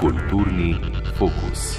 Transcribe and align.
Kulturni 0.00 0.76
fokus. 1.18 1.76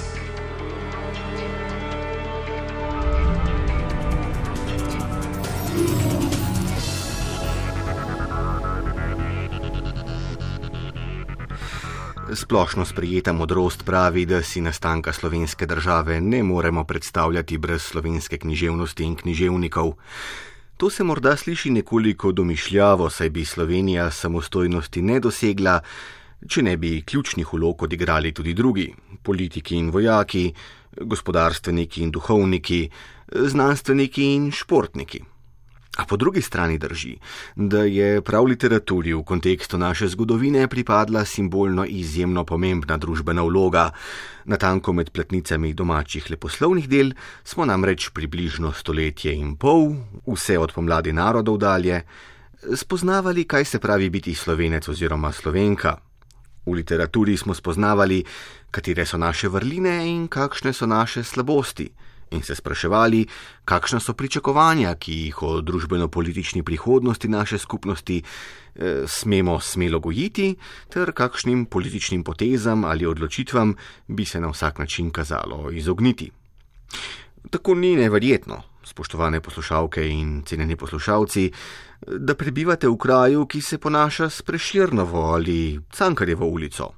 Splošno 12.34 12.84
sprejeta 12.84 13.32
modrost 13.32 13.84
pravi, 13.84 14.26
da 14.26 14.42
si 14.42 14.60
nastanka 14.60 15.12
slovenske 15.12 15.66
države 15.66 16.20
ne 16.20 16.42
moremo 16.42 16.84
predstavljati 16.84 17.58
brez 17.58 17.82
slovenske 17.82 18.38
književnosti 18.38 19.04
in 19.04 19.16
književnikov. 19.16 19.94
To 20.82 20.90
se 20.90 21.04
morda 21.04 21.36
sliši 21.36 21.70
nekoliko 21.70 22.32
domišljavo, 22.32 23.10
saj 23.10 23.28
bi 23.30 23.44
Slovenija 23.44 24.10
samostojnosti 24.10 25.02
ne 25.02 25.20
dosegla, 25.22 25.76
če 26.48 26.62
ne 26.66 26.72
bi 26.76 27.04
ključnih 27.06 27.52
ulog 27.54 27.82
odigrali 27.86 28.32
tudi 28.34 28.54
drugi: 28.54 28.88
politiki 29.22 29.76
in 29.78 29.92
vojaki, 29.94 30.52
gospodarstveniki 31.00 32.02
in 32.02 32.10
duhovniki, 32.10 32.80
znanstveniki 33.30 34.24
in 34.34 34.50
športniki. 34.50 35.22
A 35.96 36.04
po 36.08 36.16
drugi 36.16 36.40
strani 36.42 36.78
drži, 36.78 37.18
da 37.56 37.82
je 37.84 38.22
prav 38.24 38.44
literaturi 38.44 39.12
v 39.12 39.22
kontekstu 39.28 39.78
naše 39.78 40.08
zgodovine 40.08 40.68
pripadla 40.68 41.24
simbolno 41.24 41.84
izjemno 41.84 42.44
pomembna 42.44 42.96
družbena 42.96 43.42
vloga. 43.42 43.90
Na 44.44 44.56
tanko 44.56 44.92
med 44.92 45.10
platnicami 45.10 45.74
domačih 45.74 46.30
leposlovnih 46.30 46.88
del 46.88 47.12
smo 47.44 47.68
namreč 47.68 48.08
približno 48.08 48.72
stoletje 48.72 49.34
in 49.36 49.56
pol, 49.56 49.92
vse 50.26 50.56
od 50.58 50.72
pomladi 50.72 51.12
narodov 51.12 51.58
dalje, 51.58 52.00
spoznavali, 52.74 53.44
kaj 53.44 53.64
se 53.64 53.78
pravi 53.78 54.08
biti 54.10 54.34
slovenec 54.34 54.88
oziroma 54.88 55.32
slovenka. 55.32 55.96
V 56.66 56.72
literaturi 56.72 57.36
smo 57.36 57.54
spoznavali, 57.54 58.24
katere 58.70 59.04
so 59.06 59.20
naše 59.20 59.48
vrline 59.48 60.08
in 60.08 60.24
kakšne 60.28 60.72
so 60.72 60.86
naše 60.86 61.24
slabosti 61.24 61.90
in 62.32 62.42
se 62.42 62.54
spraševali, 62.54 63.26
kakšna 63.64 64.00
so 64.00 64.14
pričakovanja, 64.14 64.94
ki 64.94 65.12
jih 65.12 65.42
o 65.42 65.60
družbeno-politični 65.60 66.62
prihodnosti 66.62 67.28
naše 67.28 67.58
skupnosti 67.58 68.22
eh, 68.22 69.04
smemo 69.06 69.60
smelo 69.60 70.00
gojiti, 70.00 70.56
ter 70.88 71.12
kakšnim 71.12 71.66
političnim 71.66 72.24
potezam 72.24 72.84
ali 72.84 73.06
odločitvam 73.06 73.74
bi 74.08 74.24
se 74.24 74.40
na 74.40 74.48
vsak 74.48 74.78
način 74.78 75.10
kazalo 75.10 75.70
izogniti. 75.70 76.30
Tako 77.50 77.74
ni 77.74 77.96
neverjetno, 77.96 78.62
spoštovane 78.84 79.40
poslušalke 79.40 80.08
in 80.08 80.42
cenjeni 80.46 80.76
poslušalci, 80.76 81.50
da 82.06 82.34
prebivate 82.34 82.88
v 82.88 82.96
kraju, 82.96 83.46
ki 83.46 83.60
se 83.60 83.78
ponaša 83.78 84.30
s 84.30 84.42
preširnovo 84.42 85.20
ali 85.20 85.80
cankarjevo 85.92 86.46
ulico 86.46 86.92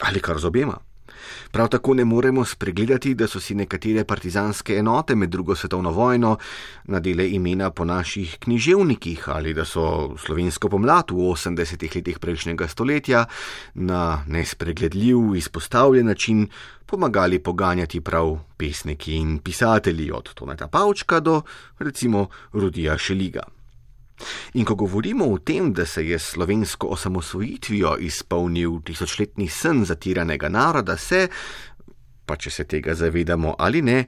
ali 0.00 0.20
kar 0.20 0.38
z 0.38 0.44
obema. 0.44 0.89
Prav 1.50 1.68
tako 1.68 1.94
ne 1.94 2.04
moremo 2.04 2.44
spregledati, 2.44 3.14
da 3.14 3.26
so 3.26 3.40
si 3.40 3.54
nekatere 3.54 4.04
partizanske 4.04 4.76
enote 4.76 5.14
med 5.14 5.30
drugo 5.30 5.54
svetovno 5.54 5.90
vojno 5.90 6.36
nadele 6.84 7.30
imena 7.30 7.70
po 7.70 7.84
naših 7.84 8.36
književnikih 8.40 9.28
ali 9.28 9.54
da 9.54 9.64
so 9.64 10.16
slovensko 10.18 10.68
pomlad 10.68 11.10
v 11.10 11.14
80-ih 11.14 11.96
letih 11.96 12.18
prejšnjega 12.18 12.68
stoletja 12.68 13.24
na 13.74 14.24
nespregledljiv, 14.26 15.34
izpostavljen 15.36 16.06
način 16.06 16.48
pomagali 16.86 17.38
poganjati 17.38 18.00
prav 18.00 18.38
pesniki 18.56 19.14
in 19.14 19.38
pisatelji 19.38 20.10
od 20.12 20.34
Toneta 20.34 20.68
Pavčka 20.68 21.20
do 21.20 21.42
recimo 21.78 22.28
Rudija 22.52 22.98
Šeliga. 22.98 23.59
In 24.54 24.64
ko 24.64 24.74
govorimo 24.74 25.26
o 25.32 25.38
tem, 25.38 25.72
da 25.72 25.86
se 25.86 26.06
je 26.06 26.18
slovensko 26.18 26.86
osamosvojitvijo 26.86 27.96
izpolnil 28.00 28.80
tisočletni 28.84 29.48
sen 29.48 29.84
zatiranega 29.84 30.48
naroda, 30.48 30.96
se, 30.96 31.28
pa 32.26 32.36
če 32.36 32.50
se 32.50 32.64
tega 32.64 32.94
zavedamo 32.94 33.54
ali 33.58 33.82
ne, 33.82 34.04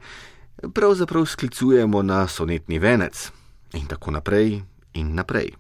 pravzaprav 0.75 1.27
sklicujemo 1.27 2.03
na 2.03 2.27
sonetni 2.29 2.79
venec 2.79 3.31
in 3.75 3.87
tako 3.89 4.11
naprej 4.11 4.61
in 4.95 5.15
naprej. 5.15 5.53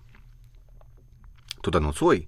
Toda 1.62 1.80
nocoj, 1.80 2.26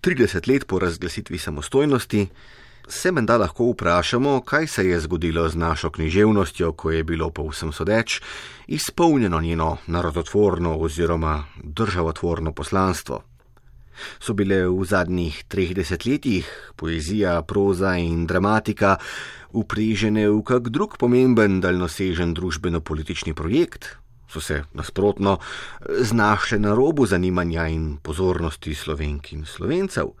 30 0.00 0.48
let 0.48 0.66
po 0.66 0.78
razglasitvi 0.78 1.38
samostojnosti, 1.38 2.26
se 2.88 3.12
menda 3.12 3.36
lahko 3.36 3.70
vprašamo, 3.70 4.40
kaj 4.40 4.66
se 4.66 4.86
je 4.86 5.00
zgodilo 5.00 5.48
z 5.48 5.56
našo 5.56 5.90
književnostjo, 5.90 6.72
ko 6.72 6.90
je 6.90 7.04
bilo 7.04 7.30
po 7.30 7.48
vsem 7.48 7.72
sodeč 7.72 8.20
izpolnjeno 8.66 9.40
njeno 9.40 9.76
narodotvorno 9.86 10.76
oziroma 10.78 11.44
državotvorno 11.62 12.52
poslanstvo. 12.52 13.22
So 14.20 14.32
bile 14.32 14.64
v 14.68 14.84
zadnjih 14.84 15.44
treh 15.48 15.74
desetletjih 15.76 16.48
poezija, 16.76 17.42
proza 17.42 17.96
in 18.00 18.26
dramatika 18.26 18.96
uprežene 19.52 20.28
v 20.30 20.42
kak 20.42 20.68
drug 20.68 20.96
pomemben 20.98 21.60
daljnosežen 21.60 22.34
družbeno-politični 22.34 23.34
projekt? 23.34 23.96
So 24.30 24.40
se 24.40 24.62
nasprotno 24.72 25.38
znašle 26.00 26.58
na 26.58 26.74
robu 26.74 27.06
zanimanja 27.06 27.66
in 27.68 27.96
pozornosti 28.02 28.74
slovenk 28.74 29.32
in 29.32 29.44
slovencev? 29.44 30.14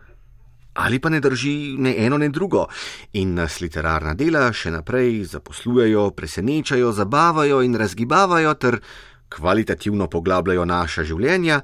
Ali 0.74 0.98
pa 0.98 1.08
ne 1.08 1.20
drži 1.20 1.76
ne 1.78 1.94
eno, 1.98 2.18
ne 2.18 2.28
drugo, 2.28 2.66
in 3.12 3.34
nas 3.34 3.60
literarna 3.60 4.14
dela 4.14 4.52
še 4.52 4.70
naprej 4.70 5.24
zaposlujejo, 5.34 6.10
presenečajo, 6.16 6.92
zabavajo 6.92 7.62
in 7.62 7.74
razgibavajo 7.74 8.54
ter 8.54 8.80
kvalitativno 9.30 10.08
poglabljajo 10.10 10.64
naša 10.64 11.04
življenja, 11.04 11.60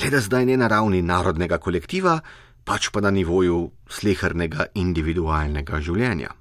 le 0.00 0.10
da 0.10 0.20
zdaj 0.20 0.46
ne 0.46 0.56
na 0.56 0.68
ravni 0.68 1.02
narodnega 1.02 1.58
kolektiva, 1.58 2.20
pač 2.64 2.90
pa 2.92 3.00
na 3.00 3.10
nivoju 3.10 3.70
slehrnega 3.88 4.70
individualnega 4.74 5.80
življenja. 5.80 6.34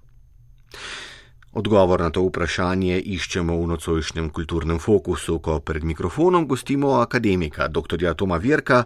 Odgovor 1.60 2.04
na 2.04 2.12
to 2.14 2.22
vprašanje 2.28 3.00
iščemo 3.16 3.56
v 3.58 3.70
nocojšnjem 3.72 4.30
kulturnem 4.30 4.78
fokusu, 4.80 5.40
ko 5.42 5.60
pred 5.66 5.84
mikrofonom 5.84 6.46
gostimo 6.48 7.00
akademika 7.02 7.68
dr. 7.68 8.14
Toma 8.14 8.38
Virka, 8.38 8.84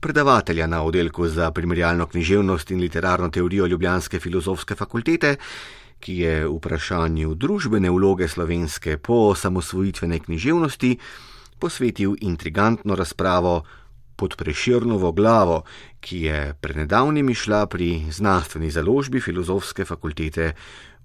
predavatelja 0.00 0.66
na 0.66 0.82
oddelku 0.82 1.28
za 1.28 1.50
primerjalno 1.50 2.06
književnost 2.06 2.70
in 2.70 2.80
literarno 2.80 3.28
teorijo 3.28 3.66
Ljubljanske 3.66 4.20
filozofske 4.20 4.74
fakultete, 4.74 5.36
ki 6.00 6.16
je 6.18 6.46
vprašanju 6.48 7.34
družbene 7.34 7.90
vloge 7.90 8.28
slovenske 8.28 8.98
po 8.98 9.34
samosvojitvene 9.34 10.18
književnosti 10.18 10.98
posvetil 11.58 12.14
intrigantno 12.20 12.94
razpravo 12.94 13.62
pod 14.16 14.34
preširnovo 14.36 15.12
glavo, 15.12 15.62
ki 16.00 16.22
je 16.22 16.54
prednedavnimi 16.60 17.34
šla 17.34 17.66
pri 17.66 18.10
znanstveni 18.10 18.70
založbi 18.70 19.20
Filozofske 19.20 19.84
fakultete 19.84 20.52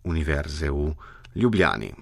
Univerze 0.04 0.72
v 0.72 0.94
Ljubljani. 1.36 1.94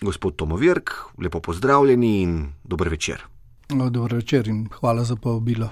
Gospod 0.00 0.36
Tomovirk, 0.36 0.90
lepo 1.18 1.40
pozdravljeni 1.40 2.22
in 2.22 2.52
dober 2.64 2.88
večer. 2.88 3.37
No, 3.68 3.90
dobro 3.90 4.16
večer 4.16 4.48
in 4.48 4.68
hvala 4.80 5.04
za 5.04 5.16
povabilo. 5.16 5.68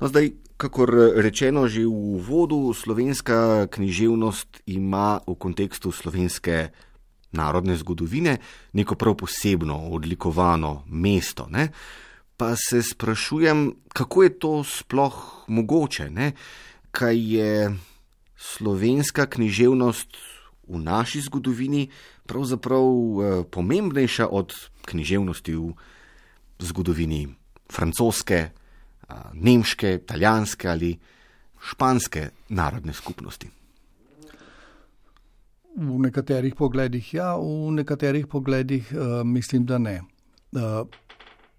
No, 0.00 0.08
zdaj, 0.08 0.30
kakor 0.56 0.88
rečeno 1.16 1.68
že 1.68 1.84
v 1.84 1.92
uvodu, 2.16 2.72
slovenska 2.72 3.68
književnost 3.68 4.62
ima 4.66 5.20
v 5.26 5.34
kontekstu 5.36 5.92
slovenske 5.92 6.72
narodne 7.32 7.76
zgodovine 7.76 8.38
neko 8.72 8.94
prav 8.94 9.14
posebno, 9.20 9.92
odlikovano 9.92 10.88
mesto. 10.88 11.46
Ne? 11.50 11.68
Pa 12.36 12.56
se 12.56 12.82
sprašujem, 12.82 13.76
kako 13.92 14.22
je 14.22 14.38
to 14.38 14.64
sploh 14.64 15.44
mogoče, 15.48 16.10
ne? 16.10 16.32
kaj 16.90 17.16
je 17.36 17.76
slovenska 18.36 19.26
književnost 19.26 20.16
v 20.68 20.80
naši 20.80 21.20
zgodovini 21.20 21.90
pravzaprav 22.26 22.88
eh, 22.88 23.44
pomembnejša 23.50 24.28
od 24.32 24.52
književnosti 24.88 25.54
v 25.54 25.76
zgodovini 26.58 27.28
francoske, 27.72 28.48
nemške, 29.32 29.94
italijanske 29.94 30.68
ali 30.68 30.98
španske 31.70 32.28
narodne 32.48 32.92
skupnosti? 32.92 33.50
V 35.78 35.98
nekaterih 35.98 36.54
pogledih 36.54 37.14
ja, 37.14 37.36
v 37.36 37.70
nekaterih 37.72 38.26
pogledih 38.26 38.92
uh, 38.92 39.22
mislim, 39.26 39.66
da 39.66 39.78
ne. 39.78 40.00
Uh, 40.52 40.88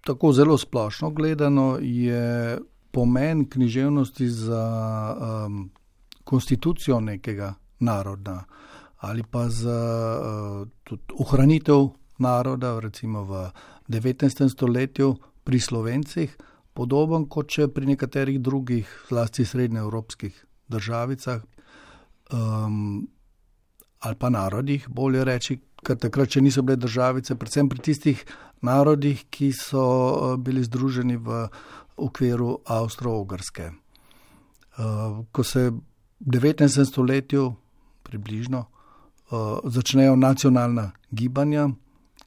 tako 0.04 0.32
zelo 0.32 0.58
splošno 0.58 1.10
gledano 1.10 1.78
je 1.80 2.58
pomen 2.90 3.48
književnosti 3.48 4.28
za 4.28 4.64
um, 5.46 5.70
konstitucijo 6.24 7.00
nekega 7.00 7.54
naroda 7.78 8.44
ali 8.96 9.22
pa 9.30 9.48
za 9.48 9.80
uh, 10.90 10.98
ohranitev 11.18 11.88
naroda, 12.18 12.80
recimo 12.80 13.24
v 13.24 13.50
19. 13.90 14.48
stoletju 14.48 15.16
pri 15.44 15.58
Slovencih, 15.60 16.36
podoben 16.74 17.26
kot 17.26 17.50
če 17.50 17.66
pri 17.74 17.90
nekaterih 17.90 18.38
drugih, 18.38 18.86
zlasti 19.08 19.44
srednjeevropskih 19.44 20.36
državicah 20.70 21.42
um, 22.32 23.08
ali 24.00 24.16
pa 24.16 24.30
narodih, 24.30 24.86
bolje 24.88 25.24
reči, 25.26 25.58
ker 25.84 25.98
takrat 25.98 26.30
še 26.30 26.40
niso 26.44 26.62
bile 26.62 26.78
državice, 26.80 27.34
predvsem 27.36 27.68
pri 27.68 27.82
tistih 27.84 28.22
narodih, 28.64 29.26
ki 29.32 29.50
so 29.56 29.82
uh, 29.82 30.36
bili 30.38 30.62
združeni 30.64 31.18
v 31.18 31.42
okviru 32.00 32.60
Avstro-Ogrske. 32.64 33.72
Uh, 34.78 35.26
ko 35.32 35.44
se 35.44 35.68
v 35.68 35.80
19. 36.24 36.84
stoletju 36.86 37.50
približno 38.06 38.64
uh, 38.64 39.58
začnejo 39.64 40.16
nacionalna 40.16 40.92
gibanja, 41.10 41.68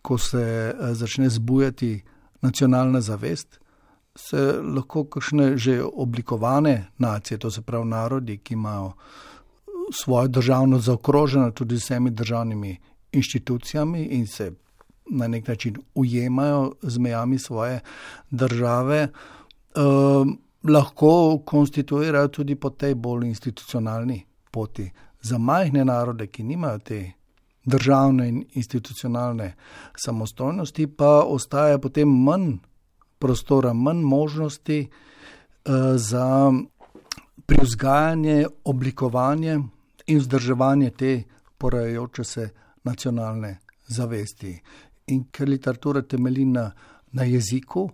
ko 0.04 0.18
se 0.20 0.44
uh, 0.76 0.92
začne 0.94 1.30
zbujati 1.30 2.04
nacionalna 2.44 3.02
zavest, 3.02 3.60
se 4.16 4.62
lahko 4.62 5.06
kakšne 5.10 5.58
že 5.58 5.82
oblikovane 5.84 6.92
nacije, 6.98 7.38
to 7.38 7.52
se 7.52 7.62
pravi 7.62 7.88
narodi, 7.90 8.38
ki 8.38 8.54
imajo 8.54 8.92
svojo 9.92 10.28
državno 10.28 10.80
zaokroženo 10.80 11.52
tudi 11.52 11.78
z 11.78 11.84
vsemi 11.84 12.12
državnimi 12.12 12.78
inštitucijami 13.12 14.04
in 14.04 14.28
se 14.28 14.52
na 15.10 15.28
nek 15.28 15.48
način 15.48 15.76
ujemajo 15.96 16.72
z 16.82 16.98
mejami 16.98 17.40
svoje 17.40 17.80
države, 18.32 19.08
eh, 19.08 19.80
lahko 20.70 21.42
konstituirajo 21.46 22.28
tudi 22.28 22.56
po 22.56 22.70
tej 22.70 22.96
bolj 22.96 23.28
institucionalni 23.28 24.26
poti. 24.52 24.92
Za 25.22 25.38
majhne 25.38 25.86
narode, 25.86 26.28
ki 26.28 26.44
nimajo 26.44 26.80
te 26.80 27.12
državne 27.65 28.27
in 28.30 28.44
institucionalne 28.54 29.54
samostojnosti, 29.95 30.88
pa 30.88 31.24
ostaja 31.27 31.80
potem 31.80 32.10
manj 32.10 32.57
prostora, 33.19 33.74
manj 33.74 34.01
možnosti 34.01 34.88
uh, 34.89 35.74
za 35.95 36.51
privzgajanje, 37.45 38.45
oblikovanje 38.63 39.60
in 40.07 40.19
vzdrževanje 40.19 40.89
te 40.89 41.24
porajajoče 41.57 42.24
se 42.24 42.50
nacionalne 42.83 43.57
zavesti. 43.88 44.62
In 45.07 45.25
ker 45.31 45.50
literatura 45.50 46.01
temelji 46.01 46.45
na, 46.45 46.71
na 47.12 47.24
jeziku, 47.24 47.89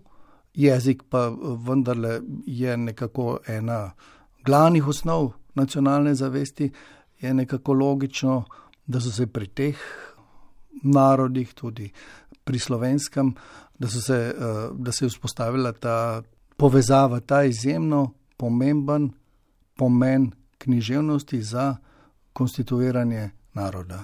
jezik 0.54 1.04
pa 1.10 1.30
vendarle 1.65 2.22
je 2.45 2.77
nekako 2.77 3.39
ena 3.48 3.92
glavnih 4.45 4.88
osnov 4.88 5.31
nacionalne 5.56 6.15
zavesti, 6.15 6.72
je 7.22 7.33
nekako 7.33 7.74
logično, 7.74 8.44
da 8.89 9.00
so 9.00 9.12
se 9.13 9.27
pri 9.30 9.47
teh 9.47 9.77
narodih, 10.83 11.53
tudi 11.53 11.91
pri 12.44 12.59
slovenskem, 12.59 13.36
da, 13.80 13.88
se, 13.88 14.18
eh, 14.33 14.69
da 14.74 14.91
se 14.91 15.06
je 15.06 15.09
vzpostavila 15.09 15.71
ta 15.71 16.24
povezava, 16.57 17.19
ta 17.19 17.44
izjemno 17.44 18.09
pomemben 18.38 19.12
pomen 19.77 20.31
književnosti 20.57 21.41
za 21.41 21.75
konstituiranje 22.33 23.30
naroda. 23.53 24.03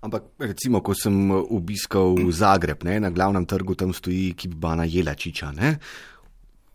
Ampak, 0.00 0.22
recimo, 0.38 0.82
ko 0.84 0.94
sem 0.94 1.30
obiskal 1.30 2.18
Zagreb, 2.30 2.84
ne, 2.84 2.98
na 3.00 3.10
glavnem 3.10 3.46
trgu 3.48 3.74
tam 3.74 3.94
stoji 3.96 4.34
kip 4.36 4.54
Bana 4.54 4.84
Jelačiča. 4.84 5.52
Ne. 5.56 5.78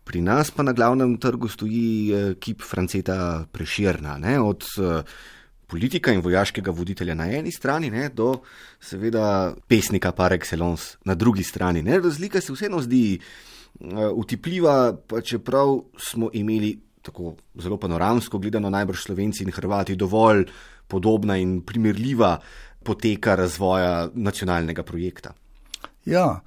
Pri 0.04 0.20
nas 0.20 0.50
pa 0.50 0.66
na 0.66 0.72
glavnem 0.72 1.14
trgu 1.22 1.48
stoji 1.48 1.92
eh, 2.12 2.34
kip 2.40 2.64
Franceta 2.66 3.46
Preširna. 3.52 4.18
Ne, 4.18 4.40
od 4.40 4.66
uh, 4.82 5.14
politika 5.72 6.12
in 6.12 6.20
vojaškega 6.20 6.72
voditelja 6.76 7.16
na 7.16 7.30
eni 7.32 7.52
strani, 7.52 7.90
ne, 7.90 8.08
do 8.12 8.34
seveda 8.80 9.54
pesnika 9.68 10.12
par 10.12 10.34
excellence 10.36 10.98
na 11.08 11.16
drugi 11.16 11.44
strani. 11.44 11.82
Ne. 11.82 12.00
Razlika 12.00 12.40
se 12.40 12.52
vseeno 12.52 12.82
zdi 12.84 13.04
uh, 13.16 14.10
utipljiva, 14.12 14.92
pa 15.08 15.20
čeprav 15.20 15.78
smo 15.96 16.30
imeli 16.32 16.74
tako 17.02 17.36
zelo 17.58 17.78
panoramsko 17.80 18.38
gledano 18.38 18.70
najbrž 18.70 19.06
slovenci 19.08 19.42
in 19.42 19.50
hrvati 19.50 19.96
dovolj 19.96 20.44
podobna 20.88 21.36
in 21.40 21.62
primerljiva 21.66 22.36
poteka 22.84 23.34
razvoja 23.38 24.10
nacionalnega 24.14 24.82
projekta. 24.82 25.32
Ja, 26.04 26.42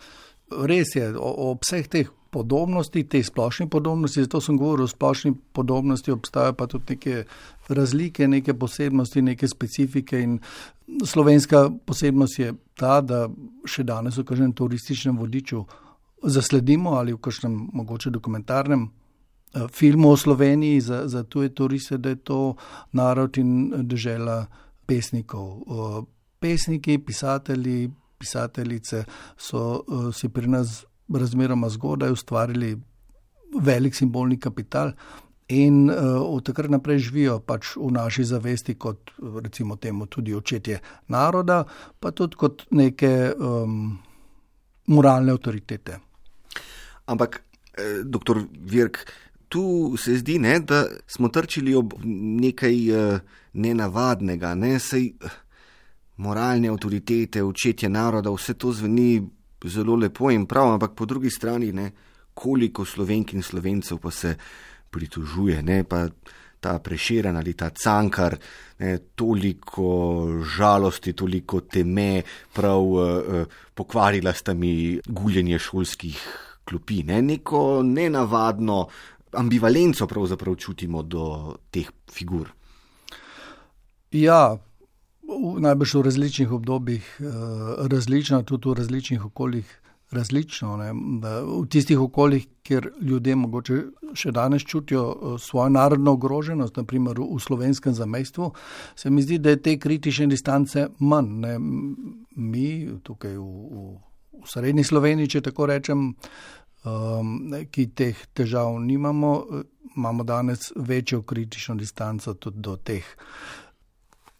res 0.52 0.96
je, 0.96 1.10
o, 1.18 1.32
o 1.50 1.58
vseh 1.64 1.88
teh 1.92 2.12
podobnosti, 2.36 3.04
te 3.08 3.22
splošne 3.24 3.70
podobnosti, 3.72 4.26
zato 4.26 4.42
sem 4.44 4.58
govoril 4.60 4.84
o 4.86 4.92
splošni 4.92 5.32
podobnosti, 5.56 6.12
obstajajo 6.12 6.58
pa 6.60 6.68
tudi 6.68 6.96
neke 6.96 7.24
razlike, 7.70 8.28
neke 8.28 8.54
posebnosti, 8.54 9.22
neke 9.22 9.48
specifike. 9.48 10.20
In 10.22 10.40
slovenska 11.06 11.70
posebnost 11.86 12.40
je 12.40 12.54
ta, 12.76 13.00
da 13.02 13.26
še 13.66 13.88
danes 13.88 14.20
v 14.20 14.28
kažem 14.28 14.54
turističnem 14.54 15.18
vodiču 15.18 15.64
zasledimo 16.26 16.98
ali 17.00 17.14
v 17.14 17.22
kažem 17.22 17.56
mogoče 17.74 18.10
dokumentarnem 18.10 18.88
eh, 18.88 19.68
filmu 19.72 20.12
o 20.12 20.18
Sloveniji 20.18 20.82
za, 20.82 21.04
za 21.08 21.24
tuje 21.24 21.54
turiste, 21.56 21.98
da 21.98 22.14
je 22.14 22.24
to 22.24 22.56
narod 22.92 23.38
in 23.38 23.72
država 23.88 24.46
pesnikov. 24.86 25.48
Eh, 25.62 26.02
pesniki, 26.40 27.00
pisatelji, 27.00 27.90
pisateljice 28.18 29.04
so 29.38 29.84
uh, 29.88 30.14
si 30.16 30.30
pri 30.30 30.48
nas 30.48 30.84
razmeroma 31.14 31.70
zgodaj 31.70 32.12
ustvarili 32.12 32.76
velik 33.62 33.96
simbolni 33.96 34.40
kapital. 34.40 34.92
In 35.48 35.90
uh, 35.90 35.96
od 36.22 36.46
takrat 36.46 36.72
naprej 36.74 37.04
živijo 37.06 37.40
pač 37.40 37.76
v 37.78 37.92
naši 37.94 38.24
zavesti 38.26 38.74
kot 38.82 39.12
recimo 39.44 39.76
temu 39.76 40.06
tudi 40.06 40.34
očetje 40.34 40.80
naroda, 41.08 41.64
pa 42.00 42.12
tudi 42.12 42.36
kot 42.36 42.66
neke 42.72 43.30
um, 43.38 44.00
moralne 44.88 45.32
avtoritete. 45.32 46.00
Ampak, 47.06 47.42
eh, 47.78 48.02
doktor 48.04 48.42
Virk, 48.62 48.98
tu 49.48 49.98
se 49.98 50.18
zdi, 50.18 50.40
ne, 50.40 50.60
da 50.60 50.86
smo 51.08 51.30
trčili 51.30 51.76
ob 51.76 51.94
nekaj 52.04 52.90
eh, 52.90 53.20
nenavadnega, 53.54 54.56
ne, 54.56 54.80
sej 54.80 55.06
eh, 55.06 55.30
moralne 56.18 56.70
avtoritete, 56.70 57.44
očetje 57.44 57.90
naroda, 57.90 58.32
vse 58.32 58.54
to 58.54 58.74
zveni 58.74 59.22
zelo 59.66 59.96
lepo 59.96 60.32
in 60.32 60.46
prav, 60.46 60.74
ampak 60.74 60.96
po 60.96 61.06
drugi 61.06 61.30
strani, 61.30 61.72
ne, 61.72 61.92
koliko 62.34 62.86
slovenk 62.86 63.34
in 63.34 63.44
slovencev 63.44 64.00
pa 64.04 64.12
se 64.12 64.36
pritožuje, 64.92 65.62
ne, 65.64 65.84
pa 65.84 66.08
ta 66.60 66.80
preširen 66.80 67.38
ali 67.38 67.54
ta 67.54 67.70
cankar, 67.70 68.38
ne, 68.80 68.98
toliko 69.16 70.42
žalosti, 70.58 71.14
toliko 71.14 71.62
teme, 71.62 72.24
prav 72.54 72.82
uh, 72.82 73.58
pokvarila 73.74 74.34
sta 74.34 74.54
mi 74.54 75.00
guljenje 75.06 75.60
šolskih 75.60 76.18
klopi, 76.66 77.04
ne, 77.04 77.22
neko 77.22 77.84
nenavadno 77.86 78.88
ambivalenco 79.36 80.08
pravzaprav 80.08 80.56
čutimo 80.56 81.04
do 81.04 81.56
teh 81.72 81.92
figur. 82.12 82.50
Ja, 84.12 84.58
najbrž 85.60 85.94
v 85.94 86.02
različnih 86.02 86.52
obdobjih, 86.52 87.18
eh, 87.20 87.24
različno, 87.88 88.44
tudi 88.44 88.70
v 88.70 88.74
različnih 88.74 89.26
okoljih. 89.26 89.82
Različno, 90.12 90.78
v 91.18 91.68
tistih 91.70 92.00
okoljih, 92.00 92.48
kjer 92.64 92.92
ljudje 93.02 93.36
morda 93.36 93.80
še 94.14 94.32
danes 94.32 94.62
čutijo 94.62 95.04
eh, 95.12 95.40
svojo 95.40 95.70
narodno 95.70 96.12
ogroženost, 96.12 96.78
naprimer 96.78 97.20
v 97.20 97.40
slovenskem 97.40 97.94
zamestvu, 97.94 98.52
se 98.96 99.10
mi 99.10 99.22
zdi, 99.22 99.38
da 99.38 99.50
je 99.50 99.62
te 99.62 99.78
kritične 99.80 100.28
distance 100.28 100.88
manj. 101.00 101.40
Ne? 101.42 101.58
Mi, 102.36 102.90
tukaj 103.04 103.38
v, 103.38 103.42
v, 103.42 103.98
v 104.44 104.48
srednji 104.48 104.84
Sloveniji, 104.84 105.28
če 105.28 105.42
tako 105.42 105.66
rečem, 105.66 106.14
um, 106.86 107.54
ki 107.72 107.88
teh 107.96 108.26
težav 108.34 108.78
nimamo, 108.80 109.46
eh, 109.52 109.64
imamo 109.98 110.24
danes 110.24 110.72
večjo 110.76 111.22
kritično 111.22 111.76
distanco 111.76 112.34
tudi 112.34 112.62
do 112.62 112.78
teh 112.78 113.04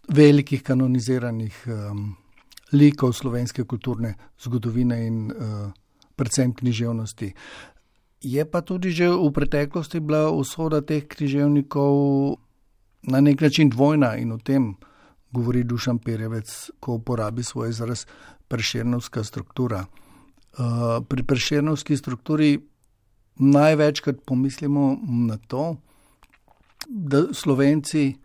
velikih 0.08 0.64
kanoniziranih 0.64 1.64
um, 1.68 2.16
likov 2.74 3.14
slovenske 3.14 3.64
kulturne 3.64 4.16
zgodovine 4.42 5.08
in 5.08 5.32
uh, 5.32 5.72
predvsem 6.16 6.54
književnosti. 6.54 7.34
Je 8.22 8.46
pa 8.46 8.62
tudi 8.62 8.92
že 8.92 9.10
v 9.10 9.32
preteklosti 9.34 10.00
bila 10.00 10.32
usoda 10.32 10.82
teh 10.82 11.08
književnikov 11.08 11.94
na 13.12 13.22
nek 13.22 13.42
način 13.42 13.70
dvojna 13.70 14.16
in 14.18 14.32
o 14.32 14.38
tem 14.38 14.76
govori 15.32 15.64
Dušan 15.64 16.00
Perevec, 16.00 16.72
ko 16.80 16.94
uporabi 16.94 17.44
svoj 17.44 17.70
izraz 17.70 18.06
preširnovska 18.48 19.24
struktura. 19.24 19.86
Uh, 20.56 21.04
pri 21.10 21.24
preširnovski 21.24 21.98
strukturi 21.98 22.60
največkrat 23.36 24.22
pomislimo 24.26 24.98
na 25.28 25.38
to, 25.38 25.76
da 26.88 27.34
Slovenci 27.34 28.16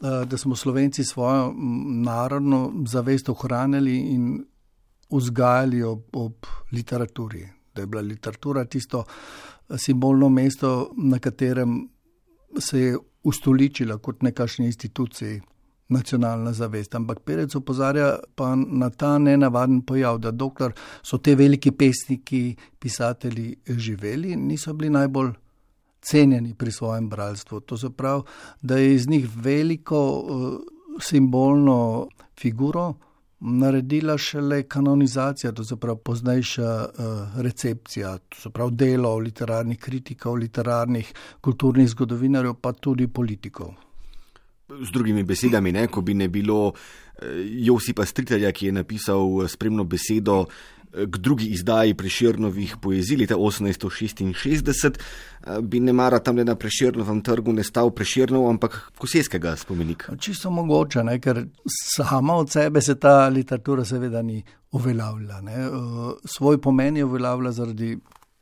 da 0.00 0.36
smo 0.36 0.56
Slovenci 0.56 1.04
svojo 1.04 1.54
narodno 2.04 2.72
zavest 2.86 3.28
ohranili 3.28 3.96
in 3.98 4.44
vzgajali 5.10 5.82
ob, 5.82 6.02
ob 6.12 6.46
literaturi. 6.72 7.48
Da 7.74 7.82
je 7.82 7.86
bila 7.86 8.02
literatura 8.02 8.64
tisto 8.64 9.04
eh, 9.04 9.78
simbolno 9.78 10.28
mesto, 10.28 10.92
na 10.96 11.18
katerem 11.18 11.88
se 12.58 12.80
je 12.80 12.98
ustoličila 13.22 13.98
kot 13.98 14.22
nekašni 14.22 14.66
instituciji 14.66 15.40
nacionalna 15.88 16.52
zavest. 16.52 16.94
Ampak 16.94 17.20
Perec 17.20 17.54
opozarja 17.54 18.18
pa 18.34 18.54
na 18.56 18.90
ta 18.90 19.18
nenavaden 19.18 19.82
pojav, 19.82 20.18
da 20.18 20.30
dokler 20.30 20.72
so 21.02 21.18
te 21.18 21.34
veliki 21.34 21.70
pesniki, 21.70 22.56
pisatelji 22.78 23.56
živeli, 23.66 24.36
niso 24.36 24.74
bili 24.74 24.90
najbolj 24.90 25.32
cenjeni 26.06 26.54
pri 26.54 26.72
svojem 26.72 27.08
bralstvu. 27.08 27.60
To 27.60 27.78
se 27.78 27.90
pravi, 27.90 28.22
da 28.62 28.78
je 28.78 28.94
iz 28.94 29.08
njih 29.08 29.28
veliko 29.34 30.18
uh, 30.18 30.60
simbolno 31.00 32.08
figuro 32.40 32.94
naredila 33.40 34.18
šele 34.18 34.62
kanonizacija, 34.62 35.52
to 35.52 35.64
se 35.64 35.76
pravi 35.76 35.98
poznejša 36.04 36.84
uh, 36.84 37.40
recepcija, 37.40 38.18
to 38.18 38.40
se 38.40 38.50
pravi 38.50 38.70
delo 38.72 39.16
literarnih 39.18 39.78
kritikov, 39.78 40.34
literarnih, 40.34 41.12
kulturnih 41.40 41.88
zgodovinarjev, 41.88 42.54
pa 42.54 42.72
tudi 42.72 43.08
politikov. 43.08 43.74
Z 44.68 44.90
drugimi 44.92 45.22
besedami, 45.22 45.72
ne, 45.72 45.86
ko 45.86 46.00
bi 46.00 46.14
ne 46.14 46.26
bilo 46.28 46.72
eh, 46.74 47.26
Josipa 47.68 48.04
Stritelja, 48.04 48.50
ki 48.52 48.66
je 48.66 48.72
napisal 48.72 49.44
eh, 49.44 49.48
spremno 49.48 49.84
besedo 49.84 50.46
k 51.04 51.18
drugi 51.18 51.46
izdaji 51.46 51.94
preširnovih 51.94 52.76
poezij 52.82 53.16
leta 53.16 53.36
1866, 53.36 54.98
bi 55.62 55.80
ne 55.80 55.92
mara 55.92 56.18
tam 56.18 56.36
le 56.36 56.44
na 56.44 56.54
preširnovem 56.56 57.20
trgu 57.22 57.52
ne 57.52 57.64
stal 57.64 57.90
preširnov, 57.90 58.48
ampak 58.50 58.80
koseskega 58.98 59.56
spomenika. 59.56 60.16
Čisto 60.16 60.50
mogoče, 60.50 61.04
ne, 61.04 61.18
ker 61.20 61.44
sama 61.66 62.36
od 62.36 62.50
sebe 62.50 62.80
se 62.80 62.94
ta 63.00 63.28
literatura 63.28 63.84
seveda 63.84 64.22
ni 64.22 64.42
uveljavljala. 64.72 65.40
Ne. 65.40 65.56
Svoj 66.24 66.60
pomen 66.60 66.96
je 66.96 67.04
uveljavljala 67.04 67.52
zaradi 67.52 67.96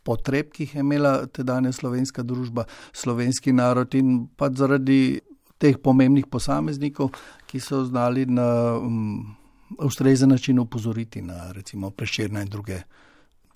potreb, 0.04 0.50
ki 0.52 0.62
jih 0.62 0.75
je 0.75 0.80
imela 0.80 1.26
tedanja 1.26 1.73
slovenska 1.73 2.23
družba, 2.23 2.64
slovenski 2.92 3.52
narod 3.52 3.94
in 3.94 4.26
pa 4.37 4.50
zaradi 4.52 5.20
teh 5.58 5.78
pomembnih 5.82 6.26
posameznikov, 6.30 7.14
ki 7.46 7.61
so 7.61 7.84
znali 7.84 8.26
na. 8.26 8.76
Um, 8.78 9.37
ustrezen 9.78 10.28
način 10.28 10.58
upozoriti 10.58 11.22
na 11.22 11.52
recimo 11.52 11.90
preširne 11.90 12.42
in 12.42 12.48
druge 12.48 12.80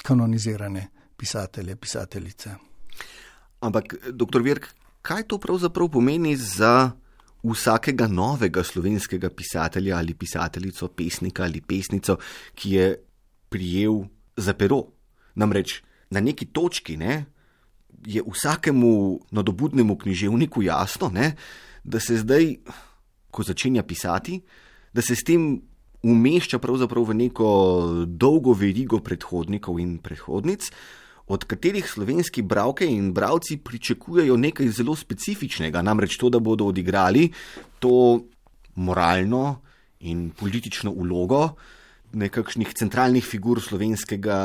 kanonizirane 0.02 0.88
pisatelje, 1.16 1.76
pisateljice. 1.76 2.54
Ampak, 3.60 3.94
doktor 4.10 4.42
Virk, 4.42 4.68
kaj 5.02 5.22
to 5.22 5.38
pravzaprav 5.38 5.88
pomeni 5.88 6.36
za 6.36 6.90
vsakega 7.42 8.06
novega 8.06 8.62
slovenskega 8.64 9.30
pisatelja 9.30 9.96
ali 9.96 10.14
pisateljico, 10.14 10.88
pesnika 10.88 11.42
ali 11.42 11.60
pesnico, 11.60 12.18
ki 12.54 12.70
je 12.70 12.94
prijel 13.48 14.04
za 14.36 14.54
pero? 14.54 14.82
Namreč 15.34 15.82
na 16.10 16.20
neki 16.20 16.46
točki 16.46 16.96
ne, 16.96 17.24
je 18.06 18.22
vsakemu 18.22 19.20
nadobudnemu 19.30 19.96
književniku 19.98 20.62
jasno, 20.62 21.08
ne, 21.08 21.34
da 21.84 22.00
se 22.00 22.16
zdaj, 22.16 22.54
ko 23.30 23.42
začenja 23.42 23.82
pisati, 23.82 24.40
da 24.92 25.02
se 25.02 25.16
s 25.16 25.24
tem 25.24 25.60
umešča 26.02 26.58
pravzaprav 26.58 27.10
v 27.10 27.14
neko 27.24 27.48
dolgo 28.06 28.54
verigo 28.54 29.00
predhodnikov 29.04 29.80
in 29.80 29.98
predhodnic, 29.98 30.70
od 31.28 31.44
katerih 31.44 31.84
slovenski 31.84 32.42
bralke 32.42 32.86
in 32.88 33.12
bralci 33.12 33.58
pričakujejo 33.60 34.36
nekaj 34.36 34.68
zelo 34.72 34.96
specifičnega, 34.96 35.82
namreč 35.82 36.16
to, 36.16 36.30
da 36.32 36.40
bodo 36.40 36.70
odigrali 36.72 37.28
to 37.78 38.20
moralno 38.74 39.60
in 40.00 40.30
politično 40.30 40.90
ulogo 40.90 41.50
nekakšnih 42.12 42.72
centralnih 42.74 43.24
figur 43.24 43.60
slovenskega 43.60 44.38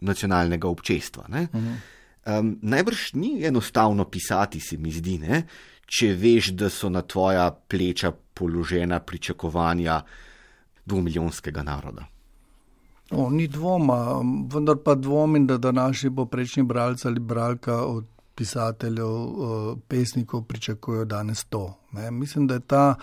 nacionalnega 0.00 0.68
občestva. 0.68 1.28
Um, 1.30 2.56
najbrž 2.62 3.12
ni 3.14 3.44
enostavno 3.46 4.04
pisati, 4.10 4.60
se 4.60 4.76
mi 4.76 4.90
zdi, 4.90 5.18
ne? 5.22 5.44
če 5.86 6.08
veš, 6.18 6.50
da 6.58 6.66
so 6.72 6.90
na 6.90 7.04
tvoja 7.06 7.46
pleča 7.54 8.10
položena 8.10 8.98
pričakovanja 8.98 10.00
dvomilijonskega 10.86 11.62
naroda. 11.62 12.06
O, 13.10 13.30
ni 13.30 13.46
dvoma, 13.48 14.20
vendar 14.54 14.76
pa 14.84 14.94
dvomim, 14.94 15.46
da 15.46 15.58
današnji 15.58 16.14
poprečni 16.14 16.62
bralec 16.62 17.04
ali 17.04 17.20
bralka 17.20 17.84
od 17.84 18.04
pisateljev, 18.34 19.06
pesnikov 19.88 20.42
pričakujejo 20.42 21.04
danes 21.04 21.44
to. 21.44 21.74
Ne. 21.92 22.10
Mislim, 22.10 22.46
da 22.46 22.54
je 22.54 22.60
ta 22.60 22.94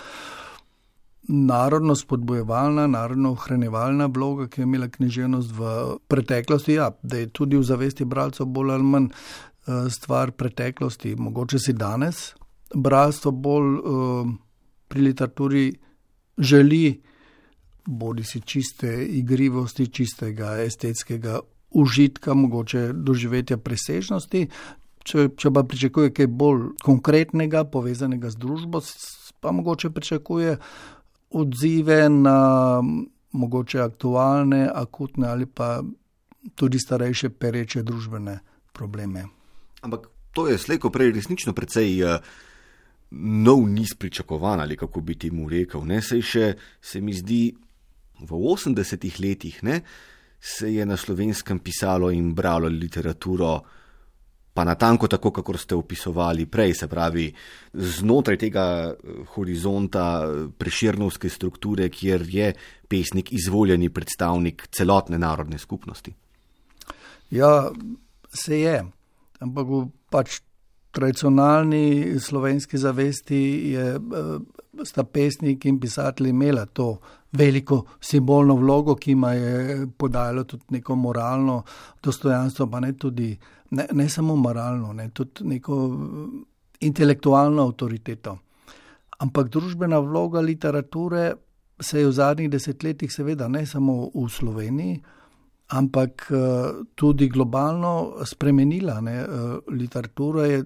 narodno 1.23 1.95
spodbojevalna, 1.95 2.87
narodno 2.87 3.31
ohranjevalna 3.31 4.05
vloga, 4.05 4.47
ki 4.47 4.61
je 4.61 4.63
imela 4.63 4.87
književnost 4.87 5.51
v 5.51 5.71
preteklosti, 6.07 6.73
ja, 6.73 6.91
da 7.03 7.17
je 7.17 7.29
tudi 7.29 7.57
v 7.57 7.63
zavesti 7.63 8.05
bralcev 8.05 8.45
bolj 8.45 8.71
ali 8.71 8.83
manj 8.83 9.07
stvar 9.89 10.31
preteklosti. 10.31 11.15
Mogoče 11.15 11.59
si 11.59 11.73
danes 11.73 12.33
bralstvo 12.75 13.31
bolj 13.31 13.77
pri 14.87 15.01
literaturi 15.01 15.73
želi 16.37 17.01
bodi 17.85 18.23
si 18.23 18.41
čiste 18.41 19.05
igrivosti, 19.05 19.87
čistega 19.87 20.57
estetskega 20.63 21.39
užitka, 21.71 22.33
mogoče 22.33 22.91
doživetja 22.93 23.57
presežnosti. 23.57 24.47
Če, 25.03 25.27
če 25.35 25.51
pa 25.51 25.65
pričakuje 25.67 26.13
kaj 26.15 26.29
bolj 26.31 26.69
konkretnega, 26.83 27.65
povezanega 27.67 28.31
z 28.31 28.39
družbo, 28.39 28.79
pa 29.43 29.51
mogoče 29.51 29.91
pričakuje 29.91 30.55
odzive 31.35 32.07
na 32.09 32.37
mogoče 33.33 33.81
aktualne, 33.83 34.63
akutne 34.69 35.27
ali 35.27 35.45
pa 35.45 35.81
tudi 36.55 36.79
starejše 36.79 37.33
pereče 37.35 37.83
družbene 37.83 38.39
probleme. 38.71 39.25
Ampak 39.81 40.07
to 40.31 40.47
je 40.47 40.57
slejko 40.57 40.89
prej 40.89 41.11
resnično 41.19 41.53
precej. 41.53 41.99
Uh 42.03 42.51
nov 43.15 43.69
niz 43.69 43.93
pričakovanj, 43.93 44.59
ali 44.59 44.77
kako 44.77 45.01
bi 45.01 45.15
ti 45.15 45.31
mu 45.31 45.49
rekel. 45.49 45.85
Ne? 45.85 46.01
Sej 46.01 46.21
še 46.21 46.45
se 46.81 47.01
mi 47.01 47.13
zdi, 47.13 47.53
v 48.23 48.39
80-ih 48.55 49.19
letih 49.19 49.63
ne, 49.63 49.81
se 50.39 50.73
je 50.73 50.85
na 50.85 50.97
slovenskem 50.97 51.59
pisalo 51.59 52.11
in 52.11 52.33
bralo 52.33 52.67
literaturo, 52.67 53.61
pa 54.53 54.63
na 54.63 54.75
tanko 54.75 55.07
tako, 55.07 55.31
kako 55.31 55.57
ste 55.57 55.75
opisovali 55.75 56.45
prej, 56.45 56.73
se 56.73 56.87
pravi, 56.87 57.33
znotraj 57.73 58.37
tega 58.37 58.65
eh, 58.91 59.23
horizonta 59.35 60.05
eh, 60.23 60.47
preširnovske 60.57 61.29
strukture, 61.29 61.89
kjer 61.89 62.25
je 62.29 62.53
pesnik 62.87 63.33
izvoljeni 63.33 63.89
predstavnik 63.89 64.67
celotne 64.71 65.17
narodne 65.17 65.57
skupnosti. 65.57 66.13
Ja, 67.31 67.71
se 68.29 68.59
je, 68.59 68.83
ampak 69.39 69.67
pač 70.11 70.41
tradicionalni 70.93 72.19
slovenski 72.19 72.77
zavesti 72.77 73.41
je, 73.73 73.95
eh, 73.95 74.83
sta 74.85 75.03
pesnik 75.03 75.65
in 75.65 75.79
pisatelj 75.79 76.29
imela 76.29 76.65
to 76.65 76.99
veliko 77.33 77.83
simbolno 78.01 78.55
vlogo, 78.55 78.95
ki 78.95 79.11
ima 79.11 79.33
je 79.33 79.87
podajalo 79.97 80.43
tudi 80.43 80.63
neko 80.69 80.95
moralno 80.95 81.63
dostojanstvo, 82.03 82.67
pa 82.67 82.79
ne 82.79 82.93
tudi, 82.93 83.37
ne, 83.71 83.87
ne 83.91 84.09
samo 84.09 84.35
moralno, 84.35 84.93
ne 84.93 85.09
tudi 85.09 85.47
neko 85.55 85.79
eh, 85.85 86.85
intelektualno 86.85 87.63
avtoriteto. 87.63 88.37
Ampak 89.19 89.49
družbena 89.49 89.99
vloga 89.99 90.41
literature 90.41 91.33
se 91.79 91.99
je 91.99 92.07
v 92.07 92.11
zadnjih 92.11 92.49
desetletjih, 92.49 93.11
seveda 93.11 93.47
ne 93.47 93.65
samo 93.65 94.09
v 94.13 94.27
Sloveniji, 94.29 95.01
ampak 95.73 96.27
eh, 96.29 96.85
tudi 96.95 97.29
globalno 97.29 98.25
spremenila. 98.25 99.01
Ne. 99.01 99.17
Literatura 99.71 100.47
je 100.47 100.63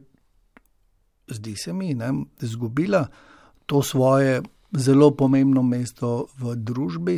zdi 1.28 1.56
se 1.56 1.74
mi, 1.74 1.90
je 1.90 2.12
izgubila 2.42 3.08
to 3.66 3.84
svoje 3.84 4.42
zelo 4.72 5.12
pomembno 5.16 5.64
mesto 5.64 6.28
v 6.40 6.56
družbi, 6.56 7.18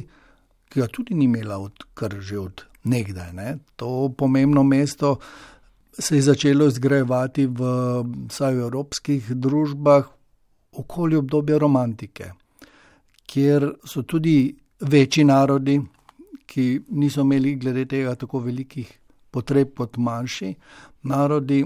ki 0.70 0.80
ga 0.80 0.88
tudi 0.88 1.16
ni 1.16 1.26
imela 1.26 1.58
od 1.58 1.88
kar 1.94 2.20
že 2.22 2.40
od 2.40 2.66
nekdaj. 2.84 3.34
Ne. 3.34 3.58
To 3.76 4.10
pomembno 4.18 4.64
mesto 4.64 5.18
se 6.00 6.16
je 6.16 6.22
začelo 6.22 6.68
izgrajevati 6.68 7.46
v 7.46 7.62
vsaj 8.30 8.56
v 8.56 8.66
evropskih 8.70 9.32
družbah 9.36 10.08
okoli 10.72 11.18
obdobja 11.18 11.58
romantike, 11.58 12.32
kjer 13.26 13.66
so 13.84 14.04
tudi 14.04 14.56
večji 14.80 15.26
narodi, 15.26 15.80
ki 16.46 16.82
niso 16.90 17.22
imeli 17.22 17.56
glede 17.56 17.86
tega 17.86 18.16
tako 18.16 18.40
velikih 18.40 18.90
potreb 19.32 19.76
kot 19.78 19.98
manjši 19.98 20.54
narodi, 21.04 21.64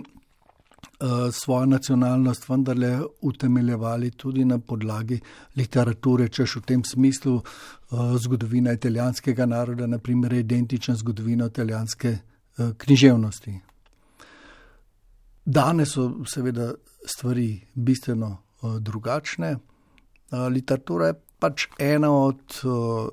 svojo 1.31 1.65
nacionalnost 1.65 2.49
vendarle 2.49 2.99
utemeljevali 3.21 4.11
tudi 4.11 4.45
na 4.45 4.59
podlagi 4.59 5.19
literature, 5.55 6.27
češ 6.29 6.55
v 6.55 6.61
tem 6.61 6.83
smislu 6.83 7.35
eh, 7.37 7.95
zgodovina 8.23 8.73
italijanskega 8.73 9.45
naroda, 9.45 9.87
naprimer, 9.87 10.33
je 10.33 10.39
identična 10.39 10.95
zgodovina 10.95 11.45
italijanske 11.45 12.07
eh, 12.09 12.71
književnosti. 12.77 13.59
Danes 15.45 15.91
so 15.91 16.11
seveda 16.25 16.73
stvari 17.05 17.61
bistveno 17.73 18.37
drugačne. 18.79 19.57
Literatura 20.31 21.07
je 21.07 21.13
pač 21.39 21.65
ena 21.79 22.11
od 22.15 22.61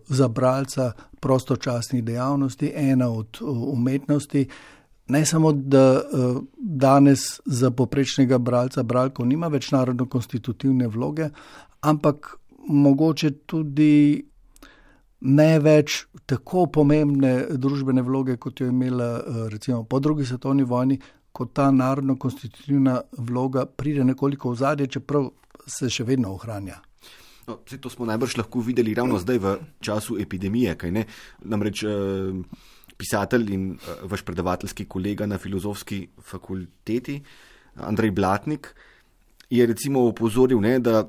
zabralca 0.06 0.92
prostočasnih 1.20 2.04
dejavnosti, 2.04 2.70
ena 2.74 3.08
od 3.10 3.38
umetnosti, 3.42 4.46
ne 5.10 5.24
samo, 5.26 5.52
da 5.52 5.84
uh, 6.00 6.42
danes 6.56 7.40
za 7.44 7.70
poprečnega 7.70 8.38
bralca 8.38 8.82
bralko 8.82 9.24
nima 9.24 9.48
več 9.48 9.70
narodno 9.74 10.06
konstitutivne 10.08 10.88
vloge, 10.88 11.30
ampak 11.80 12.36
mogoče 12.68 13.30
tudi 13.46 14.24
ne 15.20 15.48
več 15.60 16.04
tako 16.26 16.66
pomembne 16.72 17.34
družbene 17.50 18.02
vloge, 18.02 18.36
kot 18.36 18.60
jo 18.60 18.68
je 18.68 18.74
imela 18.74 19.10
uh, 19.18 19.40
recimo 19.52 19.84
po 19.84 20.00
drugi 20.00 20.26
svetovni 20.26 20.64
vojni, 20.64 21.00
ko 21.32 21.46
ta 21.46 21.70
narodno 21.70 22.16
konstitutivna 22.18 23.00
vloga 23.18 23.66
pride 23.66 24.04
nekoliko 24.04 24.50
v 24.50 24.62
zadje, 24.62 24.86
čeprav 24.98 25.30
se 25.66 25.90
še 25.90 26.04
vedno 26.04 26.32
ohranja. 26.34 26.80
No, 27.50 27.56
to 27.80 27.90
smo 27.90 28.06
najbrž 28.06 28.36
lahko 28.38 28.60
videli 28.62 28.94
ravno 28.94 29.18
zdaj 29.18 29.38
v 29.38 29.54
času 29.82 30.18
epidemije. 30.22 30.76
Namreč 31.42 31.82
eh, 31.82 31.90
pisatelj 33.00 33.54
in 33.54 33.64
eh, 33.72 34.02
vaš 34.10 34.22
predavateljski 34.26 34.84
kolega 34.84 35.26
na 35.26 35.38
filozofski 35.38 36.06
fakulteti, 36.22 37.20
Andrej 37.80 38.10
Blatnik, 38.10 38.74
je 39.50 39.66
recimo 39.66 40.04
upozoril, 40.10 40.60
ne, 40.60 40.78
da 40.78 41.02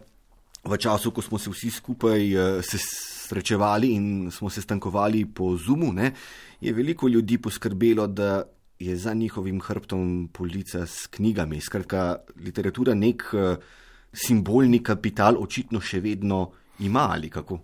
v 0.63 0.77
času, 0.77 1.12
ko 1.12 1.21
smo 1.21 1.39
se 1.41 1.51
vsi 1.51 1.71
skupaj 1.71 2.31
eh, 2.31 2.62
se 2.63 2.79
srečevali 2.79 3.93
in 3.95 4.31
smo 4.31 4.50
se 4.50 4.62
stankovali 4.62 5.25
po 5.25 5.55
Zumu, 5.57 5.91
ne, 5.93 6.13
je 6.62 6.74
veliko 6.74 7.07
ljudi 7.07 7.38
poskrbelo, 7.41 8.07
da 8.07 8.43
je 8.79 8.95
za 8.98 9.13
njihovim 9.13 9.60
hrbtom 9.62 10.29
polica 10.33 10.88
s 10.88 11.05
knjigami. 11.07 11.62
Skratka, 11.62 12.15
literatura 12.41 12.95
nek 12.98 13.27
simbolni 14.13 14.81
kapital 14.83 15.38
očitno 15.38 15.77
še 15.81 16.01
vedno 16.01 16.48
ima 16.81 17.05
ali 17.13 17.29
kako? 17.29 17.60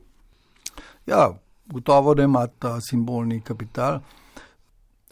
Ja, 1.09 1.31
gotovo, 1.73 2.13
da 2.13 2.23
ima 2.23 2.47
ta 2.47 2.81
simbolni 2.81 3.41
kapital, 3.41 3.99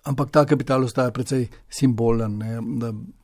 ampak 0.03 0.31
ta 0.31 0.45
kapital 0.45 0.83
ostaja 0.83 1.11
precej 1.11 1.47
simbolen. 1.69 2.39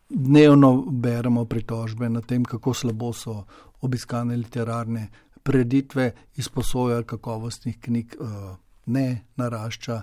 Dnevno 0.10 0.86
beremo 0.92 1.46
pritožbe 1.46 2.10
na 2.10 2.22
tem, 2.22 2.44
kako 2.46 2.74
slabo 2.74 3.14
so 3.14 3.44
obiskane 3.82 4.36
literarne 4.38 5.08
preditve, 5.44 6.12
izposoja 6.36 7.04
kakovostnih 7.04 7.80
knjig 7.80 8.16
eh, 8.20 8.56
ne 8.86 9.26
narašča. 9.36 10.02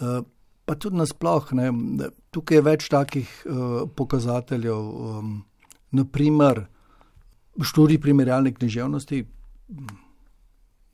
Eh, 0.00 0.20
pa 0.64 0.74
tudi 0.74 0.96
nasplošno, 1.00 1.72
tukaj 2.30 2.58
je 2.58 2.62
več 2.62 2.88
takih 2.92 3.28
uh, 3.48 3.88
pokazateljev. 3.96 4.76
Um, 4.76 5.30
naprimer, 5.96 6.66
študij 7.64 8.00
primerjalne 8.00 8.52
književnosti 8.54 9.22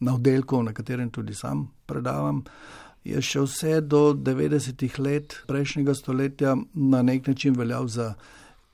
na 0.04 0.14
oddelku, 0.14 0.62
na 0.62 0.73
katerem 0.73 1.11
tudi 1.11 1.34
sam 1.34 1.68
predavam, 1.87 2.42
je 3.04 3.20
še 3.20 3.44
vse 3.44 3.80
do 3.84 4.14
90-ih 4.16 4.99
let 4.99 5.37
prejšnjega 5.49 5.94
stoletja 5.94 6.54
na 6.75 7.02
nek 7.04 7.28
način 7.28 7.56
veljal 7.56 7.88
za 7.88 8.14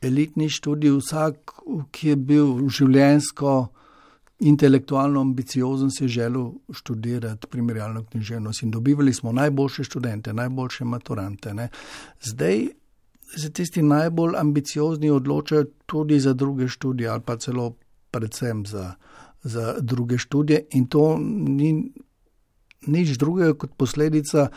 elitni 0.03 0.49
študij. 0.49 0.95
Vsak, 1.01 1.55
ki 1.91 2.13
je 2.13 2.17
bil 2.17 2.69
življensko 2.71 3.55
intelektualno 4.41 5.21
ambiciozen, 5.21 5.91
si 5.91 6.05
je 6.05 6.15
želel 6.21 6.53
študirati 6.73 7.51
primerjalno 7.51 8.05
književnost 8.05 8.63
in 8.63 8.71
dobivali 8.71 9.13
smo 9.13 9.33
najboljše 9.33 9.85
študente, 9.85 10.33
najboljše 10.33 10.85
maturante. 10.85 11.55
Ne. 11.55 11.69
Zdaj 12.23 12.69
se 13.37 13.53
tisti 13.53 13.83
najbolj 13.83 14.39
ambiciozni 14.39 15.11
odločajo 15.11 15.67
tudi 15.87 16.21
za 16.21 16.33
druge 16.33 16.69
študije 16.69 17.09
ali 17.09 17.23
pa 17.27 17.37
celo 17.37 17.75
predvsem 18.11 18.65
za, 18.67 18.95
za 19.43 19.75
druge 19.81 20.19
študije 20.19 20.67
in 20.71 20.87
to 20.87 21.17
ni 21.21 21.93
nič 22.87 23.17
drugega 23.19 23.55
kot 23.55 23.77
posledica 23.77 24.49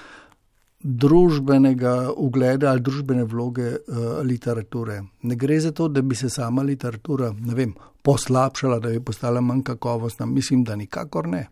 družbenega 0.83 2.11
ugleda 2.11 2.71
ali 2.71 2.83
družbene 2.83 3.23
vloge 3.23 3.69
uh, 3.71 4.19
literature. 4.23 4.99
Ne 5.23 5.35
gre 5.35 5.59
za 5.59 5.71
to, 5.71 5.87
da 5.87 6.01
bi 6.01 6.15
se 6.15 6.29
sama 6.29 6.61
literatura 6.61 7.31
vem, 7.55 7.73
poslabšala, 8.03 8.79
da 8.79 8.91
bi 8.91 8.99
postala 8.99 9.41
manj 9.41 9.63
kakovostna. 9.63 10.25
Mislim, 10.25 10.63
da 10.63 10.75
nikakor 10.75 11.27
ne. 11.27 11.47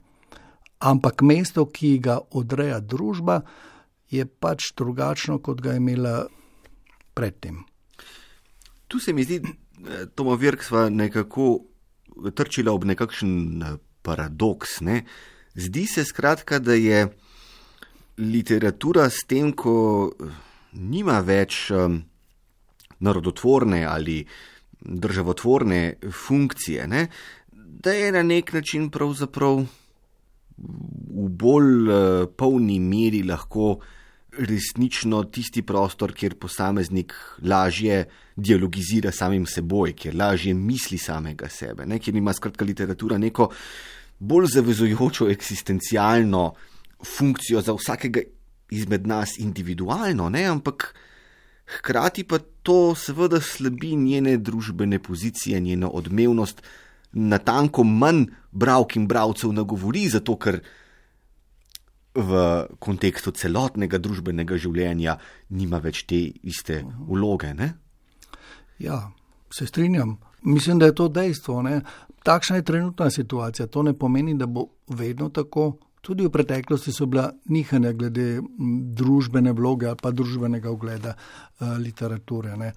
Ampak 0.79 1.21
mesto, 1.21 1.65
ki 1.65 1.97
ga 2.03 2.19
odreja 2.31 2.79
družba, 2.79 3.41
je 4.11 4.25
pač 4.25 4.73
drugačno, 4.77 5.39
kot 5.39 5.61
ga 5.61 5.77
je 5.77 5.79
imela 5.79 6.15
predtem. 7.13 7.63
Tu 8.87 8.99
se 8.99 9.13
mi 9.13 9.23
zdi, 9.23 9.39
da 9.79 10.05
Tomo 10.05 10.35
Virk 10.35 10.63
sva 10.63 10.89
nekako 10.89 11.70
trčila 12.35 12.73
ob 12.73 12.85
nekakšen 12.85 13.63
eh, 13.63 13.75
paradoks. 14.01 14.81
Ne? 14.81 15.03
Zdi 15.55 15.85
se 15.87 16.05
skratka, 16.05 16.59
da 16.59 16.73
je 16.73 17.07
literatura 18.17 19.09
s 19.09 19.25
tem, 19.27 19.51
ko 19.53 20.09
eh, 20.09 20.31
nima 20.73 21.19
več 21.25 21.67
um, 21.75 21.99
narodotvorne 23.01 23.83
ali 23.85 24.21
državotvorne 24.81 25.99
funkcije, 26.09 26.87
ne, 26.87 27.07
da 27.51 27.91
je 27.93 28.11
na 28.11 28.23
nek 28.23 28.53
način 28.53 28.87
pravzaprav 28.89 29.59
v 29.61 31.27
bolj 31.43 31.89
uh, 31.89 32.29
polni 32.37 32.79
meri 32.79 33.21
lahko 33.27 33.75
resnično 34.47 35.23
tisti 35.23 35.61
prostor, 35.61 36.13
kjer 36.13 36.35
posameznik 36.39 37.13
lažje 37.43 38.05
dialogizira 38.35 39.11
samim 39.11 39.45
seboj, 39.45 39.93
kjer 39.93 40.15
lažje 40.15 40.53
misli 40.53 40.97
samega 40.97 41.49
sebe, 41.49 41.85
ne, 41.85 41.99
kjer 41.99 42.15
ima 42.15 42.33
skratka 42.33 42.65
literatura 42.65 43.17
neko 43.17 43.49
bolj 44.19 44.51
zavezujočo 44.53 45.29
eksistencialno 45.29 46.53
funkcijo 47.17 47.61
za 47.61 47.73
vsakega 47.73 48.21
izmed 48.71 49.07
nas 49.07 49.37
individualno, 49.39 50.29
ne? 50.29 50.45
ampak 50.45 50.95
hkrati 51.77 52.23
pa 52.23 52.39
to 52.63 52.95
seveda 52.95 53.41
slabi 53.41 53.95
njene 53.95 54.37
družbene 54.37 54.99
pozicije, 54.99 55.59
njeno 55.59 55.89
odmevnost, 55.89 56.61
na 57.11 57.37
tanko 57.37 57.83
manj 57.83 58.25
bravk 58.51 58.95
in 58.95 59.07
bravcev 59.07 59.51
nagovori, 59.53 60.07
zato 60.09 60.37
ker 60.39 60.61
v 62.15 62.41
kontekstu 62.79 63.31
celotnega 63.31 63.99
družbenega 64.01 64.57
življenja 64.59 65.17
nima 65.55 65.79
več 65.79 66.03
te 66.09 66.19
iste 66.43 66.81
vloge. 67.07 67.53
Ne? 67.55 67.71
Ja, 68.79 69.11
se 69.51 69.67
strinjam. 69.67 70.17
Mislim, 70.41 70.79
da 70.79 70.89
je 70.89 70.95
to 70.95 71.07
dejstvo. 71.07 71.61
Ne? 71.61 71.81
Takšna 72.23 72.59
je 72.59 72.67
trenutna 72.67 73.09
situacija. 73.09 73.67
To 73.67 73.83
ne 73.83 73.93
pomeni, 73.93 74.35
da 74.37 74.45
bo 74.45 74.67
vedno 74.87 75.29
tako. 75.29 75.77
Tudi 76.01 76.25
v 76.25 76.33
preteklosti 76.33 76.91
so 76.91 77.05
bila 77.05 77.27
nihanja 77.53 77.91
glede 77.93 78.41
družbene 78.97 79.53
vloge 79.53 79.85
ali 79.87 80.01
pa 80.01 80.09
družbenega 80.11 80.71
ogleda 80.71 81.13
uh, 81.13 81.77
literature. 81.77 82.55
Ne. 82.57 82.71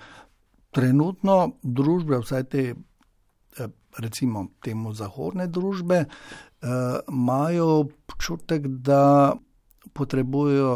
Trenutno 0.74 1.56
družbe, 1.62 2.18
vsaj 2.20 2.44
te, 2.52 2.64
eh, 3.56 3.70
recimo, 3.98 4.48
temu 4.60 4.92
zahodne 4.92 5.46
družbe, 5.48 6.04
imajo 6.64 7.66
občutek, 7.80 8.66
da 8.66 9.34
potrebujejo 9.92 10.74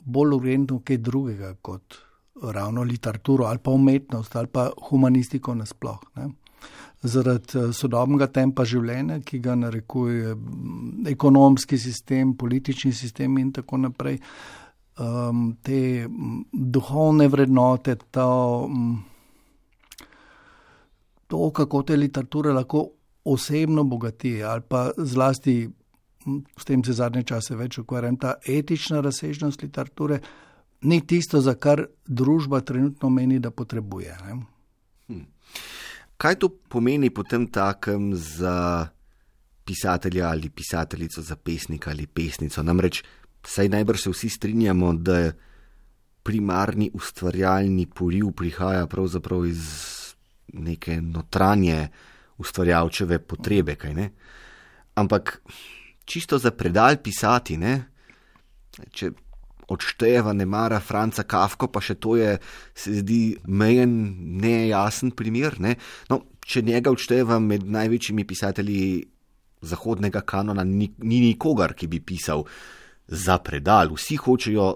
bolj 0.00 0.34
urgentno 0.36 0.80
kaj 0.84 0.96
drugega 0.96 1.54
kot 1.62 1.94
ravno 2.42 2.82
literaturo 2.82 3.44
ali 3.44 3.58
pa 3.58 3.70
umetnost 3.70 4.36
ali 4.36 4.46
pa 4.46 4.70
humanistiko 4.88 5.54
nasplošno 5.54 6.32
zaradi 7.02 7.58
eh, 7.58 7.72
sodobnega 7.72 8.28
tempa 8.32 8.64
življenja, 8.66 9.20
ki 9.24 9.40
ga 9.42 9.54
narekuje 9.58 10.34
mm, 10.34 11.06
ekonomski 11.12 11.78
sistem, 11.78 12.34
politični 12.38 12.92
sistem 12.92 13.38
in 13.38 13.52
tako 13.54 13.82
naprej. 13.84 14.18
Um, 14.98 15.52
te 15.62 16.08
mm, 16.08 16.48
duhovne 16.74 17.28
vrednote, 17.30 17.94
to, 18.10 18.66
mm, 18.66 18.96
to, 21.30 21.50
kako 21.54 21.84
te 21.86 21.96
literature 21.96 22.54
lahko 22.56 22.88
osebno 23.32 23.84
bogati, 23.84 24.42
ali 24.42 24.62
pa 24.68 24.90
zlasti, 24.96 25.68
s 26.58 26.64
tem 26.64 26.84
se 26.84 26.92
zadnje 26.92 27.22
čase 27.22 27.56
več 27.56 27.78
ukvarjam, 27.78 28.16
ta 28.16 28.34
etična 28.46 29.00
razsežnost 29.04 29.62
literature, 29.62 30.20
ni 30.82 31.00
tisto, 31.06 31.40
za 31.40 31.54
kar 31.54 31.86
družba 32.06 32.60
trenutno 32.60 33.10
meni, 33.10 33.38
da 33.38 33.50
potrebuje. 33.50 34.14
Hmm. 35.08 35.26
Kaj 36.16 36.38
to 36.42 36.48
pomeni 36.48 37.10
potem 37.14 37.46
takem 37.46 38.12
za 38.14 38.88
pisatelja 39.64 40.28
ali 40.28 40.50
pisateljico, 40.50 41.22
za 41.22 41.36
pesnika 41.36 41.90
ali 41.90 42.06
pesnico? 42.06 42.62
Namreč, 42.62 43.02
saj 43.44 43.68
najbrž 43.68 44.06
se 44.06 44.10
vsi 44.10 44.30
strinjamo, 44.38 44.92
da 44.94 45.32
primarni 46.22 46.90
ustvarjalni 46.94 47.86
poriv 47.86 48.32
prihaja 48.36 48.86
pravzaprav 48.86 49.46
iz 49.46 49.64
neke 50.52 51.00
notranje 51.00 51.88
ustvarjalčeve 52.38 53.18
potrebe, 53.18 53.76
kaj 53.76 53.94
ne? 53.94 54.10
Ampak 54.98 55.38
čisto 56.04 56.38
za 56.38 56.50
predal 56.54 56.98
pisati, 57.02 57.58
ne? 57.58 57.74
Če 58.94 59.10
odšteva 59.68 60.32
ne 60.32 60.46
mara 60.48 60.80
Franca 60.80 61.24
Kafko, 61.28 61.68
pa 61.68 61.82
še 61.84 61.98
to 62.00 62.16
je, 62.16 62.38
se 62.74 63.00
zdi, 63.02 63.36
mejen, 63.44 63.92
nejasen 64.40 65.12
primer. 65.16 65.58
Ne? 65.60 65.76
No, 66.08 66.22
če 66.40 66.64
njega 66.64 66.92
odšteva 66.94 67.38
med 67.42 67.66
največjimi 67.68 68.24
pisatelji 68.24 68.80
zahodnega 69.68 70.22
kanona, 70.24 70.64
ni, 70.64 70.88
ni 71.04 71.20
nikogar, 71.26 71.74
ki 71.76 71.90
bi 71.90 72.00
pisal 72.00 72.46
za 73.08 73.38
predal. 73.44 73.92
Vsi 73.98 74.16
hočejo 74.22 74.68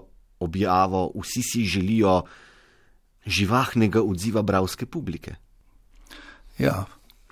objavo, 0.43 1.07
vsi 1.23 1.41
si 1.41 1.63
želijo 1.65 2.21
živahnega 3.25 4.03
odziva 4.03 4.43
bravske 4.43 4.85
publike. 4.85 5.37
Ja. 6.59 6.83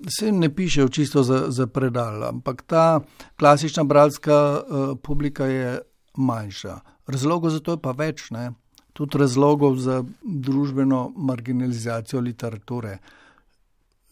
Se 0.10 0.32
ne 0.32 0.50
piše 0.56 0.88
čisto 0.90 1.24
za, 1.24 1.46
za 1.48 1.68
predal, 1.68 2.24
ampak 2.24 2.62
ta 2.62 3.02
klasična 3.40 3.84
bralska 3.84 4.62
uh, 4.62 4.98
publika 5.04 5.46
je 5.46 5.80
manjša. 6.18 6.80
Razlogov 7.08 7.50
za 7.50 7.60
to 7.60 7.72
je 7.72 7.82
pa 7.82 7.92
več, 7.92 8.32
ne? 8.32 8.52
tudi 8.94 9.18
razlogov 9.18 9.76
za 9.78 10.04
družbeno 10.24 11.14
marginalizacijo 11.16 12.22
literature. 12.22 12.98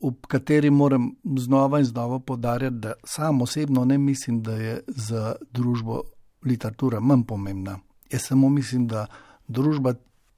ob 0.02 0.15
kateri 0.28 0.69
moram 0.69 1.12
znova 1.38 1.80
in 1.80 1.86
znova 1.86 2.19
podarjati, 2.19 2.75
da 2.75 2.93
sam 3.04 3.41
osebno 3.41 3.86
ne 3.86 3.97
mislim, 3.97 4.41
da 4.41 4.54
je 4.54 4.84
za 4.88 5.36
družbo 5.52 6.02
literatura 6.45 6.99
manj 6.99 7.23
pomembna. 7.23 7.80
Jaz 8.12 8.21
samo 8.21 8.49
mislim, 8.49 8.88
da 8.88 9.06
družba 9.47 9.93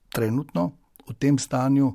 trenutno 0.10 0.72
v 1.10 1.14
tem 1.14 1.38
stanju 1.38 1.94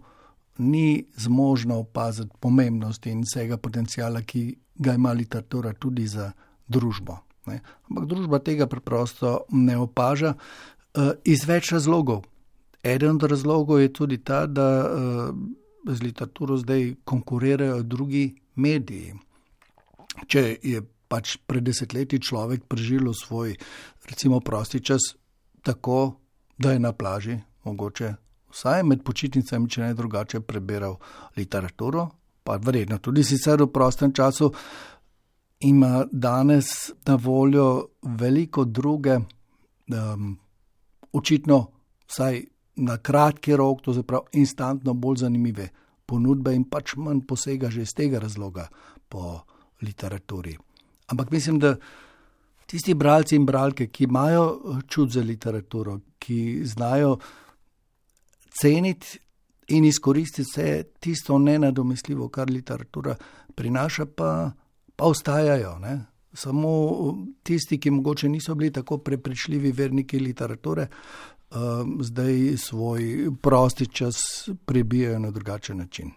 ni 0.59 1.05
zmožna 1.16 1.77
opaziti 1.77 2.37
pomembnosti 2.40 3.11
in 3.11 3.23
vsega 3.27 3.57
potencijala, 3.57 4.23
ki 4.23 4.57
ga 4.75 4.95
ima 4.95 5.12
literatura 5.12 5.73
tudi 5.73 6.07
za 6.07 6.33
družbo. 6.69 7.19
Ne. 7.47 7.61
Ampak 7.90 8.07
družba 8.11 8.38
tega 8.38 8.66
preprosto 8.66 9.45
ne 9.51 9.77
opaža 9.79 10.35
uh, 10.35 11.12
iz 11.25 11.47
več 11.47 11.71
razlogov. 11.73 12.25
Eden 12.83 13.16
od 13.16 13.23
razlogov 13.31 13.81
je 13.81 13.92
tudi 13.92 14.19
ta, 14.19 14.47
da 14.47 14.66
uh, 14.83 15.31
z 15.87 16.03
literaturo 16.03 16.57
zdaj 16.57 16.95
konkurirajo 17.05 17.83
drugi 17.83 18.35
mediji. 18.55 19.14
Če 20.27 20.42
je 20.62 20.83
pač 21.09 21.37
pred 21.47 21.62
desetletji 21.62 22.19
človek 22.19 22.66
preživel 22.66 23.14
svoj, 23.14 23.55
recimo, 24.11 24.40
prosti 24.40 24.81
čas 24.83 25.14
tako, 25.62 26.19
da 26.59 26.73
je 26.73 26.81
na 26.83 26.92
plaži, 26.92 27.38
mogoče 27.64 28.14
vsaj 28.57 28.83
med 28.88 29.05
počitnicami, 29.05 29.69
če 29.69 29.85
ne 29.85 29.95
drugače, 29.95 30.40
prebiral 30.40 30.97
literaturo, 31.37 32.09
pa 32.47 32.57
verjetno 32.62 32.99
tudi 33.05 33.25
sicer 33.27 33.61
v 33.62 33.71
prostem 33.73 34.14
času, 34.16 34.51
ima 35.69 36.05
danes 36.12 36.90
na 37.07 37.16
voljo 37.21 37.69
veliko 38.03 38.64
druge, 38.64 39.19
um, 39.92 40.37
očitno, 41.12 41.59
vsaj 42.09 42.45
na 42.77 42.99
kratki 42.99 43.57
rok, 43.57 43.83
to 43.83 43.92
je 43.97 44.05
pravi 44.05 44.40
instantno 44.42 44.95
bolj 44.95 45.25
zanimive 45.25 45.69
ponudbe 46.07 46.55
in 46.55 46.64
pač 46.71 46.95
manj 46.97 47.25
posega 47.27 47.71
že 47.71 47.83
iz 47.83 47.95
tega 47.95 48.21
razloga 48.23 48.69
po 49.09 49.40
literaturi. 49.83 50.57
Ampak 51.11 51.31
mislim, 51.31 51.59
da 51.59 51.77
tisti 52.66 52.95
bralci 52.95 53.37
in 53.37 53.47
bralke, 53.47 53.88
ki 53.88 54.05
imajo 54.05 54.45
eh, 54.47 54.79
čut 54.88 55.11
za 55.11 55.23
literaturo, 55.23 56.01
ki 56.19 56.62
znajo 56.64 57.16
ceniti 58.61 59.19
in 59.69 59.85
izkoristiti 59.85 60.42
vse 60.42 60.83
tisto 61.01 61.38
nenadomestljivo, 61.38 62.29
kar 62.29 62.51
literatura 62.51 63.16
prinaša, 63.55 64.07
pa, 64.07 64.51
pa 64.97 65.05
ostajajo. 65.05 65.79
Ne? 65.79 66.05
Samo 66.33 66.69
tisti, 67.42 67.81
ki 67.81 67.90
mogoče 67.90 68.29
niso 68.29 68.55
bili 68.55 68.73
tako 68.73 68.99
prepričljivi 68.99 69.73
verniki 69.73 70.19
literature, 70.19 70.87
um, 71.51 71.99
zdaj 72.03 72.57
svoj 72.57 73.31
prosti 73.42 73.87
čas 73.87 74.16
prebijajo 74.66 75.19
na 75.19 75.31
drugačen 75.31 75.79
način. 75.79 76.11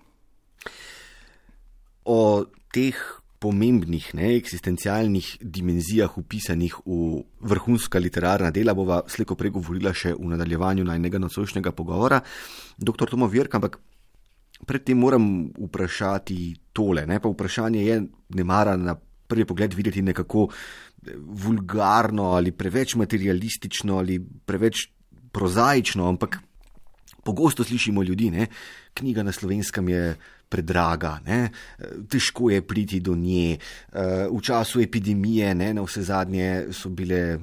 O 2.05 2.45
teh 2.73 2.95
pomembnih, 3.39 4.11
ne, 4.19 4.33
eksistencialnih 4.35 5.37
dimenzijah 5.39 6.17
upisanih 6.19 6.75
v 6.85 7.23
vrhunska 7.39 7.99
literarna 7.99 8.51
dela 8.51 8.75
bova 8.75 8.99
sleko 9.07 9.37
pregovorila 9.39 9.93
še 9.95 10.11
v 10.17 10.33
nadaljevanju 10.33 10.83
najnega 10.83 11.21
nocojšnjega 11.23 11.71
pogovora. 11.71 12.19
Dr. 12.77 13.07
Tomo 13.07 13.29
Virk, 13.31 13.55
ampak 13.55 13.79
predtem 14.67 14.99
moram 14.99 15.47
vprašati 15.55 16.39
tole, 16.75 17.05
ne, 17.07 17.21
pa 17.23 17.31
vprašanje 17.31 17.85
je, 17.85 18.01
ne 18.35 18.43
mara 18.43 18.75
na 18.77 18.97
prvi 19.29 19.45
pogled 19.45 19.73
videti 19.77 20.01
nekako 20.01 20.49
vulgarno 21.15 22.33
ali 22.35 22.51
preveč 22.51 22.95
materialistično 22.99 23.97
ali 23.97 24.19
preveč 24.19 24.89
prozaično, 25.31 26.09
ampak 26.09 26.41
pogosto 27.23 27.63
slišimo 27.63 28.03
ljudi, 28.03 28.31
ne, 28.31 28.47
knjiga 28.93 29.23
na 29.23 29.31
slovenskem 29.31 29.89
je 29.89 30.15
predraga, 30.49 31.19
ne? 31.25 31.49
težko 32.09 32.49
je 32.49 32.61
priti 32.65 32.99
do 32.99 33.15
nje. 33.15 33.57
Eh, 33.57 34.27
v 34.31 34.41
času 34.41 34.81
epidemije, 34.81 35.53
ne, 35.55 35.73
na 35.73 35.85
vse 35.85 36.03
zadnje, 36.09 36.73
so 36.73 36.89
bile 36.89 37.39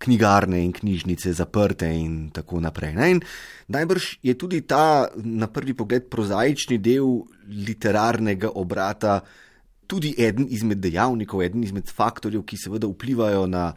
knjigarne 0.00 0.62
in 0.64 0.72
knjižnice 0.72 1.32
zaprte, 1.36 1.90
in 1.92 2.30
tako 2.32 2.60
naprej. 2.60 2.96
In 3.10 3.20
najbrž 3.68 4.16
je 4.22 4.34
tudi 4.34 4.62
ta, 4.66 5.08
na 5.16 5.46
prvi 5.46 5.74
pogled, 5.76 6.08
prozaični 6.10 6.80
del 6.80 7.22
literarnega 7.46 8.50
obrata 8.54 9.20
tudi 9.90 10.14
eden 10.18 10.46
izmed 10.50 10.78
dejavnikov, 10.78 11.42
eden 11.42 11.64
izmed 11.66 11.90
faktorjev, 11.90 12.44
ki 12.46 12.56
seveda 12.56 12.90
vplivajo 12.90 13.46
na. 13.46 13.72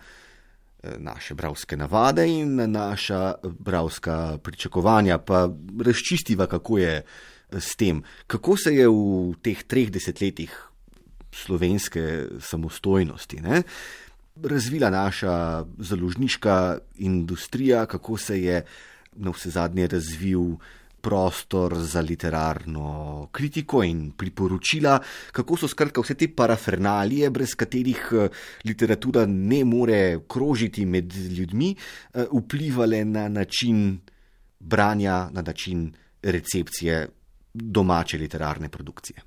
Eh, 0.83 0.97
naše 0.99 1.31
bravske 1.31 1.77
navade 1.79 2.25
in 2.27 2.57
na 2.59 2.65
naša 2.67 3.35
bravska 3.43 4.37
pričakovanja, 4.43 5.17
pa 5.17 5.47
razčistiva, 5.79 6.43
kako 6.51 6.77
je 6.77 6.97
uh, 6.99 7.32
s 7.59 7.75
tem. 7.75 8.03
Kako 8.27 8.57
se 8.57 8.75
je 8.75 8.87
v 8.87 9.33
teh 9.41 9.63
treh 9.63 9.91
desetletjih 9.91 10.53
slovenske 11.33 12.27
samostojnosti 12.39 13.41
ne, 13.41 13.63
razvila 14.41 14.89
naša 14.89 15.65
založniška 15.77 16.77
industrija, 16.95 17.85
kako 17.85 18.17
se 18.17 18.41
je 18.41 18.65
na 19.15 19.31
vse 19.31 19.49
zadnje 19.49 19.87
razvil 19.87 20.55
prostor 21.01 21.75
za 21.77 22.01
literarno 22.01 23.27
kritiko 23.31 23.83
in 23.83 24.11
priporočila, 24.17 24.99
kako 25.31 25.57
so 25.57 25.67
skratka 25.67 26.01
vse 26.01 26.15
te 26.15 26.29
parafernalije, 26.31 27.29
brez 27.29 27.55
katerih 27.59 28.05
eh, 28.11 28.29
literatura 28.65 29.25
ne 29.25 29.63
more 29.65 30.19
krožiti 30.27 30.85
med 30.85 31.13
ljudmi, 31.13 31.75
eh, 31.75 32.25
vplivale 32.31 33.03
na 33.05 33.27
način 33.27 33.99
branja, 34.59 35.29
na 35.31 35.41
način 35.41 35.91
recepcije 36.23 37.07
domače 37.53 38.17
literarne 38.17 38.69
produkcije. 38.69 39.21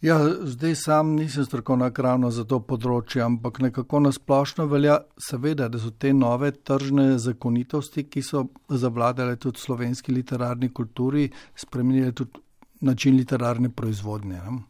Ja, 0.00 0.16
zdaj 0.42 0.74
sam 0.74 1.12
nisem 1.12 1.44
strokovnjak 1.44 1.98
ravno 1.98 2.30
za 2.32 2.46
to 2.48 2.56
področje, 2.64 3.20
ampak 3.20 3.58
nekako 3.60 4.00
nasplošno 4.00 4.64
velja 4.70 4.94
seveda, 5.20 5.68
da 5.68 5.78
so 5.78 5.90
te 5.92 6.14
nove 6.16 6.54
tržne 6.56 7.18
zakonitosti, 7.20 8.06
ki 8.08 8.22
so 8.24 8.46
zavladale 8.68 9.36
tudi 9.36 9.60
slovenski 9.60 10.14
literarni 10.16 10.70
kulturi, 10.72 11.26
spremenile 11.52 12.14
tudi 12.16 12.40
način 12.80 13.18
literarne 13.20 13.68
proizvodnje. 13.68 14.40
Ne? 14.40 14.62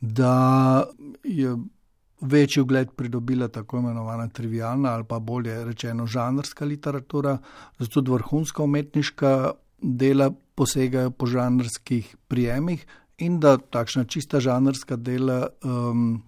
Da 0.00 0.86
je 1.24 1.52
večji 2.20 2.64
ugled 2.64 2.96
pridobila 2.96 3.50
tako 3.52 3.84
imenovana 3.84 4.28
trivialna 4.28 4.94
ali 4.96 5.04
pa 5.04 5.18
bolje 5.18 5.64
rečeno 5.64 6.06
žanrska 6.06 6.64
literatura, 6.64 7.36
zato 7.78 8.00
tudi 8.00 8.16
vrhunska 8.16 8.62
umetniška 8.62 9.50
dela 9.82 10.32
posegajo 10.56 11.10
po 11.10 11.26
žanrskih 11.26 12.16
prijemih 12.28 12.86
in 13.18 13.40
da 13.40 13.56
takšna 13.56 14.04
čista 14.04 14.40
žanrska 14.40 14.96
dela 14.96 15.46
um, 15.64 16.22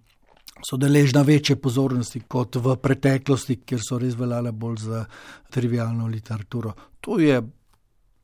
so 0.65 0.77
deležna 0.77 1.23
večje 1.23 1.57
pozornosti 1.57 2.21
kot 2.29 2.57
v 2.57 2.77
preteklosti, 2.83 3.61
kjer 3.65 3.81
so 3.83 3.99
res 3.99 4.17
veljale 4.19 4.53
bolj 4.53 4.77
za 4.89 5.05
trivialno 5.51 6.07
literaturo. 6.07 6.73
To 7.01 7.19
je, 7.21 7.43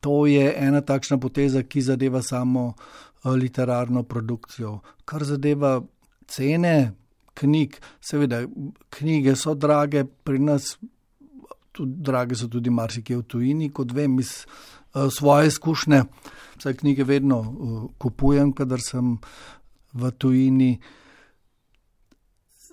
to 0.01 0.27
je 0.27 0.55
ena 0.59 0.81
takšna 0.81 1.19
poteza, 1.19 1.63
ki 1.63 1.83
zadeva 1.83 2.23
samo 2.23 2.67
uh, 2.67 3.33
literarno 3.33 4.03
produkcijo. 4.03 4.79
Kar 5.05 5.25
zadeva 5.25 5.81
cene 6.27 6.93
knjig, 7.35 7.79
seveda, 8.01 8.45
knjige 8.91 9.37
so 9.37 9.55
drage, 9.55 10.05
pri 10.05 10.39
nas 10.39 10.77
tudi 11.75 12.03
drage 12.07 12.37
so 12.39 12.49
tudi 12.49 12.71
marsikje 12.71 13.19
v 13.19 13.23
tujini, 13.23 13.71
kot 13.75 13.93
vem 13.93 14.19
iz 14.23 14.45
svoje 15.11 15.47
izkušnje. 15.47 16.03
Vse 16.59 16.75
knjige 16.77 17.05
vedno 17.05 17.39
uh, 17.39 17.91
kupujem, 17.99 18.53
kadar 18.53 18.81
sem 18.81 19.19
v 19.93 20.11
tujini. 20.11 20.79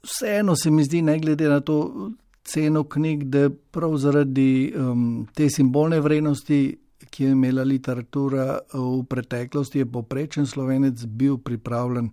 Vseeno 0.04 0.56
se 0.56 0.72
mi 0.72 0.84
zdi, 0.84 1.02
ne 1.02 1.20
glede 1.20 1.50
na 1.50 1.60
to 1.60 2.10
ceno 2.44 2.84
knjig, 2.84 3.24
da 3.24 3.50
prav 3.50 3.98
zaradi 3.98 4.74
um, 4.76 5.28
te 5.34 5.50
simbolne 5.50 6.00
vrednosti, 6.00 6.78
ki 7.10 7.24
je 7.24 7.32
imela 7.32 7.64
literatura 7.64 8.46
eh, 8.60 8.78
v 8.78 9.04
preteklosti, 9.10 9.80
je 9.80 9.92
poprečen 9.92 10.48
slovenec 10.48 11.06
bil 11.06 11.38
pripravljen 11.38 12.10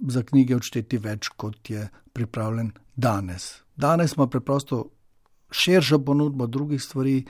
za 0.00 0.22
knjige 0.22 0.56
odšteti 0.56 0.98
več, 0.98 1.28
kot 1.36 1.70
je 1.70 1.88
pripravljen 2.12 2.72
danes. 2.96 3.62
Danes 3.76 4.16
ima 4.16 4.26
preprosto 4.26 4.84
širšo 5.50 5.98
ponudbo 6.04 6.46
drugih 6.46 6.82
stvari 6.82 7.24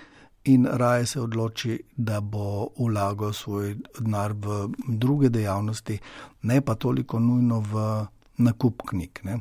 in 0.46 0.66
raje 0.70 1.06
se 1.06 1.20
odloči, 1.20 1.78
da 1.96 2.20
bo 2.20 2.68
vlagal 2.78 3.32
svoj 3.32 3.76
denar 3.98 4.32
v 4.32 4.68
druge 4.88 5.28
dejavnosti, 5.28 5.98
ne 6.42 6.60
pa 6.60 6.74
toliko 6.74 7.18
nujno 7.18 7.60
v 7.60 8.06
nakup 8.38 8.82
knjig. 8.86 9.20
Ne. 9.24 9.40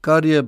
Kar 0.00 0.24
je 0.24 0.44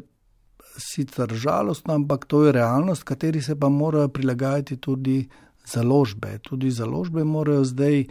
sicer 0.79 1.35
žalostno, 1.35 1.95
ampak 1.95 2.25
to 2.25 2.45
je 2.45 2.53
realnost, 2.53 3.03
kateri 3.03 3.43
se 3.43 3.57
pa 3.61 3.69
morajo 3.69 4.09
prilagajati 4.09 4.77
tudi 4.77 5.29
založbe. 5.67 6.39
Tudi 6.39 6.71
založbe 6.71 7.25
morajo 7.25 7.65
zdaj 7.65 8.05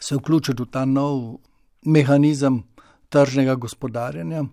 se 0.00 0.16
vključiti 0.16 0.62
v 0.62 0.66
ta 0.70 0.84
nov 0.84 1.40
mehanizem 1.84 2.62
tržnega 3.08 3.54
gospodarjenja 3.54 4.44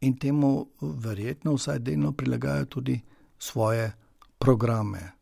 in 0.00 0.16
temu 0.16 0.66
verjetno 0.80 1.54
vsaj 1.54 1.78
delno 1.78 2.12
prilagajajo 2.12 2.64
tudi 2.64 3.00
svoje 3.38 3.92
programe. 4.38 5.15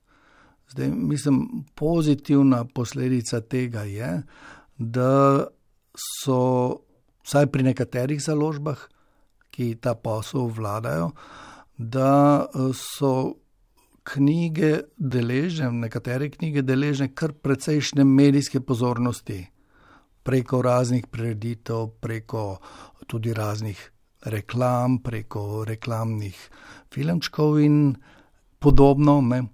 Zdaj, 0.74 0.88
mislim, 0.90 1.64
pozitivna 1.74 2.64
posledica 2.64 3.40
tega 3.40 3.84
je, 3.87 4.22
da 4.78 5.46
so 5.94 6.40
vsaj 7.22 7.46
pri 7.46 7.62
nekaterih 7.62 8.18
založbah, 8.22 8.82
ki 9.54 9.76
ta 9.78 9.94
posel 9.94 10.50
vladajo, 10.50 11.12
da 11.78 12.46
so 12.74 13.38
knjige 14.02 14.80
deležne, 14.98 15.70
nekatere 15.87 16.26
knjige 16.34 16.66
deležne 16.66 17.12
kar 17.14 17.32
precejšnje 17.32 18.04
medijske 18.04 18.60
pozornosti, 18.60 19.44
preko 20.26 20.62
raznih 20.62 21.06
preditev, 21.06 21.87
preko 22.02 22.58
tudi 23.06 23.30
raznih 23.30 23.78
reklam, 24.26 24.98
preko 24.98 25.62
reklamnih 25.64 26.48
filmčkov 26.90 27.60
in 27.62 27.94
podobno. 28.58 29.20
Ne. 29.20 29.44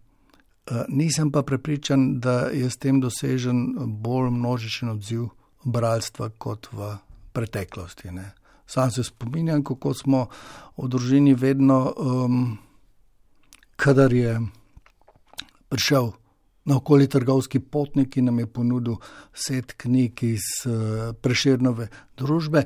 Eh, 0.71 0.85
nisem 0.89 1.31
pa 1.33 1.43
prepričan, 1.43 2.21
da 2.21 2.41
je 2.41 2.71
s 2.71 2.77
tem 2.77 3.01
dosežen 3.01 3.75
bolj 3.77 4.31
množičen 4.31 4.89
odziv 4.89 5.25
bralstva 5.65 6.29
kot 6.39 6.69
v 6.73 6.95
preteklosti. 7.33 8.11
Ne. 8.11 8.31
Sam 8.67 8.91
se 8.91 9.05
spominjam, 9.05 9.65
kako 9.65 9.95
smo 9.95 10.27
v 10.77 10.89
družini 10.89 11.35
vedno, 11.35 11.95
um, 11.97 12.59
kadar 13.77 14.13
je 14.13 14.39
prišel 15.69 16.13
na 16.65 16.77
okoli 16.77 17.09
trgovski 17.09 17.59
potnik, 17.59 18.13
ki 18.15 18.23
nam 18.23 18.39
je 18.39 18.47
ponudil 18.47 18.97
set 19.35 19.75
knjig 19.77 20.23
iz 20.23 20.47
uh, 20.67 21.11
preširnove 21.21 21.89
družbe, 22.17 22.63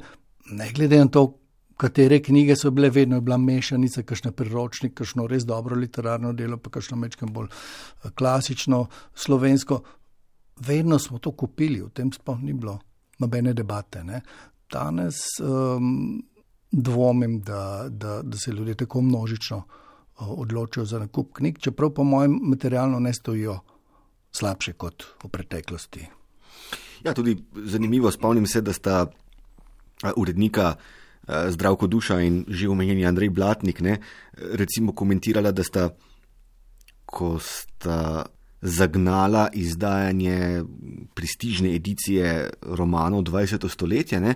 ne 0.53 0.69
glede 0.77 0.99
na 1.01 1.09
to, 1.09 1.39
katere 1.77 2.23
knjige 2.23 2.57
so 2.57 2.71
bile, 2.71 2.91
vedno 2.91 3.17
je 3.17 3.21
bila 3.21 3.37
mešanica, 3.37 4.03
kakšno 4.03 4.33
priročnik, 4.33 4.95
kakšno 4.95 5.27
res 5.27 5.47
dobro 5.47 5.77
literarno 5.77 6.33
delo, 6.33 6.59
pa 6.59 6.71
kakšno 6.71 6.97
mečkam 6.97 7.33
bolj 7.33 7.49
eh, 7.51 8.11
klasično, 8.15 8.87
slovensko. 9.15 9.83
Vedno 10.67 10.99
smo 10.99 11.19
to 11.19 11.33
kupili, 11.33 11.83
v 11.83 11.91
tem 11.91 12.13
sploh 12.13 12.41
ni 12.43 12.53
bilo 12.53 12.79
nobene 13.19 13.55
debate. 13.55 14.05
Ne. 14.05 14.21
Danes 14.71 15.17
um, 15.43 16.23
dvomim, 16.71 17.41
da, 17.41 17.87
da, 17.89 18.21
da 18.23 18.39
se 18.39 18.53
ljudje 18.53 18.75
tako 18.75 19.03
množično 19.03 19.57
uh, 19.57 20.31
odločijo 20.31 20.85
za 20.85 20.99
nakup 20.99 21.33
knjig, 21.33 21.59
čeprav 21.59 21.91
po 21.91 22.05
mojem 22.05 22.39
materialno 22.43 23.01
ne 23.01 23.13
stojijo 23.15 23.59
slabše 24.33 24.73
kot 24.73 25.05
v 25.25 25.29
preteklosti. 25.29 26.07
Ja, 27.05 27.15
tudi 27.15 27.37
zanimivo, 27.55 28.11
spomnim 28.11 28.47
se, 28.47 28.61
da 28.61 28.73
sta 28.73 29.07
urednika. 30.17 30.75
Eh, 30.79 31.04
zdravko 31.29 31.87
duša 31.87 32.21
in 32.21 32.45
že 32.49 32.69
omenjeni 32.69 33.07
Andrej 33.07 33.31
Blatnik, 33.31 33.81
ne, 33.81 33.99
recimo 34.35 34.93
komentirala, 34.93 35.53
da 35.53 35.65
sta, 35.65 35.89
ko 37.07 37.39
sta 37.41 38.25
zagnala 38.65 39.49
izdajanje 39.53 40.65
prestižne 41.15 41.75
edicije 41.75 42.51
romanov 42.63 43.23
20. 43.29 43.69
stoletja, 43.69 44.21
ne, 44.21 44.35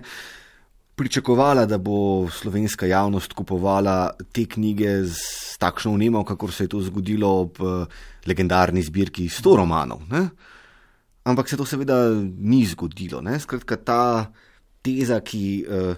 pričakovala, 0.99 1.65
da 1.65 1.77
bo 1.77 2.27
slovenska 2.29 2.85
javnost 2.85 3.33
kupovala 3.33 4.11
te 4.31 4.45
knjige 4.45 5.03
z 5.07 5.57
takšno 5.59 5.93
vnemo, 5.95 6.23
kakor 6.27 6.51
se 6.51 6.67
je 6.67 6.73
to 6.75 6.81
zgodilo 6.81 7.29
ob 7.45 7.61
eh, 7.61 7.85
legendarni 8.27 8.83
zbirki 8.83 9.29
100 9.29 9.55
romanov. 9.57 10.03
Ne. 10.11 10.27
Ampak 11.23 11.49
se 11.49 11.57
to 11.57 11.65
seveda 11.65 12.09
ni 12.39 12.65
zgodilo. 12.65 13.21
Ne. 13.21 13.39
Skratka, 13.39 13.77
ta 13.77 14.03
teza, 14.81 15.19
ki 15.19 15.43
uh, 15.67 15.97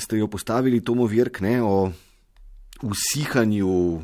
ste 0.00 0.18
jo 0.18 0.28
postavili, 0.28 0.84
Tomo 0.84 1.06
Virk, 1.06 1.40
ne, 1.40 1.62
o 1.62 1.90
usihanju 2.82 4.02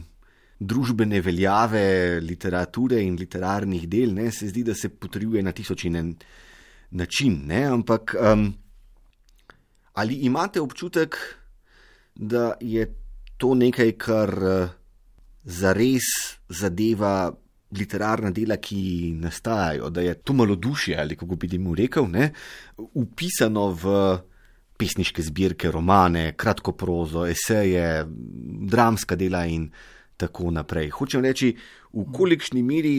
družbene 0.58 1.20
veljave 1.20 2.20
literature 2.22 3.02
in 3.02 3.16
literarnih 3.18 3.88
del, 3.90 4.14
ne, 4.14 4.30
se 4.32 4.48
zdi, 4.48 4.64
da 4.64 4.74
se 4.74 4.88
potrjuje 4.88 5.42
na 5.42 5.52
tisočinen 5.52 6.14
način. 6.90 7.40
Ne, 7.46 7.64
ampak 7.64 8.14
um, 8.18 8.48
ali 9.94 10.14
imate 10.26 10.60
občutek, 10.60 11.16
da 12.14 12.54
je 12.60 12.86
to 13.36 13.54
nekaj, 13.54 13.92
kar 13.98 14.34
uh, 14.38 14.68
zares 15.44 16.06
zadeva 16.48 17.32
literarna 17.74 18.30
dela, 18.30 18.56
ki 18.56 19.14
nastajajo, 19.18 19.90
da 19.90 20.00
je 20.00 20.14
to 20.14 20.32
malodušje 20.32 20.96
ali 20.96 21.16
kako 21.16 21.36
bi 21.36 21.48
temu 21.48 21.74
rekel, 21.74 22.06
ne, 22.10 22.30
upisano 22.76 23.70
v 23.74 23.96
pesniške 24.84 25.22
zbirke, 25.22 25.70
romane, 25.72 26.34
kratko 26.36 26.74
prozo, 26.76 27.24
eseje, 27.26 28.04
dramska 28.70 29.16
dela 29.16 29.44
in 29.48 29.70
tako 30.20 30.50
naprej. 30.54 30.90
Hočem 30.94 31.24
reči, 31.24 31.54
v 31.92 32.04
kolikšni 32.12 32.62
meri 32.62 32.96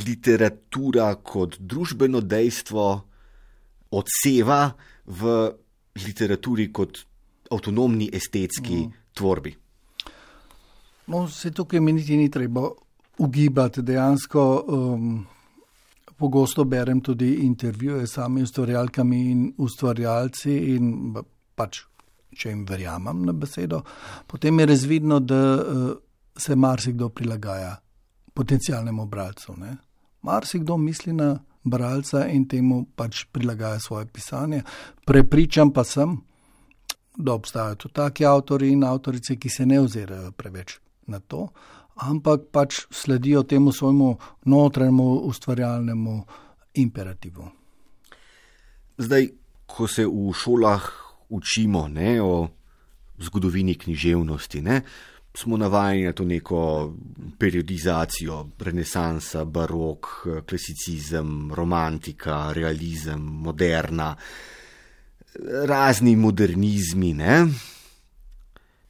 literatura 0.00 1.12
kot 1.22 1.58
družbeno 1.58 2.22
dejstvo 2.22 2.86
odseva 3.90 4.70
v 5.06 5.36
literaturi 6.00 6.70
kot 6.72 7.02
avtonomni 7.50 8.06
estetski 8.14 8.84
mm. 8.86 8.92
tvorbi. 9.18 9.54
No, 11.10 11.26
se 11.28 11.50
tukaj 11.50 11.82
mi 11.82 11.92
niti 11.92 12.16
ni 12.16 12.30
treba 12.30 12.68
ugibati 13.18 13.82
dejansko. 13.82 14.44
Um, 14.68 15.26
pogosto 16.20 16.64
berem 16.64 17.00
tudi 17.00 17.34
intervjuje 17.46 18.06
s 18.06 18.18
samimi 18.18 18.42
ustvarjalkami 18.42 19.20
in 19.30 19.44
ustvarjalci, 19.58 20.56
in 20.74 21.14
pač, 21.56 21.80
če 22.36 22.52
jim 22.52 22.64
verjamem 22.68 23.24
na 23.26 23.32
besedo, 23.32 23.80
potem 24.28 24.60
je 24.60 24.66
razvidno, 24.66 25.20
da 25.20 25.40
uh, 25.56 25.92
se 26.36 26.56
marsikdo 26.56 27.08
prilagaja 27.08 27.78
potencijalnemu 28.34 29.06
bralcu. 29.06 29.56
Ne? 29.56 29.76
Marsikdo 30.22 30.76
misli 30.76 31.12
na 31.16 31.32
bralca 31.64 32.26
in 32.28 32.46
temu 32.48 32.84
pač 32.96 33.24
prilagaja 33.32 33.80
svoje 33.80 34.06
pisanje. 34.06 34.62
Prepričan 35.06 35.72
pa 35.72 35.84
sem, 35.84 36.16
da 37.16 37.34
obstajajo 37.34 37.74
tudi 37.74 37.94
taki 37.94 38.26
avtori 38.26 38.70
in 38.72 38.84
avtorice, 38.84 39.36
ki 39.36 39.48
se 39.48 39.66
ne 39.66 39.80
ozirajo 39.80 40.32
preveč 40.32 40.78
na 41.06 41.20
to, 41.20 41.48
ampak 42.00 42.48
pač 42.52 42.86
sledijo 42.90 43.42
temu 43.42 43.72
svojemu 43.72 44.16
notranjemu 44.44 45.08
ustvarjalnemu 45.28 46.24
imperativu. 46.74 47.48
Zdaj, 48.98 49.28
ko 49.66 49.88
se 49.88 50.06
v 50.06 50.32
šolah 50.34 50.90
učimo 51.28 51.88
ne, 51.88 52.20
o 52.22 52.48
zgodovini 53.20 53.74
književnosti, 53.74 54.60
ne, 54.62 54.80
smo 55.36 55.56
navajeni 55.56 56.04
na 56.04 56.12
to 56.12 56.24
neko 56.24 56.94
periodizacijo, 57.38 58.48
renesansa, 58.58 59.44
barok, 59.44 60.06
klasicizem, 60.48 61.52
romantika, 61.54 62.52
realizem, 62.52 63.20
moderna, 63.20 64.16
razni 65.64 66.16
modernizmi. 66.16 67.14
Ne. 67.14 67.46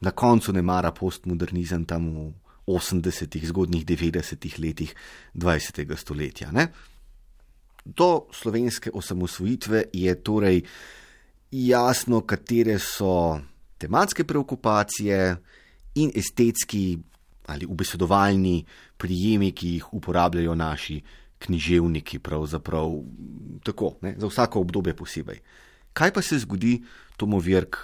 Na 0.00 0.10
koncu 0.10 0.52
ne 0.52 0.62
mara 0.62 0.92
postmodernizem 0.92 1.84
tam 1.84 2.08
v 2.08 2.32
80-ih, 2.70 3.46
zgodnjih 3.50 3.84
90-ih 3.86 4.58
letih 4.62 4.94
20. 5.34 5.96
stoletja. 5.96 6.50
Ne? 6.52 6.68
Do 7.84 8.28
slovenske 8.32 8.90
osamosvojitve 8.94 9.84
je 9.92 10.14
torej 10.22 10.62
jasno, 11.50 12.20
katere 12.20 12.78
so 12.78 13.40
tematske 13.78 14.24
preokupacije 14.24 15.36
in 15.94 16.12
estetski 16.14 16.98
ali 17.50 17.66
ubesedovalni 17.66 18.64
prijemi, 18.96 19.50
ki 19.52 19.68
jih 19.68 19.94
uporabljajo 19.94 20.54
naši 20.54 21.00
književniki, 21.38 22.18
pravzaprav 22.18 22.92
tako, 23.64 23.94
ne? 24.02 24.14
za 24.18 24.26
vsako 24.26 24.60
obdobje 24.60 24.94
posebej. 24.96 25.40
Kaj 25.92 26.12
pa 26.12 26.22
se 26.22 26.38
zgodi, 26.38 26.82
Tomo 27.16 27.38
Virk, 27.38 27.76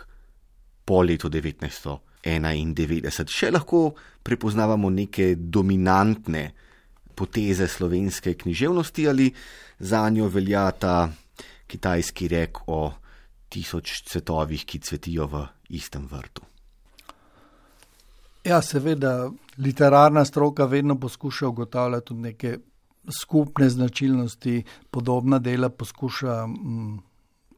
po 0.85 1.03
letu 1.03 1.29
1900? 1.29 1.99
91. 2.27 3.31
Še 3.31 3.51
lahko 3.55 3.93
prepoznavamo 4.27 4.91
neke 4.91 5.35
dominantne 5.39 6.51
poteze 7.17 7.69
slovenske 7.69 8.35
književnosti 8.35 9.09
ali 9.09 9.31
za 9.79 10.09
njo 10.11 10.29
velja 10.29 10.71
ta 10.71 11.09
kitajski 11.67 12.29
rek 12.29 12.59
o 12.67 12.93
tisoč 13.49 14.03
cvetovih, 14.11 14.65
ki 14.67 14.79
cvetijo 14.79 15.27
v 15.31 15.47
istem 15.79 16.07
vrtu. 16.11 16.43
Ja, 18.47 18.61
seveda, 18.63 19.31
literarna 19.59 20.25
stroka 20.25 20.67
vedno 20.71 20.99
poskuša 21.01 21.49
ugotavljati 21.49 22.07
tudi 22.07 22.21
neke 22.21 22.59
skupne 23.21 23.71
značilnosti, 23.71 24.63
podobna 24.91 25.39
dela 25.39 25.69
poskuša 25.69 26.47
mm, 26.47 26.99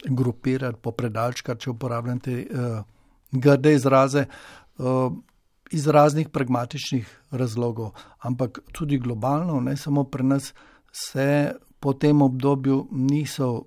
grupirati, 0.04 0.78
popredalčkati, 0.82 1.60
če 1.60 1.70
uporabljam 1.70 2.20
te. 2.20 2.38
Uh, 2.50 2.97
grde 3.32 3.74
izraze 3.74 4.24
uh, 4.78 5.12
iz 5.70 5.86
raznih 5.86 6.28
pragmatičnih 6.28 7.18
razlogov, 7.30 7.92
ampak 8.18 8.58
tudi 8.72 8.98
globalno, 8.98 9.60
ne 9.60 9.76
samo 9.76 10.04
pri 10.04 10.24
nas, 10.24 10.54
se 10.92 11.52
po 11.80 11.92
tem 11.92 12.22
obdobju 12.22 12.88
niso 12.90 13.64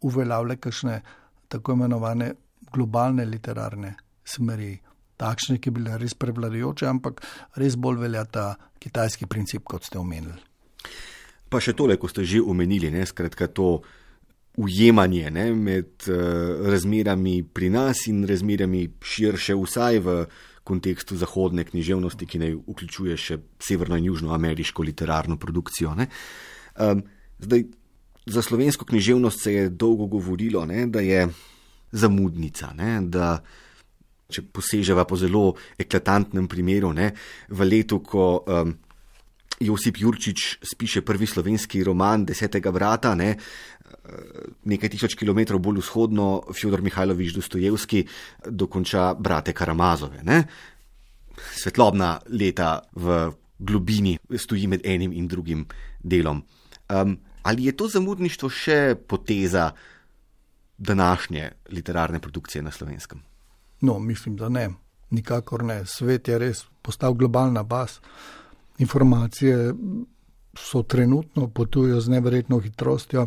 uveljavljale 0.00 0.56
kakšne 0.56 1.00
tako 1.48 1.72
imenovane 1.72 2.32
globalne 2.72 3.24
literarne 3.24 3.94
smeri. 4.24 4.78
Takšne, 5.16 5.56
ki 5.56 5.70
bi 5.70 5.80
bile 5.80 5.96
res 5.96 6.12
prevladujoče, 6.14 6.84
ampak 6.86 7.22
res 7.56 7.76
bolj 7.80 8.02
velja 8.02 8.24
ta 8.28 8.50
kitajski 8.78 9.24
princip, 9.26 9.62
kot 9.64 9.86
ste 9.88 9.96
omenili. 9.96 10.36
Pa 11.48 11.60
še 11.62 11.72
tole, 11.72 11.96
ko 11.96 12.10
ste 12.10 12.26
že 12.28 12.42
omenili, 12.44 12.90
ne, 12.92 13.06
skratka 13.06 13.48
to 13.48 13.80
ujemanje 14.56 15.30
ne, 15.30 15.46
med 15.54 16.08
uh, 16.08 16.16
razmerami 16.70 17.42
pri 17.42 17.70
nas 17.70 18.06
in 18.08 18.24
razmerami 18.28 18.86
širše, 19.02 19.54
vsaj 19.54 19.98
v 20.04 20.18
kontekstu 20.66 21.16
zahodne 21.16 21.64
književnosti, 21.64 22.26
ki 22.26 22.40
naj 22.42 22.54
vključuje 22.66 23.16
še 23.20 23.38
severno 23.62 23.98
in 24.00 24.08
južnoameriško 24.08 24.82
literarno 24.82 25.36
produkcijo. 25.38 25.92
Um, 25.94 27.04
zdaj, 27.38 27.66
za 28.26 28.42
slovensko 28.42 28.84
književnost 28.84 29.42
se 29.42 29.52
je 29.52 29.68
dolgo 29.70 30.06
govorilo, 30.06 30.64
ne, 30.66 30.86
da 30.86 31.00
je 31.00 31.28
zamudnica, 31.92 32.72
ne, 32.74 32.98
da 33.06 33.36
če 34.26 34.42
poseževa 34.50 35.04
po 35.06 35.14
zelo 35.16 35.52
eklatantnem 35.78 36.48
primeru, 36.50 36.90
ne, 36.96 37.12
v 37.48 37.68
letu, 37.68 38.00
ko 38.02 38.42
um, 38.42 38.74
Josip 39.60 39.96
Jurčič 39.98 40.58
spiše 40.62 41.00
prvi 41.00 41.26
slovenski 41.26 41.84
roman 41.84 42.24
Desetega 42.24 42.72
brata, 42.72 43.14
ne, 43.14 43.36
nekaj 44.64 44.92
tisoč 44.92 45.16
kilometrov 45.16 45.60
bolj 45.62 45.80
vzhodno, 45.80 46.52
Fjodor 46.52 46.82
Mihajlovič 46.82 47.34
Dostojevski 47.34 48.04
dokonča 48.46 49.14
brate 49.14 49.52
Karamazove. 49.52 50.22
Ne. 50.22 50.44
Svetlobna 51.36 52.16
leta 52.28 52.80
v 52.92 53.30
globini 53.58 54.16
stoji 54.36 54.66
med 54.66 54.84
enim 54.84 55.12
in 55.12 55.28
drugim 55.28 55.66
delom. 56.00 56.42
Um, 56.88 57.18
ali 57.42 57.66
je 57.66 57.76
to 57.76 57.88
zamudništvo 57.88 58.48
še 58.50 58.94
poteza 59.08 59.70
današnje 60.78 61.50
literarne 61.72 62.20
produkcije 62.20 62.62
na 62.62 62.70
slovenskem? 62.70 63.22
No, 63.80 63.98
mislim, 63.98 64.36
da 64.36 64.48
ne. 64.48 64.70
Nikakor 65.10 65.64
ne. 65.64 65.84
Svet 65.86 66.28
je 66.28 66.38
res 66.38 66.64
postal 66.82 67.14
globalna 67.14 67.62
bas 67.62 68.00
informacije 68.78 69.74
so 70.56 70.82
trenutno 70.82 71.48
potujejo 71.48 72.00
z 72.00 72.08
neverjetno 72.08 72.58
hitrostjo. 72.60 73.26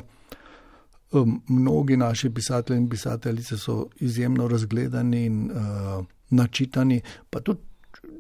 Mnogi 1.48 1.98
naši 1.98 2.30
pisatelji 2.30 2.78
in 2.78 2.90
pisateljice 2.90 3.58
so 3.58 3.88
izjemno 4.00 4.48
razgledani 4.48 5.26
in 5.26 5.52
uh, 5.52 6.06
načitani, 6.30 7.02
pa 7.30 7.40
tudi 7.40 7.60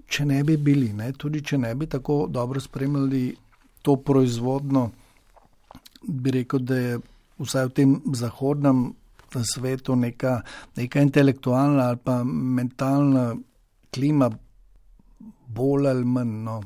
če 0.09 0.25
ne 0.25 0.43
bi 0.43 0.57
bili, 0.57 0.93
ne, 0.93 1.11
tudi 1.13 1.41
če 1.45 1.57
ne 1.57 1.75
bi 1.75 1.87
tako 1.87 2.25
dobro 2.29 2.59
spremljali 2.59 3.35
to 3.81 3.95
proizvodno, 3.95 4.89
bi 6.07 6.31
rekel, 6.31 6.59
da 6.59 6.77
je 6.77 6.97
vsaj 7.39 7.69
v 7.69 7.75
tem 7.77 7.95
zahodnem 8.15 8.89
svetu 9.45 9.95
neka, 9.95 10.39
neka 10.79 11.01
intelektualna 11.05 11.89
ali 11.91 12.01
pa 12.03 12.23
mentalna 12.23 13.35
klima 13.93 14.31
bolj 15.47 15.87
ali 15.87 16.05
manj. 16.05 16.33
No, 16.43 16.59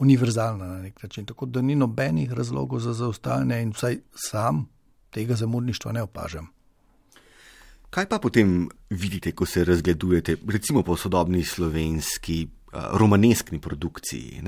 univerzalna 0.00 0.66
na 0.66 0.78
nek 0.82 1.02
način. 1.02 1.26
Tako 1.26 1.46
da 1.46 1.62
ni 1.62 1.76
nobenih 1.76 2.32
razlogov 2.32 2.80
za 2.80 2.92
zaostajanje 2.92 3.62
in 3.62 3.72
vsaj 3.76 3.98
sam 4.14 4.66
tega 5.10 5.34
zamudništva 5.34 5.92
ne 5.92 6.02
opažam. 6.02 6.48
Kaj 7.90 8.06
pa 8.06 8.18
potem 8.22 8.68
vidite, 8.90 9.32
ko 9.32 9.46
se 9.46 9.64
razgledujete, 9.64 10.36
recimo 10.48 10.82
po 10.82 10.96
sodobni 10.96 11.44
slovenski 11.44 12.46
uh, 12.46 12.80
romaneskni 12.94 13.58
produkciji? 13.60 14.42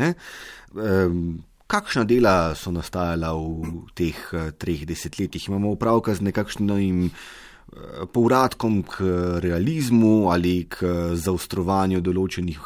Um, 0.73 1.43
kakšna 1.67 2.05
dela 2.05 2.55
so 2.55 2.71
nastajala 2.71 3.33
v 3.35 3.91
teh 3.99 4.15
uh, 4.33 4.53
treh 4.55 4.87
desetletjih? 4.87 5.49
Imamo 5.49 5.75
upravka 5.75 6.15
z 6.15 6.23
nekakšnim 6.31 7.03
uh, 7.05 8.07
povratkom 8.15 8.83
k 8.87 9.11
realizmu 9.43 10.31
ali 10.31 10.69
k 10.71 10.87
zaostrovanju 11.19 12.01
določenih 12.01 12.63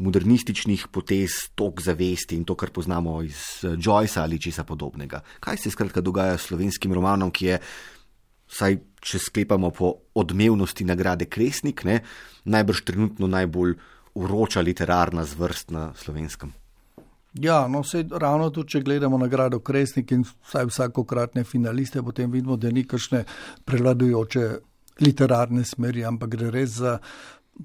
modernističnih 0.00 0.86
potez, 0.92 1.36
tok 1.54 1.82
zavesti 1.84 2.38
in 2.38 2.44
to, 2.48 2.56
kar 2.56 2.72
poznamo 2.74 3.20
iz 3.22 3.64
eh, 3.64 3.76
Joycea 3.76 4.24
ali 4.24 4.40
česa 4.40 4.64
podobnega. 4.64 5.22
Kaj 5.40 5.56
se 5.56 5.70
skratka 5.70 6.00
dogaja 6.00 6.38
s 6.38 6.48
slovenskim 6.50 6.94
romanom, 6.96 7.30
ki 7.30 7.46
je, 7.46 7.58
saj 8.50 8.78
če 9.00 9.18
sklepamo 9.18 9.70
po 9.70 9.92
odmevnosti 10.14 10.84
nagrade 10.84 11.28
Kresnik, 11.30 11.84
ne, 11.84 12.00
najbrž 12.44 12.84
trenutno 12.84 13.28
najbolj 13.30 13.76
uroča 14.14 14.60
literarna 14.60 15.24
zvrst 15.24 15.70
na 15.70 15.92
slovenskem. 15.96 16.52
Ja, 17.38 17.68
no, 17.68 17.84
vse 17.86 18.02
ravno 18.10 18.48
tu, 18.50 18.64
če 18.66 18.80
gledamo 18.82 19.18
nagrado 19.18 19.60
Kresnik 19.62 20.10
in 20.16 20.24
vsaj 20.26 20.66
vsakokratne 20.66 21.44
finaliste, 21.46 22.02
potem 22.02 22.30
vidimo, 22.32 22.56
da 22.58 22.72
ni 22.74 22.82
kakšne 22.84 23.22
prevladujoče 23.64 24.48
literarne 25.00 25.64
smeri, 25.64 26.02
ampak 26.04 26.34
gre 26.34 26.50
res 26.50 26.80
za 26.80 26.98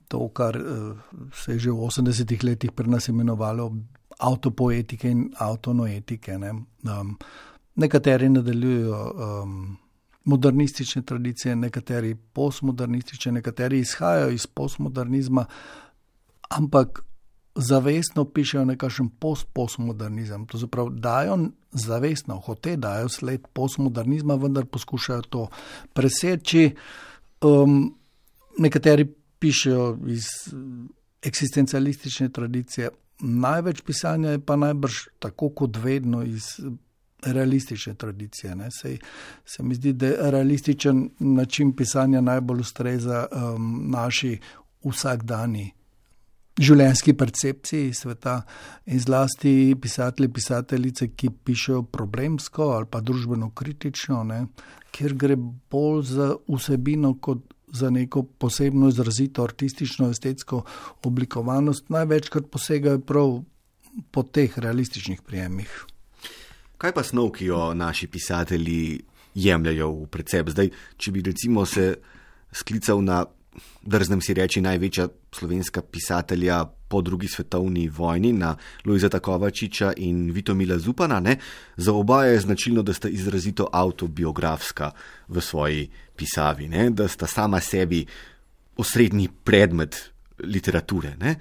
to, 0.07 0.27
kar 0.29 0.57
uh, 0.57 0.97
se 1.33 1.55
je 1.55 1.59
že 1.59 1.71
v 1.71 1.87
80-ih 1.87 2.43
letih 2.43 2.71
pri 2.71 2.89
nas 2.89 3.07
imenovalo 3.07 3.71
avtopoetike 4.19 5.09
in 5.09 5.31
avtonoetike. 5.37 6.37
Ne. 6.37 6.51
Um, 6.51 7.17
nekateri 7.75 8.29
nadaljujejo 8.29 8.99
um, 9.15 9.77
modernistične 10.25 11.01
tradicije, 11.01 11.55
nekateri 11.55 12.15
postmodernistične, 12.15 13.31
nekateri 13.31 13.79
izhajajo 13.79 14.29
iz 14.29 14.47
postmodernizma, 14.47 15.45
ampak 16.49 17.03
zavestno 17.55 18.25
pišejo 18.25 18.65
nekakšen 18.65 19.09
post-postmodernizem. 19.19 20.45
To 20.45 20.59
se 20.59 20.67
pravi, 20.67 20.99
dajo 20.99 21.37
zavestno, 21.71 22.39
hote 22.39 22.75
dajo 22.77 23.09
sled 23.09 23.47
postmodernizma, 23.53 24.35
vendar 24.35 24.65
poskušajo 24.65 25.21
to 25.21 25.47
preseči. 25.93 26.75
Um, 27.41 27.95
nekateri 28.57 29.07
pišejo 29.45 29.99
iz 30.09 30.25
eksistencialistične 31.21 32.31
tradicije. 32.33 32.89
Največ 33.19 33.81
pisanja 33.85 34.33
je 34.33 34.41
pa 34.41 34.55
najbrž 34.57 34.97
tako 35.19 35.49
kot 35.49 35.77
vedno 35.83 36.23
iz 36.25 36.57
realistične 37.21 37.93
tradicije. 37.93 38.55
Sej, 38.81 38.97
se 39.45 39.63
mi 39.63 39.75
zdi, 39.75 39.93
da 39.93 40.29
realističen 40.29 41.09
način 41.19 41.75
pisanja 41.75 42.21
najbolj 42.21 42.59
ustreza 42.59 43.25
um, 43.31 43.85
naši 43.93 44.39
vsakdani 44.85 45.71
življenjski 46.59 47.13
percepciji 47.19 47.93
sveta 47.93 48.37
in 48.87 48.99
zlasti 49.03 49.75
pisatelji, 49.81 50.31
pisateljice, 50.33 51.09
ki 51.11 51.29
pišejo 51.45 51.81
problemsko 51.91 52.69
ali 52.77 52.87
pa 52.91 53.01
družbeno 53.03 53.49
kritično, 53.51 54.23
ne, 54.23 54.45
kjer 54.95 55.17
gre 55.19 55.35
bolj 55.35 56.05
za 56.13 56.29
vsebino 56.47 57.17
kot 57.19 57.54
za 57.75 57.89
neko 57.89 58.23
posebno 58.23 58.89
izrazito 58.89 59.43
artistično, 59.43 60.09
estetsko 60.09 60.63
oblikovanost, 61.03 61.89
največkrat 61.89 62.47
posegajo 62.51 62.99
prav 62.99 63.37
po 64.11 64.23
teh 64.23 64.57
realističnih 64.59 65.21
prijemih. 65.21 65.85
Kaj 66.77 66.93
pa 66.93 67.03
snov, 67.03 67.31
ki 67.35 67.45
jo 67.45 67.73
naši 67.73 68.07
pisatelji 68.07 69.01
jemljajo 69.35 69.91
v 69.91 70.07
precep? 70.11 70.49
Zdaj, 70.51 70.71
če 70.97 71.11
bi 71.11 71.23
recimo 71.23 71.65
se 71.65 71.95
sklical 72.51 73.03
na 73.03 73.23
drznem 73.81 74.21
si 74.21 74.33
reči, 74.33 74.61
največja 74.61 75.07
slovenska 75.31 75.81
pisatelja 75.81 76.65
po 76.65 77.01
drugi 77.01 77.27
svetovni 77.27 77.87
vojni, 77.89 78.33
na 78.33 78.55
Lojzeta 78.85 79.19
Kovačiča 79.19 79.93
in 79.97 80.31
Vitomila 80.31 80.77
Zupana. 80.77 81.19
Ne? 81.19 81.37
Za 81.77 81.93
oba 81.93 82.25
je 82.25 82.39
značilno, 82.39 82.83
da 82.83 82.93
sta 82.93 83.09
izrazito 83.09 83.67
autobiografska 83.71 84.91
v 85.27 85.41
svoji 85.41 85.89
pisavi, 86.15 86.67
ne? 86.67 86.89
da 86.89 87.07
sta 87.07 87.27
sama 87.27 87.59
sebi 87.59 88.05
osrednji 88.77 89.29
predmet 89.43 90.11
literature. 90.43 91.15
Ne? 91.19 91.35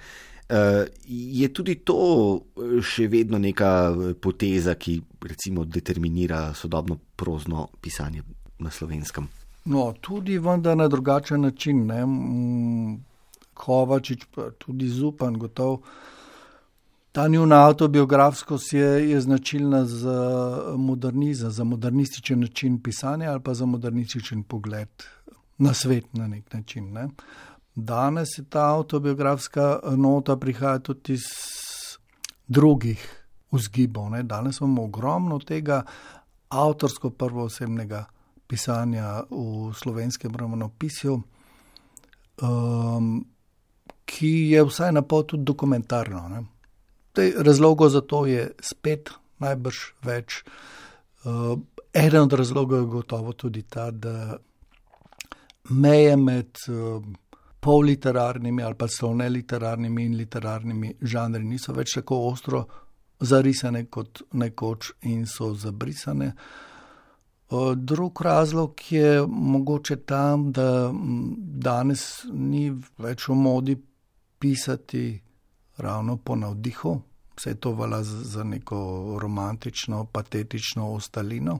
Uh, 0.49 0.85
je 1.07 1.47
tudi 1.53 1.75
to 1.81 2.45
še 2.81 3.07
vedno 3.09 3.39
neka 3.41 3.95
poteza, 4.21 4.75
ki 4.77 5.01
recimo 5.25 5.65
determinira 5.65 6.53
sodobno 6.53 6.99
prozno 7.15 7.69
pisanje 7.81 8.21
na 8.59 8.69
slovenskem? 8.71 9.25
No, 9.65 9.93
tudi 10.01 10.37
vendar 10.37 10.77
na 10.77 10.87
drugačen 10.87 11.41
način. 11.41 11.85
Ne. 11.85 12.03
Kovačič, 13.53 14.25
tudi 14.57 14.87
Zupan, 14.89 15.37
gotovo. 15.37 15.81
Ta 17.11 17.27
njuna 17.27 17.65
autobiografskost 17.65 18.73
je, 18.73 19.09
je 19.09 19.21
značilna 19.21 19.85
za 19.85 20.17
modernizem, 20.77 21.51
za 21.51 21.63
modernističen 21.63 22.39
način 22.39 22.81
pisanja 22.83 23.31
ali 23.31 23.41
pa 23.41 23.53
za 23.53 23.65
modernističen 23.65 24.43
pogled 24.43 24.89
na 25.57 25.73
svet 25.73 26.13
na 26.13 26.27
nek 26.27 26.53
način. 26.53 26.93
Ne. 26.93 27.07
Danes 27.75 28.37
je 28.37 28.43
ta 28.49 28.69
autobiografska 28.69 29.79
nota 29.97 30.35
prihaja 30.37 30.79
tudi 30.79 31.13
iz 31.13 31.23
drugih 32.47 33.25
vzgibov. 33.51 34.09
Ne. 34.09 34.23
Danes 34.23 34.59
imamo 34.59 34.83
ogromno 34.83 35.39
tega 35.39 35.83
avtorsko 36.49 37.09
prvoosebnega 37.09 38.05
pisanja 38.47 39.23
v 39.29 39.73
slovenskem 39.73 40.35
romanopisju, 40.35 41.21
um, 42.41 43.25
ki 44.05 44.33
je 44.51 44.63
vsaj 44.63 44.91
na 44.91 45.01
pol 45.01 45.23
tudi 45.23 45.43
dokumentarno. 45.43 46.45
Razlogov 47.37 47.89
za 47.89 48.01
to 48.01 48.25
je 48.25 48.51
spet 48.61 49.09
najbrž 49.41 49.81
več. 50.05 50.43
Uh, 51.25 51.57
eden 51.93 52.27
od 52.27 52.33
razlogov 52.33 52.79
je 52.79 52.91
gotovo 52.91 53.33
tudi 53.33 53.63
ta, 53.63 53.91
da 53.91 54.37
meje 55.69 56.17
med 56.17 56.59
uh, 56.69 57.01
polliterarnimi 57.59 58.63
ali 58.63 58.75
pa 58.77 58.87
slovne 58.87 59.29
literarnimi 59.29 60.03
in 60.05 60.17
literarnimi 60.17 60.93
žanri 61.01 61.43
niso 61.43 61.73
več 61.73 61.95
tako 61.97 62.19
ostro 62.29 62.65
zarisane 63.19 63.85
kot 63.89 64.21
nekoč 64.33 64.91
in 65.09 65.25
so 65.25 65.53
zabrisane. 65.53 66.33
Drug 67.75 68.21
razlog 68.21 68.81
je 68.89 69.25
mogoče 69.27 69.95
tam, 69.95 70.51
da 70.51 70.91
danes 71.67 72.25
ni 72.33 72.69
več 72.97 73.27
v 73.27 73.35
modi 73.35 73.77
pisati 74.39 75.21
ravno 75.77 76.17
po 76.17 76.35
navdihu, 76.35 76.95
vse 77.35 77.55
to 77.55 77.71
vala 77.71 78.03
za 78.03 78.43
neko 78.43 78.79
romantično, 79.21 80.05
patetično 80.05 80.93
ostalino 80.93 81.59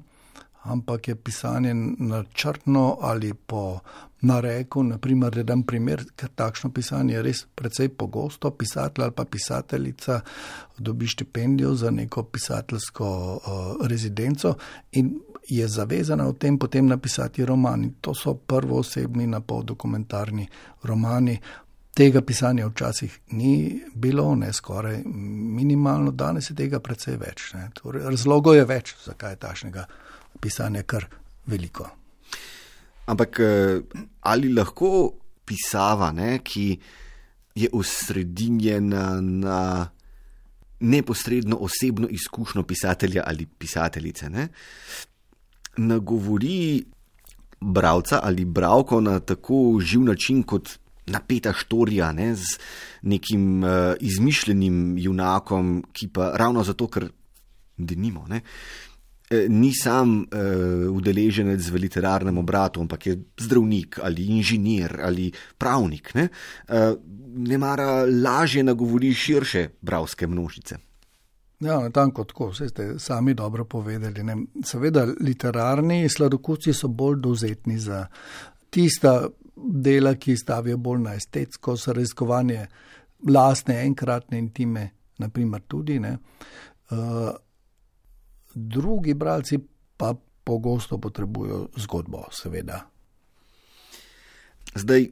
ampak 0.65 1.07
je 1.07 1.15
pisanje 1.15 1.73
načrtno 1.97 2.97
ali 3.01 3.33
po 3.33 3.79
nareku. 4.21 4.83
Naprimer, 4.83 5.35
da 5.35 5.43
dam 5.43 5.63
primer, 5.63 6.03
ker 6.15 6.29
takšno 6.35 6.71
pisanje 6.73 7.13
je 7.13 7.21
res 7.21 7.45
precej 7.55 7.89
pogosto. 7.89 8.51
Pisatelj 8.51 9.03
ali 9.03 9.13
pa 9.15 9.25
pisateljica 9.25 10.21
dobi 10.77 11.07
štipendijo 11.07 11.75
za 11.75 11.91
neko 11.91 12.23
pisateljsko 12.23 13.09
uh, 13.35 13.87
rezidenco 13.87 14.55
in 14.91 15.19
je 15.47 15.67
zavezana 15.67 16.25
v 16.25 16.33
tem 16.33 16.57
potem 16.57 16.87
napisati 16.87 17.45
romani. 17.45 17.93
To 18.01 18.13
so 18.13 18.33
prvoosebni, 18.33 19.27
napoldokumentarni 19.27 20.47
romani. 20.83 21.37
Tega 21.95 22.21
pisanja 22.21 22.67
včasih 22.67 23.19
ni 23.31 23.81
bilo, 23.93 24.35
ne 24.35 24.53
skoraj 24.53 24.97
minimalno, 25.05 26.11
danes 26.11 26.49
je 26.49 26.55
tega 26.55 26.79
precej 26.79 27.15
več. 27.17 27.53
Torej, 27.73 28.03
razlogov 28.09 28.55
je 28.55 28.65
več, 28.65 28.95
zakaj 29.05 29.31
je 29.31 29.39
tašnega 29.45 29.85
pisanje 30.41 30.83
kar 30.83 31.05
veliko. 31.45 31.89
Ampak 33.05 33.39
eh, 33.39 33.81
ali 34.21 34.53
lahko 34.53 35.13
pisava, 35.45 36.11
ne, 36.11 36.39
ki 36.43 36.65
je 37.55 37.69
osredinjena 37.73 39.21
na 39.21 39.87
neposredno 40.79 41.57
osebno 41.61 42.07
izkušnjo 42.11 42.63
pisatelja 42.63 43.23
ali 43.25 43.45
pisateljice, 43.45 44.29
ne, 44.29 44.47
nagovori 45.77 46.83
bralca 47.61 48.19
ali 48.23 48.45
bralko 48.45 49.01
na 49.01 49.19
tako 49.19 49.79
živ 49.81 50.01
način 50.03 50.43
kot 50.43 50.69
napeta 51.05 51.53
štorija 51.53 52.11
ne, 52.11 52.35
z 52.35 52.57
nekim 53.01 53.63
uh, 53.63 53.93
izmišljenim 53.99 54.97
junakom, 54.97 55.83
ki 55.93 56.07
pa 56.07 56.31
ravno 56.35 56.63
zato, 56.63 56.87
ker 56.87 57.07
denimo. 57.77 58.25
Ne, 58.27 58.41
uh, 58.41 58.84
ni 59.49 59.73
sam 59.73 60.19
uh, 60.19 60.91
udeleženec 60.91 61.69
v 61.69 61.81
literarnem 61.81 62.37
obratu, 62.37 62.81
ampak 62.81 63.07
je 63.07 63.15
zdravnik 63.41 63.99
ali 64.03 64.27
inženir 64.37 64.99
ali 65.01 65.31
pravnik, 65.57 66.13
ne, 66.13 66.29
uh, 66.69 66.93
ne 67.35 67.57
mara 67.57 68.05
lažje 68.05 68.63
nagovori 68.63 69.13
širše 69.13 69.69
bravske 69.81 70.27
množice. 70.27 70.77
Ja, 71.59 71.89
tanko 71.89 72.23
tako, 72.23 72.49
vse 72.51 72.69
ste 72.69 72.99
sami 72.99 73.33
dobro 73.33 73.65
povedali. 73.65 74.23
Ne. 74.23 74.35
Seveda, 74.63 75.05
literarni 75.21 76.09
sladokuci 76.09 76.73
so 76.73 76.87
bolj 76.87 77.19
dovzetni 77.23 77.79
za 77.79 78.05
tista 78.69 79.27
dela, 79.55 80.15
ki 80.15 80.35
stavijo 80.37 80.77
bolj 80.77 81.01
na 81.01 81.13
estetsko, 81.15 81.77
so 81.77 81.93
raziskovanje 81.93 82.65
lastne, 83.29 83.79
enkratne 83.85 84.37
intime, 84.39 84.89
naprimer 85.17 85.61
tudi. 85.67 85.99
Uh, 85.99 87.31
drugi 88.55 89.13
bralci 89.13 89.59
pa 89.97 90.15
pogosto 90.43 90.97
potrebujejo 90.97 91.69
zgodbo, 91.75 92.23
seveda. 92.31 92.79
Zdaj, 94.75 95.07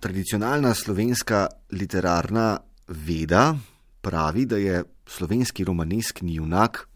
tradicionalna 0.00 0.74
slovenska 0.74 1.46
literarna 1.72 2.58
veda 2.88 3.56
pravi, 4.00 4.46
da 4.46 4.56
je 4.56 4.84
slovenski 5.06 5.64
romaneskni 5.64 6.34
junak, 6.34 6.88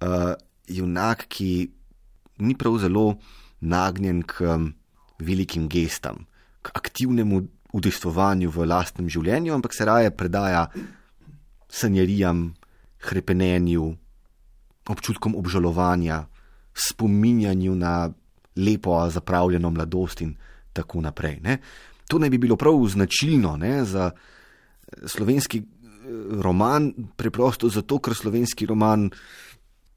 uh, 0.00 0.32
junak, 0.68 1.26
ki 1.28 1.70
ni 2.38 2.56
prav 2.56 2.78
zelo 2.78 3.18
nagnjen 3.60 4.22
k 4.22 4.40
um, 4.48 4.70
velikim 5.18 5.68
gestam, 5.68 6.24
k 6.62 6.72
aktivnemu 6.74 7.42
udejstvovanju 7.72 8.50
v 8.50 8.66
lastnem 8.66 9.08
življenju, 9.08 9.54
ampak 9.54 9.74
se 9.76 9.84
raje 9.84 10.10
predaja 10.10 10.68
sanjarijam, 11.68 12.54
hrepenenju, 13.10 13.92
občutkom 14.90 15.36
obžalovanja, 15.38 16.24
spominjanju 16.74 17.74
na 17.74 18.10
lepo, 18.56 19.10
zapravljeno 19.10 19.70
mladost 19.70 20.20
in 20.20 20.34
tako 20.72 21.00
naprej. 21.00 21.40
Ne. 21.42 21.58
To 22.08 22.18
naj 22.18 22.30
bi 22.30 22.38
bilo 22.38 22.56
prav 22.56 22.86
značilno 22.88 23.56
ne, 23.56 23.84
za 23.84 24.10
eh, 24.10 24.96
slovenski 25.06 25.58
eh, 25.58 25.64
roman, 26.42 26.92
preprosto 27.16 27.68
zato, 27.68 27.98
ker 27.98 28.14
slovenski 28.14 28.66
roman 28.66 29.10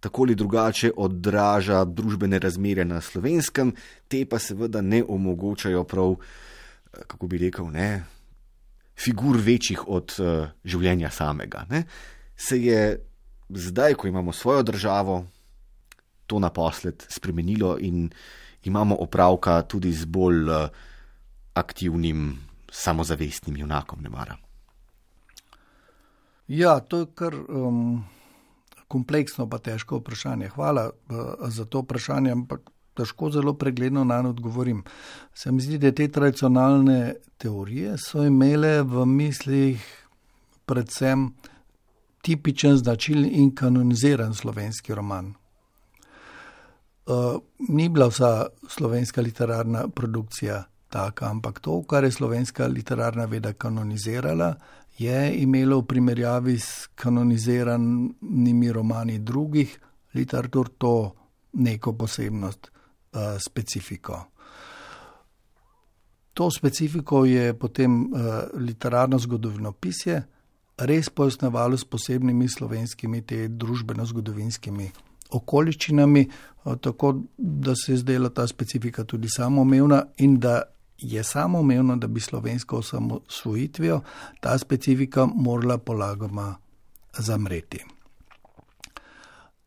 tako 0.03 0.25
ali 0.27 0.35
drugače 0.35 0.91
odraža 0.97 1.85
družbene 1.85 2.39
razmere 2.39 2.85
na 2.85 3.01
slovenskem, 3.01 3.71
te 4.07 4.25
pa 4.25 4.39
seveda 4.39 4.81
ne 4.81 5.03
omogočajo 5.07 5.83
prav, 5.83 6.15
eh, 6.17 7.05
kako 7.07 7.27
bi 7.27 7.37
rekel, 7.37 7.71
ne, 7.71 8.03
figur 8.99 9.37
večjih 9.41 9.87
od 9.87 10.13
uh, 10.21 10.49
življenja 10.63 11.09
samega. 11.09 11.65
Ne. 11.69 11.83
Se 12.37 12.59
je 12.61 12.81
zdaj, 13.58 13.93
ko 13.93 14.08
imamo 14.08 14.34
svojo 14.34 14.64
državo, 14.64 15.26
to 16.28 16.39
naposled 16.39 17.06
spremenilo 17.10 17.78
in 17.80 18.10
imamo 18.64 18.95
opravka 18.99 19.62
tudi 19.62 19.91
z 19.93 20.06
bolj 20.06 20.49
uh, 20.49 20.70
aktivnim, 21.54 22.39
samozavestnim 22.72 23.58
junakom, 23.58 24.01
ne 24.01 24.10
mara. 24.10 24.38
Ja, 26.47 26.80
to 26.80 27.04
je 27.04 27.06
kar 27.16 27.36
um, 27.36 28.04
kompleksno, 28.88 29.47
pa 29.49 29.58
težko 29.58 30.01
vprašanje. 30.01 30.47
Hvala 30.56 30.89
uh, 30.89 31.49
za 31.49 31.66
to 31.66 31.84
vprašanje, 31.84 32.32
ampak 32.32 32.70
težko 32.93 33.30
zelo 33.30 33.54
pregledno 33.54 34.04
na 34.04 34.22
njo 34.22 34.30
odgovorim. 34.30 34.84
Se 35.34 35.51
mi 35.51 35.62
zdi, 35.62 35.78
da 35.78 35.91
te 35.91 36.08
tradicionalne 36.08 37.16
teorije 37.38 37.97
so 37.97 38.26
imele 38.26 38.82
v 38.82 39.06
mislih 39.06 39.84
predvsem 40.66 41.32
tipičen, 42.24 42.78
značilen 42.78 43.30
in 43.32 43.51
kanoniziran 43.55 44.34
slovenski 44.34 44.95
roman. 44.95 45.34
Uh, 47.05 47.41
ni 47.69 47.89
bila 47.89 48.07
vsa 48.07 48.45
slovenska 48.67 49.21
literarna 49.21 49.88
produkcija 49.88 50.63
taka, 50.89 51.28
ampak 51.30 51.59
to, 51.59 51.82
kar 51.84 52.03
je 52.03 52.11
slovenska 52.11 52.67
literarna 52.67 53.26
veda 53.26 53.53
kanonizirala, 53.53 54.53
je 54.97 55.34
imelo 55.41 55.82
v 55.82 55.88
primerjavi 55.88 56.59
s 56.59 56.88
kanoniziranimi 56.95 58.71
romani 58.71 59.19
drugih 59.19 59.80
literatur 60.13 60.69
to 60.78 61.11
neko 61.53 61.93
posebnost, 61.93 62.71
uh, 62.71 63.19
specifiko. 63.47 64.21
To 66.34 66.51
specifiko 66.51 67.26
je 67.26 67.53
potem 67.53 68.03
uh, 68.03 68.19
literarno 68.53 69.19
zgodovinopisje, 69.19 70.24
res 70.78 71.09
pojasnjevalo 71.09 71.78
s 71.78 71.86
posebnimi 71.86 72.47
slovenskimi 72.49 73.21
te 73.21 73.47
družbeno-zgodovinskimi 73.47 74.89
okoliščinami, 75.34 76.28
tako 76.82 77.15
da 77.38 77.76
se 77.76 77.93
je 77.93 77.97
zdela 77.97 78.30
ta 78.30 78.47
specifika 78.47 79.03
tudi 79.03 79.30
samoumevna 79.30 80.03
in 80.17 80.39
da 80.39 80.61
je 80.97 81.24
samoumevno, 81.24 81.95
da 81.97 82.07
bi 82.07 82.19
slovensko 82.19 82.78
osamosvojitvijo 82.78 84.01
ta 84.39 84.57
specifika 84.57 85.26
morala 85.26 85.78
polagoma 85.78 86.55
zamreti. 87.17 87.80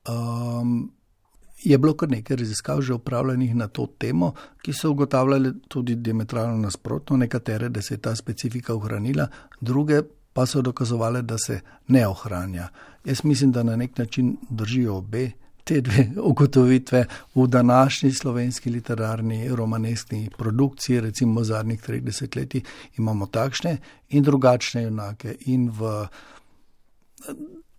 Um, 0.09 0.93
je 1.63 1.79
bilo 1.79 1.95
kar 1.95 2.11
nekaj 2.11 2.37
raziskav 2.37 2.81
že 2.81 2.95
upravljenih 2.95 3.55
na 3.55 3.69
to 3.69 3.87
temo, 3.99 4.33
ki 4.63 4.73
so 4.73 4.91
ugotavljali 4.91 5.53
tudi 5.69 5.95
diametralno 5.95 6.59
nasprotno, 6.59 7.17
nekatere, 7.17 7.69
da 7.69 7.83
se 7.83 7.95
je 7.95 7.99
ta 7.99 8.15
specifika 8.17 8.75
ohranila, 8.75 9.29
druge 9.61 10.03
pa 10.37 10.47
so 10.47 10.63
dokazovali, 10.63 11.23
da 11.23 11.39
se 11.39 11.61
ne 11.89 12.07
ohranja. 12.09 12.69
Jaz 13.05 13.25
mislim, 13.25 13.53
da 13.53 13.63
na 13.63 13.77
nek 13.77 13.99
način 13.99 14.37
držijo 14.51 14.97
obe 14.97 15.31
te 15.65 15.81
dve 15.81 16.11
ugotovitve 16.31 17.05
v 17.35 17.47
današnji 17.47 18.13
slovenski 18.13 18.71
literarni 18.71 19.49
romaneskni 19.49 20.31
produkciji, 20.39 21.01
recimo 21.01 21.41
v 21.41 21.45
zadnjih 21.45 21.89
30 21.89 22.37
letih, 22.37 22.63
imamo 22.99 23.27
takšne 23.27 23.77
in 24.09 24.23
drugačne 24.23 24.83
junake. 24.83 25.35
In 25.47 25.71
v, 25.71 26.07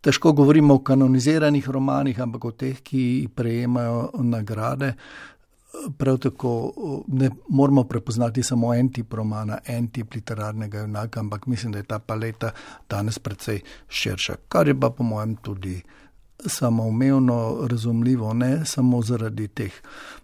težko 0.02 0.34
govorimo 0.34 0.74
o 0.74 0.84
kanoniziranih 0.84 1.70
romanih, 1.70 2.20
ampak 2.22 2.46
o 2.46 2.52
teh, 2.52 2.82
ki 2.82 3.30
prejemajo 3.36 4.10
nagrade 4.24 4.96
prav 5.98 6.18
tako 6.18 6.74
ne 7.08 7.30
moramo 7.50 7.84
prepoznati 7.84 8.44
samo 8.44 8.74
en 8.74 8.90
tip 8.92 9.14
romana, 9.14 9.58
en 9.66 9.88
tip 9.88 10.14
literarnega 10.14 10.80
junaka, 10.80 11.20
ampak 11.20 11.48
mislim, 11.48 11.72
da 11.72 11.78
je 11.78 11.84
ta 11.84 12.00
paleta 12.00 12.52
danes 12.90 13.20
precej 13.20 13.62
širša, 13.88 14.36
kar 14.50 14.68
je 14.68 14.80
pa 14.80 14.90
po 14.90 15.04
mojem 15.04 15.36
tudi 15.36 15.82
samoumevno 16.46 17.68
razumljivo, 17.68 18.34
ne 18.34 18.66
samo 18.66 19.02
zaradi 19.02 19.48
teh 19.48 19.74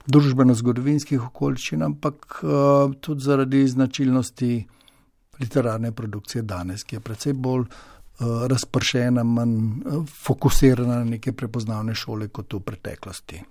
družbeno-zgodovinskih 0.07 1.25
okoliščin, 1.25 1.81
ampak 1.81 2.43
uh, 2.43 2.93
tudi 3.01 3.21
zaradi 3.21 3.67
značilnosti 3.67 4.67
literarne 5.39 5.91
produkcije 5.91 6.41
danes, 6.41 6.83
ki 6.83 6.95
je 6.95 6.99
precej 6.99 7.33
bolj 7.33 7.65
razpršena, 8.47 9.23
manj 9.23 9.57
fokusirana 10.23 10.97
na 10.97 11.03
neke 11.03 11.33
prepoznavne 11.33 11.95
šole 11.95 12.27
kot 12.27 12.53
v 12.53 12.59
preteklosti. 12.59 13.41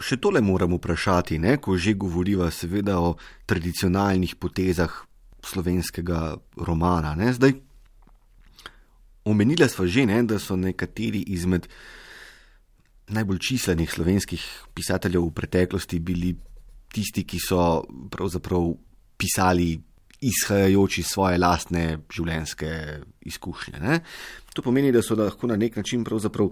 Še 0.00 0.16
tole 0.16 0.40
moram 0.40 0.72
vprašati, 0.78 1.38
ne, 1.38 1.58
ko 1.60 1.76
že 1.76 1.92
govoriva 1.94 2.48
seveda 2.50 2.98
o 3.00 3.16
tradicionalnih 3.46 4.36
potezah 4.40 4.92
slovenskega 5.44 6.36
romana. 6.56 7.14
Ne. 7.16 7.32
Zdaj, 7.36 7.52
omenila 9.28 9.68
sva 9.68 9.86
že, 9.86 10.06
ne, 10.08 10.22
da 10.24 10.40
so 10.40 10.56
nekateri 10.56 11.22
izmed 11.36 11.68
najbolj 13.10 13.40
čislenih 13.42 13.90
slovenskih 13.90 14.42
pisateljev 14.74 15.26
v 15.26 15.34
preteklosti 15.34 15.98
bili 16.00 16.34
tisti, 16.90 17.26
ki 17.26 17.38
so 17.42 17.82
pravzaprav 18.10 18.72
pisali 19.20 19.74
izhajajoč 20.20 20.98
iz 21.00 21.12
svoje 21.12 21.38
lastne 21.40 21.84
življenjske 22.12 22.70
izkušnje. 23.30 23.80
Ne. 23.80 24.00
To 24.54 24.62
pomeni, 24.62 24.92
da 24.92 25.02
so 25.02 25.16
lahko 25.16 25.48
na 25.48 25.56
nek 25.60 25.76
način 25.80 26.04
pravzaprav 26.04 26.50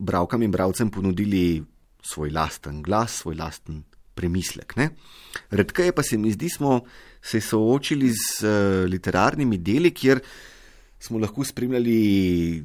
bravkam 0.00 0.42
in 0.42 0.50
bravcem 0.50 0.90
ponudili 0.90 1.62
svoj 2.02 2.30
lasten 2.30 2.82
glas, 2.82 3.20
svoj 3.22 3.36
lasten 3.38 3.82
premislek. 4.14 4.76
Ne? 4.76 4.90
Redkeje 5.50 5.94
pa 5.96 6.02
se 6.02 6.18
mi 6.18 6.32
zdi, 6.32 6.50
smo 6.50 6.80
se 7.22 7.40
soočili 7.40 8.10
z 8.12 8.44
uh, 8.44 8.84
literarnimi 8.90 9.58
deli, 9.58 9.94
kjer 9.94 10.20
smo 11.00 11.18
lahko 11.18 11.44
spremljali 11.44 12.64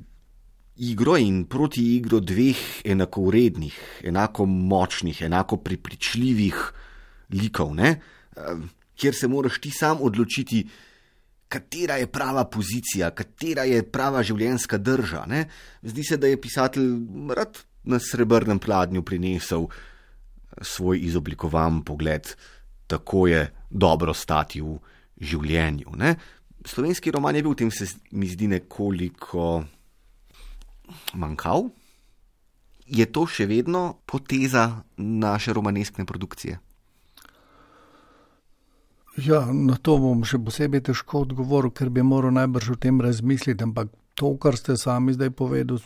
igro 0.75 1.15
in 1.17 1.45
proti 1.47 1.83
igro 1.95 2.19
dveh 2.19 2.81
enako 2.83 3.29
urednih, 3.29 3.77
enako 4.03 4.45
močnih, 4.45 5.21
enako 5.21 5.57
prepričljivih 5.63 6.57
likov, 7.36 7.71
uh, 7.71 8.65
kjer 8.95 9.15
se 9.15 9.27
moraš 9.27 9.61
ti 9.61 9.71
sam 9.71 10.01
odločiti, 10.01 10.65
katera 11.47 11.95
je 12.01 12.07
prava 12.07 12.45
pozicija, 12.51 13.11
katera 13.15 13.63
je 13.63 13.83
prava 13.83 14.23
življenjska 14.23 14.77
drža. 14.77 15.25
Ne? 15.29 15.45
Zdi 15.83 16.03
se, 16.03 16.17
da 16.17 16.27
je 16.27 16.41
pisatelj 16.41 16.89
rad 17.36 17.59
na 17.86 17.99
srebrnem 17.99 18.59
pladnju 18.59 19.03
prinesel 19.03 19.67
svoj 20.61 20.99
izoblikovan 21.05 21.81
pogled, 21.83 22.36
tako 22.88 23.27
je 23.27 23.47
dobro 23.69 24.13
stati 24.13 24.61
v 24.61 24.77
življenju. 25.21 25.95
Ne? 25.97 26.15
Slovenski 26.65 27.11
roman 27.11 27.36
je 27.36 27.43
bil 27.45 27.53
v 27.53 27.61
tem, 27.63 27.71
se 27.71 27.88
mi 28.11 28.27
zdi, 28.27 28.47
nekoliko 28.47 29.63
manjkav. 31.13 31.69
Je 32.86 33.05
to 33.09 33.25
še 33.25 33.47
vedno 33.49 34.01
poteza 34.05 34.86
naše 34.97 35.53
romaneskne 35.53 36.05
produkcije? 36.05 36.59
Ja, 39.15 39.45
na 39.47 39.77
to 39.79 39.95
bom 40.01 40.25
še 40.27 40.38
posebej 40.43 40.83
težko 40.91 41.23
odgovoril, 41.23 41.71
ker 41.71 41.89
bi 41.89 42.03
moral 42.03 42.36
najbrž 42.36 42.73
o 42.75 42.79
tem 42.79 42.99
razmisliti, 43.01 43.63
ampak 43.63 43.93
to, 44.19 44.33
kar 44.41 44.57
ste 44.59 44.75
sami 44.77 45.15
zdaj 45.15 45.31
povedali, 45.31 45.79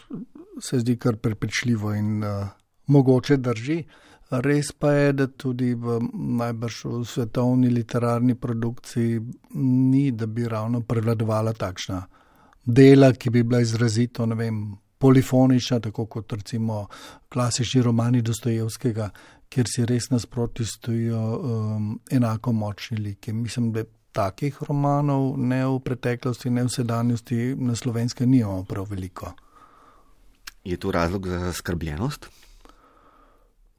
se 0.62 0.80
zdi 0.80 0.98
kar 0.98 1.16
prepričljivo 1.16 1.94
in 1.96 2.24
uh, 2.24 2.48
mogoče 2.88 3.38
drži. 3.38 3.84
Res 4.30 4.72
pa 4.72 4.92
je, 4.94 5.14
da 5.14 5.28
tudi 5.28 5.74
v 5.74 5.98
najbrž 6.14 6.84
v 6.86 7.06
svetovni 7.06 7.70
literarni 7.74 8.36
produkciji 8.36 9.22
ni, 9.56 10.12
da 10.12 10.26
bi 10.26 10.46
ravno 10.48 10.82
prevladovala 10.82 11.54
takšna 11.54 12.04
dela, 12.66 13.14
ki 13.14 13.30
bi 13.30 13.44
bila 13.44 13.62
izrazito, 13.62 14.26
ne 14.26 14.36
vem, 14.36 14.60
polifonična, 15.00 15.80
tako 15.80 16.06
kot 16.06 16.34
recimo 16.34 16.86
klasični 17.30 17.82
romani 17.82 18.22
Dostojevskega, 18.22 19.10
kjer 19.50 19.68
si 19.72 19.86
res 19.86 20.10
nasproti 20.12 20.66
stojijo 20.66 21.22
um, 21.40 22.00
enako 22.12 22.54
močni 22.54 22.98
liki. 22.98 23.34
Mislim, 23.34 23.72
da 23.74 23.84
takih 24.12 24.58
romanov 24.68 25.38
ne 25.38 25.64
v 25.66 25.80
preteklosti, 25.86 26.50
ne 26.50 26.64
v 26.68 26.74
sedanjosti 26.74 27.56
na 27.58 27.76
slovenskem 27.76 28.30
nimamo 28.30 28.64
prav 28.64 28.90
veliko. 28.90 29.34
Je 30.70 30.78
to 30.78 30.92
razlog 30.92 31.28
za 31.28 31.54
skrbljenost? 31.54 32.30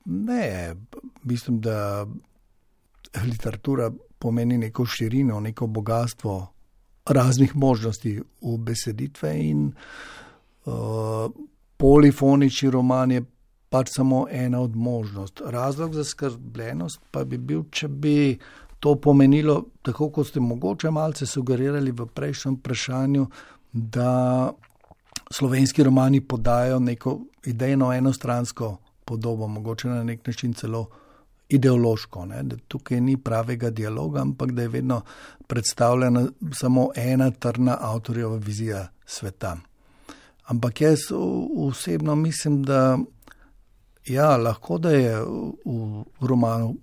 Ne, 0.04 0.74
mislim, 1.22 1.60
da 1.60 2.06
literatura 3.24 3.90
pomeni 4.18 4.58
neko 4.58 4.84
širino, 4.86 5.40
neko 5.40 5.66
bogatstvo 5.66 6.52
raznih 7.06 7.56
možnosti 7.56 8.20
v 8.42 8.56
beseditve 8.58 9.34
in 9.38 9.72
uh, 10.64 10.72
polifonični 11.76 12.70
roman 12.70 13.10
je 13.10 13.22
pač 13.68 13.88
samo 13.94 14.26
ena 14.30 14.60
od 14.60 14.76
možnosti. 14.76 15.42
Razlog 15.46 15.94
za 15.94 16.04
skrbljenost 16.04 17.00
pa 17.10 17.24
bi 17.24 17.38
bil, 17.38 17.64
če 17.70 17.88
bi 17.88 18.38
to 18.80 18.94
pomenilo, 19.00 19.64
tako 19.82 20.10
kot 20.10 20.26
ste 20.26 20.40
mogoče 20.40 20.90
malce 20.90 21.26
sugerirali 21.26 21.92
v 21.92 22.06
prejšnjem 22.06 22.56
vprašanju, 22.58 23.26
da 23.72 24.50
slovenski 25.30 25.82
romani 25.82 26.20
podajo 26.20 26.78
neko 26.78 27.20
idejno 27.44 27.92
enostransko 27.92 28.78
podobo, 29.04 29.48
mogoče 29.48 29.88
na 29.88 30.04
nek 30.04 30.26
način 30.26 30.54
celo 30.54 30.88
ideološko, 31.48 32.26
ne? 32.26 32.42
da 32.42 32.56
tukaj 32.68 33.00
ni 33.00 33.16
pravega 33.16 33.70
dialoga, 33.70 34.20
ampak 34.20 34.52
da 34.52 34.62
je 34.62 34.68
vedno 34.68 35.00
predstavljena 35.46 36.26
samo 36.52 36.90
ena 36.94 37.30
trna 37.30 37.76
avtorjeva 37.80 38.36
vizija 38.36 38.88
sveta. 39.06 39.56
Ampak 40.44 40.80
jaz 40.80 40.98
osebno 41.56 42.14
mislim, 42.14 42.62
da 42.62 42.98
ja, 44.06 44.36
lahko 44.36 44.78
da 44.78 44.90
je 44.90 45.18
v 45.64 46.04
romanu 46.20 46.74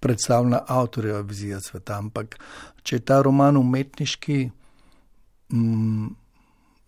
predstavljena 0.00 0.60
avtorjeva 0.66 1.20
vizija 1.20 1.60
sveta, 1.60 1.98
ampak 1.98 2.38
če 2.82 2.96
je 2.96 3.00
ta 3.00 3.22
roman 3.22 3.56
umetniški, 3.56 4.50
mm, 5.52 6.06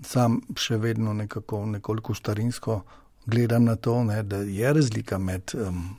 sam 0.00 0.40
še 0.56 0.76
vedno 0.76 1.12
nekako 1.12 1.66
nekoliko 1.66 2.14
starinsko 2.14 2.80
gledam 3.26 3.64
na 3.64 3.76
to, 3.76 4.04
ne, 4.04 4.22
da 4.22 4.36
je 4.36 4.72
razlika 4.72 5.18
med 5.18 5.52
um, 5.54 5.96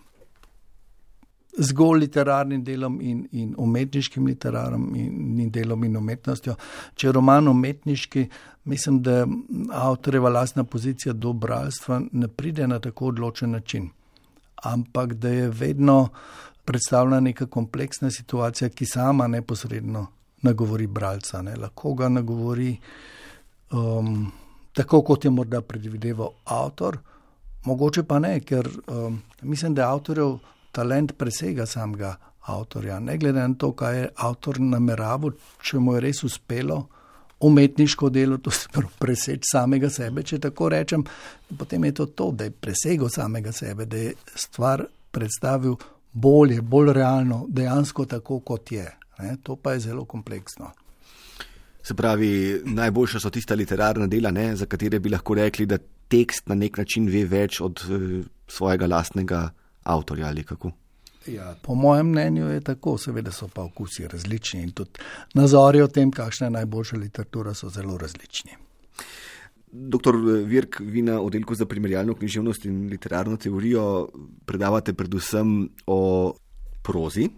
zgolj 1.58 2.00
literarnim 2.00 2.64
delom 2.64 3.00
in, 3.02 3.28
in 3.32 3.56
umetniškim 3.58 4.28
literarom 4.28 4.96
in, 4.96 5.40
in 5.40 5.52
delom 5.52 5.84
in 5.84 5.98
umetnostjo. 5.98 6.56
Če 6.96 7.08
je 7.08 7.14
roman 7.14 7.48
umetniški, 7.48 8.28
mislim, 8.64 9.02
da 9.04 9.26
avtorjeva 9.74 10.30
lastna 10.30 10.64
pozicija 10.64 11.14
do 11.14 11.34
bralstva 11.34 12.02
ne 12.12 12.28
pride 12.28 12.68
na 12.68 12.80
tako 12.80 13.12
odločen 13.12 13.52
način, 13.52 13.90
ampak 14.64 15.14
da 15.14 15.30
je 15.30 15.50
vedno 15.50 16.08
predstavljena 16.66 17.20
neka 17.20 17.46
kompleksna 17.46 18.12
situacija, 18.12 18.70
ki 18.70 18.86
sama 18.86 19.28
neposredno 19.28 20.08
nagovori 20.42 20.88
bralca, 20.88 21.42
ne, 21.42 21.56
lahko 21.56 21.94
ga 21.94 22.10
nagovori 22.10 22.76
um, 23.72 24.32
tako, 24.74 25.02
kot 25.02 25.26
je 25.26 25.32
morda 25.32 25.62
predvideval 25.62 26.30
avtor, 26.46 26.98
mogoče 27.66 28.04
pa 28.04 28.20
ne, 28.20 28.40
ker 28.40 28.70
um, 28.88 29.22
mislim, 29.42 29.76
da 29.76 29.92
avtorjev 29.92 30.38
talent 30.72 31.18
presega 31.18 31.66
samega 31.66 32.16
avtorja. 32.48 33.00
Ne 33.00 33.18
glede 33.18 33.40
na 33.40 33.56
to, 33.58 33.72
kaj 33.76 34.00
je 34.00 34.10
avtor 34.16 34.60
nameraval, 34.60 35.34
če 35.62 35.80
mu 35.80 35.98
je 35.98 36.06
res 36.08 36.24
uspelo 36.24 36.86
umetniško 37.40 38.10
delo, 38.10 38.38
to 38.38 38.52
se 38.52 38.70
pravi 38.74 38.94
preseči 39.00 39.52
samega 39.52 39.90
sebe, 39.94 40.24
če 40.24 40.40
tako 40.48 40.70
rečem, 40.74 41.04
potem 41.58 41.84
je 41.86 41.92
to 42.00 42.06
to, 42.06 42.32
da 42.32 42.48
je 42.48 42.52
presegel 42.52 43.10
samega 43.14 43.52
sebe, 43.54 43.86
da 43.86 43.98
je 43.98 44.14
stvar 44.36 44.86
predstavil 45.12 45.76
bolje, 46.14 46.62
bolj 46.62 46.94
realno, 46.94 47.46
dejansko 47.50 48.06
tako, 48.06 48.40
kot 48.40 48.72
je. 48.72 48.88
Ne? 49.20 49.38
To 49.44 49.56
pa 49.56 49.76
je 49.76 49.80
zelo 49.90 50.06
kompleksno. 50.06 50.72
Se 51.88 51.96
pravi, 51.96 52.62
najboljša 52.66 53.20
so 53.24 53.30
tista 53.32 53.56
literarna 53.56 54.08
dela, 54.12 54.32
ne, 54.32 54.56
za 54.60 54.66
katere 54.66 55.00
bi 55.00 55.10
lahko 55.10 55.38
rekli, 55.40 55.66
da 55.66 55.78
tekst 56.12 56.50
na 56.52 56.56
nek 56.56 56.78
način 56.82 57.08
ve 57.08 57.22
več 57.26 57.62
od 57.64 57.80
uh, 57.88 58.04
svojega 58.48 58.90
lastnega 58.92 59.46
avtorja 59.84 60.28
ali 60.28 60.44
kako. 60.44 60.74
Ja, 61.32 61.54
po 61.64 61.76
mojem 61.76 62.12
mnenju 62.12 62.50
je 62.50 62.66
tako, 62.72 62.98
seveda 63.00 63.32
so 63.32 63.48
pa 63.54 63.64
okusi 63.64 64.08
različni 64.08 64.66
in 64.66 64.76
tudi 64.76 65.00
nazori 65.40 65.82
o 65.82 65.88
tem, 65.88 66.12
kakšna 66.12 66.48
je 66.48 66.58
najboljša 66.60 67.00
literatura, 67.06 67.56
so 67.56 67.72
zelo 67.72 67.98
različni. 67.98 68.60
Doktor 69.72 70.16
eh, 70.16 70.44
Virk, 70.44 70.82
vi 70.84 71.08
na 71.08 71.22
oddelku 71.22 71.56
za 71.56 71.66
primerjalno 71.66 72.16
književnost 72.20 72.66
in 72.66 72.88
literarno 72.92 73.38
teorijo 73.38 74.08
predavate 74.46 74.94
predvsem 74.94 75.60
o 75.88 76.02
prozi, 76.84 77.30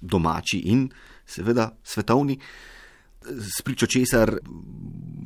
domači 0.00 0.64
in 0.74 0.88
seveda 1.26 1.70
svetovni 1.82 2.40
spričo 3.58 3.86
česar 3.86 4.38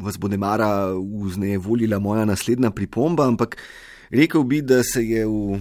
vas 0.01 0.19
bo 0.19 0.29
ne 0.29 0.37
mara 0.37 0.93
vznejevoljila 1.25 1.99
moja 1.99 2.25
naslednja 2.25 2.71
pripomba, 2.71 3.29
ampak 3.29 3.57
rekel 4.11 4.43
bi, 4.43 4.63
da 4.63 4.83
se 4.83 5.05
je 5.05 5.27
v 5.27 5.61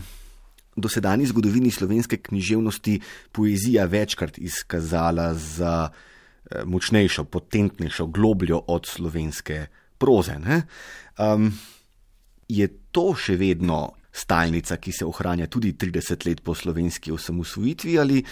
dosedajni 0.75 1.25
zgodovini 1.25 1.71
slovenske 1.71 2.17
književnosti 2.17 2.99
poezija 3.31 3.85
večkrat 3.85 4.37
izkazala 4.37 5.33
za 5.33 5.89
eh, 5.89 6.63
močnejšo, 6.65 7.23
potentnejšo, 7.23 8.07
globljo 8.07 8.63
od 8.67 8.85
slovenske 8.87 9.65
proze. 9.97 10.37
Um, 11.19 11.51
je 12.47 12.67
to 12.91 13.11
še 13.15 13.35
vedno 13.35 13.91
stalnica, 14.11 14.77
ki 14.77 14.91
se 14.95 15.05
ohranja 15.05 15.49
tudi 15.51 15.73
30 15.73 16.25
let 16.27 16.41
po 16.43 16.55
slovenski 16.55 17.11
osamosvojitvi 17.11 17.99
ali? 17.99 18.23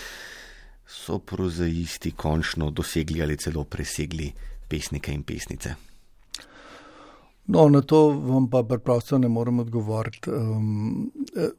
So 0.87 1.19
prozaisti 1.19 2.11
končno 2.11 2.71
dosegli 2.71 3.21
ali 3.21 3.37
celo 3.37 3.63
presegli 3.63 4.31
pesnike 4.67 5.11
in 5.11 5.23
pesnice? 5.23 5.75
No, 7.47 7.69
na 7.69 7.81
to 7.81 8.09
vam 8.09 8.49
pa 8.49 8.63
preprosto 8.63 9.17
ne 9.17 9.27
morem 9.27 9.59
odgovoriti. 9.59 10.29
Um, 10.29 11.11
eh, 11.35 11.49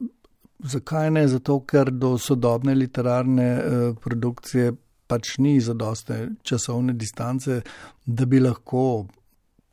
zakaj 0.59 1.11
ne? 1.11 1.27
Zato, 1.27 1.59
ker 1.65 1.91
do 1.91 2.17
sodobne 2.17 2.75
literarne 2.75 3.49
uh, 3.57 3.95
produkcije 4.03 4.73
pač 5.09 5.37
ni 5.41 5.57
zadostne 5.61 6.35
časovne 6.45 6.93
distance, 6.93 7.61
da 8.05 8.25
bi 8.25 8.39
lahko 8.39 9.07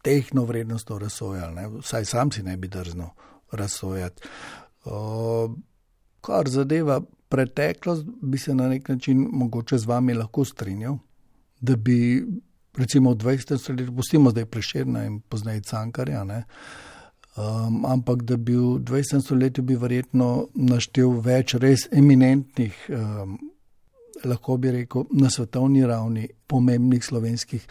tehno 0.03 0.47
vrednostno 0.49 0.99
razsojali. 0.99 1.67
Vsaj 1.83 2.05
sam 2.05 2.33
si 2.33 2.43
ne 2.43 2.57
bi 2.57 2.69
drznil 2.69 3.11
razsojati. 3.53 4.23
Uh, 4.85 5.53
kar 6.21 6.49
zadeva 6.49 7.01
preteklost, 7.29 8.07
bi 8.23 8.39
se 8.39 8.55
na 8.55 8.69
nek 8.69 8.89
način 8.89 9.29
mogoče 9.33 9.79
z 9.79 9.87
vami 9.87 10.15
lahko 10.15 10.45
strinjal, 10.45 10.99
da 11.61 11.77
bi 11.77 12.25
recimo 12.77 13.11
v 13.11 13.17
20. 13.17 13.59
stoletju, 13.59 13.97
pustimo 13.97 14.31
zdaj 14.31 14.47
preširna 14.47 15.05
in 15.05 15.21
poznaj 15.21 15.61
cankarja, 15.61 16.25
ne, 16.25 16.45
um, 17.37 17.85
ampak 17.87 18.23
da 18.23 18.37
bi 18.37 18.57
v 18.57 18.79
20. 18.79 19.25
stoletju 19.25 19.65
bi 19.65 19.77
verjetno 19.77 20.49
naštel 20.55 21.21
več 21.21 21.55
res 21.55 21.89
eminentnih, 21.93 22.87
um, 22.89 23.39
lahko 24.25 24.57
bi 24.57 24.71
rekel, 24.71 25.07
na 25.13 25.31
svetovni 25.31 25.87
ravni 25.87 26.29
pomembnih 26.47 27.05
slovenskih 27.05 27.67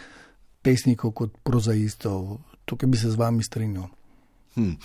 pesnikov 0.62 1.14
kot 1.14 1.38
prozaistov. 1.44 2.40
Tukaj 2.66 2.90
bi 2.90 2.98
se 2.98 3.12
z 3.12 3.16
vami 3.16 3.44
strinjal. 3.44 3.90
Hmm. 4.56 4.78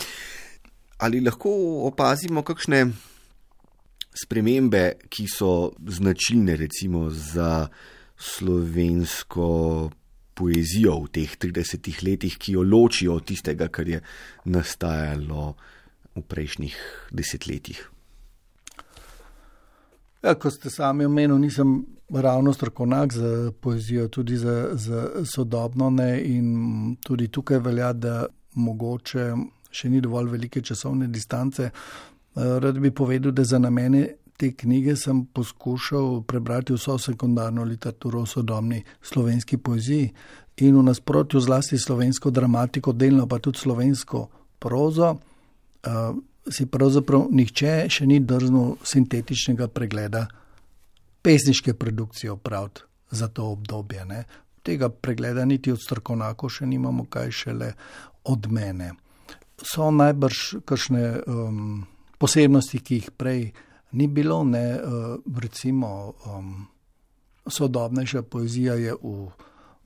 Ali 1.00 1.20
lahko 1.24 1.50
opazimo 1.88 2.42
kakšne 2.44 2.90
spremembe, 4.14 4.84
ki 5.08 5.26
so 5.30 5.72
značilne 5.86 6.56
recimo 6.56 7.08
za 7.11 7.68
slovensko 8.16 9.90
poezijo 10.34 10.96
v 11.04 11.12
teh 11.12 11.36
30 11.36 12.02
letih, 12.04 12.36
ki 12.38 12.56
jo 12.56 12.62
ločijo 12.62 13.14
od 13.20 13.28
tistega, 13.28 13.68
kar 13.68 13.88
je 13.88 14.00
nastajalo 14.44 15.54
v 16.16 16.22
prejšnjih 16.22 16.76
desetletjih. 17.12 17.80
Ja, 20.20 20.34
kot 20.34 20.52
ste 20.52 20.70
sami 20.70 21.06
omenili, 21.08 21.46
nisem 21.46 21.86
ravno 22.12 22.52
strokovnjak 22.52 23.12
za 23.12 23.52
poezijo, 23.61 24.08
tudi 24.08 24.36
za, 24.36 24.68
za 24.72 25.24
sodobno 25.24 25.90
ne. 25.90 26.20
In 26.24 26.96
tudi 27.04 27.28
tukaj 27.28 27.58
velja, 27.64 27.92
da 27.92 28.26
mogoče 28.54 29.30
še 29.70 29.88
ni 29.88 30.00
dovolj 30.02 30.32
velike 30.34 30.62
časovne 30.62 31.08
distance. 31.08 31.70
Rad 32.34 32.78
bi 32.78 32.90
povedal, 32.90 33.32
da 33.32 33.44
za 33.44 33.58
namene 33.58 34.06
te 34.36 34.52
knjige 34.56 34.96
sem 34.96 35.24
poskušal 35.26 36.22
prebrati 36.22 36.72
vso 36.72 36.98
sekundarno 36.98 37.64
literaturo 37.64 38.20
o 38.20 38.26
sodobni 38.26 38.84
slovenski 39.02 39.56
poeziji 39.56 40.10
in 40.56 40.76
v 40.76 40.82
nasprotju 40.82 41.40
zlasti 41.40 41.78
slovensko 41.78 42.30
dramatiko, 42.30 42.92
delno 42.92 43.26
pa 43.26 43.38
tudi 43.38 43.58
slovensko 43.58 44.28
prozo, 44.58 45.10
uh, 45.10 46.16
si 46.48 46.66
pravzaprav 46.66 47.28
nihče 47.30 47.74
še 47.88 48.06
ni 48.06 48.20
drznil 48.20 48.76
sintetičnega 48.84 49.68
pregleda 49.68 50.26
pesniške 51.22 51.74
produkcije 51.74 52.32
opraviti 52.32 52.80
za 53.10 53.28
to 53.28 53.50
obdobje. 53.52 54.04
Ne. 54.04 54.24
Tega 54.62 54.88
pregleda 54.88 55.44
niti 55.44 55.72
od 55.72 55.80
strokovnjaka 55.82 56.48
še 56.48 56.66
nimamo, 56.66 57.04
kaj 57.04 57.30
šele 57.30 57.72
od 58.24 58.48
mene. 58.52 58.92
So 59.60 59.90
najbrž 59.92 60.62
kakšne 60.64 61.04
um, 61.26 61.86
posebnosti, 62.20 62.82
ki 62.84 63.00
jih 63.00 63.10
prej 63.16 63.48
ni 63.92 64.06
bilo, 64.06 64.44
ne, 64.44 64.66
eh, 64.74 64.80
recimo, 65.40 66.12
um, 66.26 66.66
sodobnejša 67.46 68.22
poezija 68.22 68.74
je 68.74 68.94
v 69.02 69.30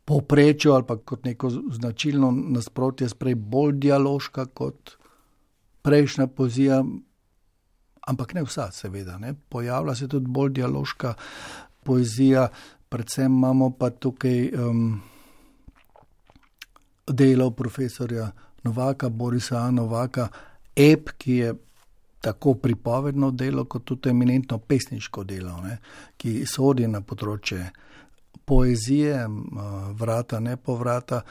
povprečju 0.04 0.72
ali 0.72 0.84
pa 0.86 0.96
kot 0.96 1.24
neko 1.24 1.50
značilno 1.50 2.30
nasprotje, 2.30 3.08
sprej 3.08 3.34
bolj 3.34 3.72
dialoška 3.72 4.46
kot 4.46 4.96
prejšnja 5.82 6.26
poezija, 6.26 6.84
ampak 8.06 8.34
ne 8.34 8.42
vsa, 8.42 8.70
seveda. 8.72 9.18
Ne. 9.18 9.34
Pojavlja 9.48 9.94
se 9.94 10.08
tudi 10.08 10.28
bolj 10.28 10.52
dialoška 10.52 11.14
poezija, 11.84 12.48
predvsem 12.88 13.32
imamo 13.32 13.70
pa 13.70 13.90
tukaj 13.90 14.50
um, 14.52 15.00
delo 17.06 17.50
profesorja 17.50 18.30
Novaka, 18.64 19.08
Borisa 19.08 19.70
Novaka, 19.70 20.28
ep, 20.76 21.10
ki 21.18 21.32
je 21.32 21.54
tako 22.24 22.54
pripovedno 22.54 23.30
delo, 23.30 23.66
kot 23.68 23.84
tudi 23.84 24.10
eminentno 24.10 24.58
pesniško 24.58 25.24
delo, 25.28 25.58
ne, 25.64 25.78
ki 26.16 26.42
sodi 26.48 26.88
na 26.88 27.02
področje 27.04 27.68
poezije, 28.44 29.24
vrata, 30.00 30.40
ne 30.40 30.56
povrata, 30.56 31.22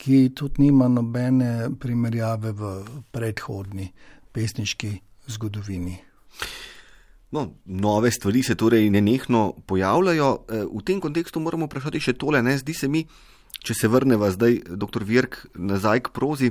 ki 0.00 0.30
tudi 0.36 0.64
nima 0.64 0.88
nobene 0.88 1.70
primerjave 1.80 2.52
v 2.56 2.70
predhodni 3.12 3.90
pesniški 4.32 4.94
zgodovini. 5.28 5.98
No, 7.30 7.44
nove 7.64 8.10
stvari 8.10 8.42
se 8.42 8.56
torej 8.58 8.88
nenehno 8.90 9.52
pojavljajo. 9.66 10.30
E, 10.48 10.62
v 10.66 10.80
tem 10.84 11.00
kontekstu 11.00 11.40
moramo 11.40 11.68
vprašati 11.68 12.00
še 12.02 12.16
tole. 12.18 12.40
Ne? 12.42 12.56
Zdi 12.58 12.74
se 12.74 12.88
mi, 12.90 13.04
če 13.62 13.76
se 13.76 13.90
vrnemo 13.92 14.30
zdaj, 14.34 14.56
dr. 14.80 15.04
Virk, 15.06 15.44
nazaj 15.54 16.08
k 16.08 16.14
prozi, 16.16 16.50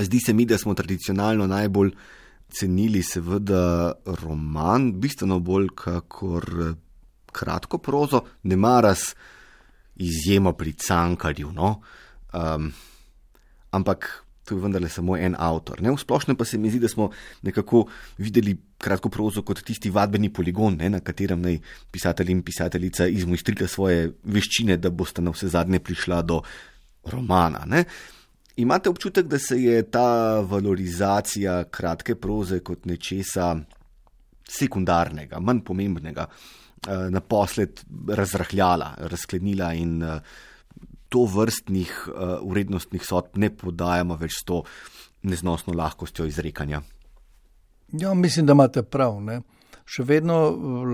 zdi 0.00 0.20
se 0.24 0.34
mi, 0.34 0.48
da 0.48 0.58
smo 0.58 0.74
tradicionalno 0.74 1.46
najbolj 1.46 1.92
cenili 2.50 3.02
seveda 3.02 3.92
roman, 4.22 4.92
bistveno 5.00 5.40
bolj 5.40 5.68
kakor 5.76 6.48
eh, 6.66 6.74
kratko 7.32 7.78
prozo, 7.78 8.24
ne 8.42 8.56
maras 8.56 9.14
izjemo 10.00 10.52
pri 10.52 10.72
cankarju. 10.72 11.52
No? 11.52 11.80
Um, 12.32 12.72
ampak 13.70 14.24
to 14.44 14.56
je 14.56 14.62
vendarle 14.62 14.88
samo 14.88 15.16
en 15.16 15.36
avtor. 15.38 15.82
Ne? 15.82 15.92
V 15.94 15.98
splošnem 16.00 16.36
pa 16.36 16.44
se 16.44 16.58
mi 16.58 16.70
zdi, 16.70 16.80
da 16.82 16.88
smo 16.88 17.10
nekako 17.42 17.84
videli 18.18 18.56
kratko 18.78 19.08
prozo 19.08 19.44
kot 19.46 19.62
tisti 19.62 19.90
vadbeni 19.90 20.32
poligon, 20.32 20.74
ne? 20.80 20.90
na 20.90 21.00
katerem 21.00 21.42
naj 21.42 21.60
pisatelj 21.92 22.32
in 22.34 22.42
pisateljica 22.42 23.06
izmojstrite 23.06 23.68
svoje 23.68 24.10
veščine, 24.24 24.76
da 24.76 24.90
boste 24.90 25.22
na 25.22 25.30
vse 25.30 25.52
zadnje 25.54 25.78
prišla 25.78 26.22
do 26.22 26.40
romana. 27.04 27.62
Ne? 27.66 27.84
Imate 28.56 28.90
občutek, 28.90 29.26
da 29.26 29.38
se 29.38 29.62
je 29.62 29.82
ta 29.90 30.40
valorizacija 30.40 31.64
kratke 31.70 32.14
proze 32.14 32.60
kot 32.60 32.84
nečesa 32.84 33.54
sekundarnega, 34.50 35.40
manj 35.40 35.62
pomembnega, 35.64 36.26
eh, 36.26 37.10
naposled 37.10 37.84
razrahljala, 38.08 38.94
razklenila 38.98 39.72
in 39.74 40.02
eh, 40.02 40.20
to 41.08 41.24
vrstnih 41.26 42.08
urednostnih 42.42 43.02
eh, 43.02 43.06
sodb 43.06 43.38
ne 43.38 43.50
podajamo 43.50 44.16
več 44.16 44.40
s 44.40 44.44
to 44.46 44.62
neznosno 45.22 45.74
lahkostjo 45.74 46.26
izrekanja? 46.26 46.82
Ja, 47.92 48.14
mislim, 48.14 48.46
da 48.46 48.54
imate 48.54 48.82
prav. 48.82 49.18
Ne? 49.22 49.40
Še 49.84 50.04
vedno 50.06 50.36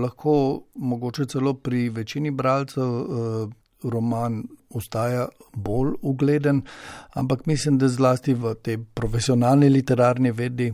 lahko, 0.01 0.33
mogoče 0.73 1.27
celo 1.29 1.53
pri 1.53 1.89
večini 1.93 2.31
bralcev, 2.33 3.51
roman 3.83 4.43
ostaja 4.69 5.27
bolj 5.53 5.93
ugleden, 6.01 6.61
ampak 7.13 7.45
mislim, 7.45 7.77
da 7.77 7.87
zlasti 7.87 8.33
v 8.33 8.55
tej 8.61 8.77
profesionalni 8.93 9.69
literarni 9.69 10.31
vedi, 10.31 10.73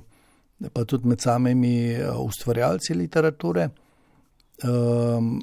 pa 0.73 0.85
tudi 0.85 1.07
med 1.07 1.21
samimi 1.21 1.75
eh, 1.91 2.11
ustvarjalci 2.11 2.93
literature, 2.93 3.69
um, 4.63 5.41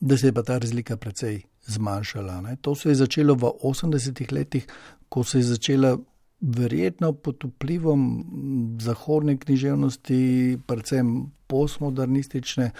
da 0.00 0.16
se 0.16 0.26
je 0.26 0.32
pa 0.32 0.42
ta 0.42 0.58
razlika 0.58 0.96
precej 0.96 1.42
zmanjšala. 1.66 2.40
Ne. 2.40 2.56
To 2.62 2.74
se 2.74 2.88
je 2.88 2.94
začelo 2.94 3.34
v 3.34 3.50
80-ih 3.62 4.32
letih, 4.32 4.66
ko 5.08 5.24
se 5.24 5.38
je 5.38 5.44
začela 5.44 5.96
verjetno 6.40 7.12
pod 7.12 7.44
vplivom 7.44 8.24
zahodne 8.80 9.36
književnosti, 9.36 10.58
predvsem 10.66 11.32
postmodernistične, 11.46 12.70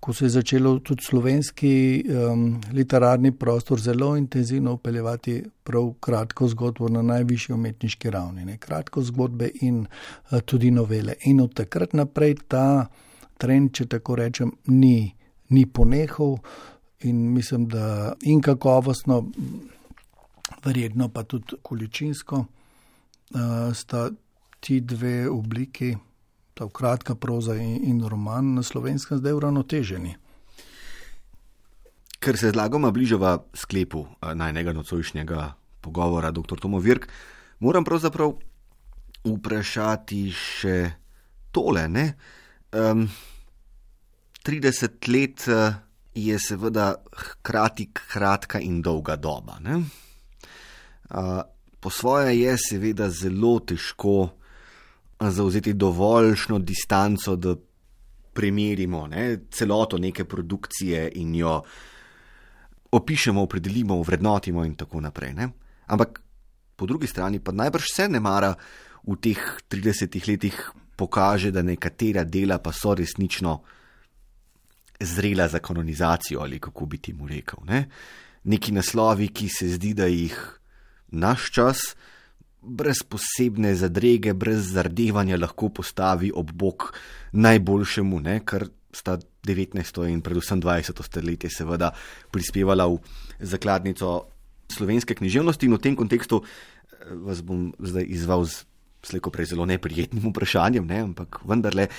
ko 0.00 0.12
se 0.12 0.24
je 0.24 0.28
začelo 0.28 0.78
tudi 0.78 1.04
slovenski 1.04 2.04
um, 2.04 2.60
literarni 2.72 3.32
prostor 3.32 3.80
zelo 3.80 4.16
intenzivno 4.16 4.72
upeljevati 4.72 5.44
prav 5.62 5.92
kratko 6.00 6.48
zgodbo 6.48 6.88
na 6.88 7.02
najvišji 7.02 7.54
umetniški 7.54 8.10
ravni. 8.10 8.44
Ne? 8.44 8.58
Kratko 8.58 9.02
zgodbe 9.02 9.48
in 9.60 9.86
uh, 9.86 10.40
tudi 10.40 10.70
novele. 10.70 11.14
In 11.24 11.40
od 11.40 11.54
takrat 11.54 11.92
naprej 11.92 12.34
ta 12.48 12.86
trend, 13.38 13.72
če 13.72 13.86
tako 13.86 14.18
rečem, 14.20 14.52
ni, 14.66 15.14
ni 15.48 15.66
ponehal 15.66 16.36
in 17.00 17.32
mislim, 17.32 17.64
da 17.68 18.12
in 18.22 18.42
kakovostno, 18.42 19.24
verjetno 20.64 21.08
pa 21.08 21.22
tudi 21.22 21.56
količinsko 21.62 22.44
sta 23.74 24.10
ti 24.60 24.80
dve 24.80 25.28
obliki 25.28 25.94
ta 26.54 26.68
kratka 26.68 27.14
proza 27.14 27.54
in, 27.54 27.82
in 27.84 28.08
roman 28.08 28.54
na 28.54 28.62
slovenskem 28.62 29.18
zdaj 29.18 29.32
uravnoteženi. 29.32 30.14
Ker 32.22 32.38
se 32.38 32.54
zlagoma 32.54 32.90
bližava 32.94 33.36
sklepu 33.52 34.06
najnega 34.22 34.72
nocojšnjega 34.72 35.52
pogovora, 35.84 36.30
dr. 36.30 36.56
Tomo 36.56 36.78
Virk, 36.80 37.08
moram 37.60 37.84
pravzaprav 37.84 38.32
vprašati 39.24 40.20
še 40.32 40.78
tole. 41.52 41.84
Um, 42.72 43.04
30 44.44 45.08
let 45.12 45.44
je 46.14 46.38
seveda 46.38 46.94
hkrati 47.12 47.90
kratka 47.92 48.60
in 48.60 48.80
dolga 48.82 49.16
doba. 49.16 49.58
Uh, 49.64 51.42
po 51.84 51.90
svoje 51.90 52.40
je 52.40 52.56
seveda 52.56 53.10
zelo 53.12 53.58
težko 53.60 54.30
zauzeti 55.20 55.74
dovoljšno 55.76 56.58
distanco, 56.58 57.36
da 57.36 57.52
primerimo 58.32 59.06
ne, 59.06 59.38
celoto 59.52 59.98
neke 59.98 60.24
produkcije 60.24 61.10
in 61.20 61.34
jo 61.34 61.58
opišemo, 62.90 63.42
opredelimo, 63.42 64.00
vrednotimo 64.02 64.64
in 64.64 64.74
tako 64.80 65.00
naprej. 65.04 65.34
Ne. 65.34 65.50
Ampak 65.86 66.22
po 66.76 66.86
drugi 66.86 67.06
strani 67.06 67.42
pa 67.44 67.52
najbrž 67.52 67.92
vse 67.92 68.08
ne 68.08 68.20
mara 68.20 68.54
v 69.04 69.20
teh 69.20 69.44
30 69.68 70.18
letih 70.28 70.64
pokaže, 70.96 71.52
da 71.52 71.62
nekatera 71.62 72.24
dela 72.24 72.62
pa 72.64 72.72
so 72.72 72.94
resnično 72.94 73.60
zrela 75.00 75.48
za 75.48 75.58
kanonizacijo 75.58 76.40
ali 76.40 76.58
kako 76.58 76.86
bi 76.86 76.98
ti 76.98 77.12
mu 77.12 77.28
rekel. 77.28 77.60
Ne. 77.68 77.88
Neki 78.44 78.72
naslovi, 78.72 79.28
ki 79.28 79.48
se 79.48 79.68
zdi, 79.68 79.92
da 79.94 80.08
jih 80.08 80.63
naš 81.14 81.50
čas, 81.54 81.82
brez 82.64 83.02
posebne 83.08 83.74
zadrege, 83.76 84.34
brez 84.34 84.72
zardevanja, 84.72 85.38
lahko 85.40 85.68
postavi 85.68 86.32
ob 86.34 86.52
bok 86.52 86.92
najboljšemu, 87.32 88.20
ne, 88.24 88.40
kar 88.44 88.66
sta 88.94 89.18
19. 89.46 90.08
in 90.08 90.22
predvsem 90.24 90.62
20. 90.62 91.02
stoletje 91.04 91.50
seveda 91.50 91.90
prispevala 92.32 92.86
v 92.88 93.00
zakladnico 93.40 94.30
slovenske 94.72 95.14
književnosti. 95.18 95.66
In 95.66 95.76
v 95.76 95.82
tem 95.82 95.96
kontekstu 95.98 96.40
eh, 96.40 97.12
vas 97.26 97.42
bom 97.44 97.72
zdaj 97.78 98.06
izval 98.08 98.46
z 98.48 98.64
slejko 99.04 99.28
prej 99.28 99.52
zelo 99.52 99.66
neprijetnim 99.68 100.32
vprašanjem, 100.32 100.86
ne, 100.88 101.02
ampak 101.10 101.42
vendarle, 101.44 101.90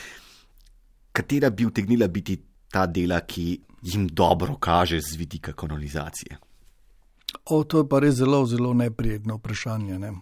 katera 1.13 1.51
bi 1.53 1.67
utegnila 1.69 2.07
biti 2.09 2.39
ta 2.73 2.87
dela, 2.89 3.21
ki 3.21 3.61
jim 3.85 4.07
dobro 4.09 4.57
kaže 4.57 4.97
z 5.01 5.19
vidika 5.19 5.53
kanonizacije? 5.53 6.54
O, 7.45 7.63
to 7.63 7.83
je 7.83 7.89
pa 7.89 7.99
res 7.99 8.15
zelo, 8.15 8.45
zelo 8.45 8.73
neprijetno 8.73 9.35
vprašanje. 9.35 9.99
Ne. 9.99 10.13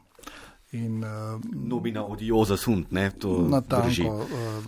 In, 0.72 1.04
uh, 1.04 1.42
Nobina 1.54 2.06
odioza 2.06 2.58
sunt, 2.58 2.92
ne, 2.92 3.12
to 3.12 3.42
na 3.50 3.62
tanko. 3.62 4.16
Uh, 4.26 4.66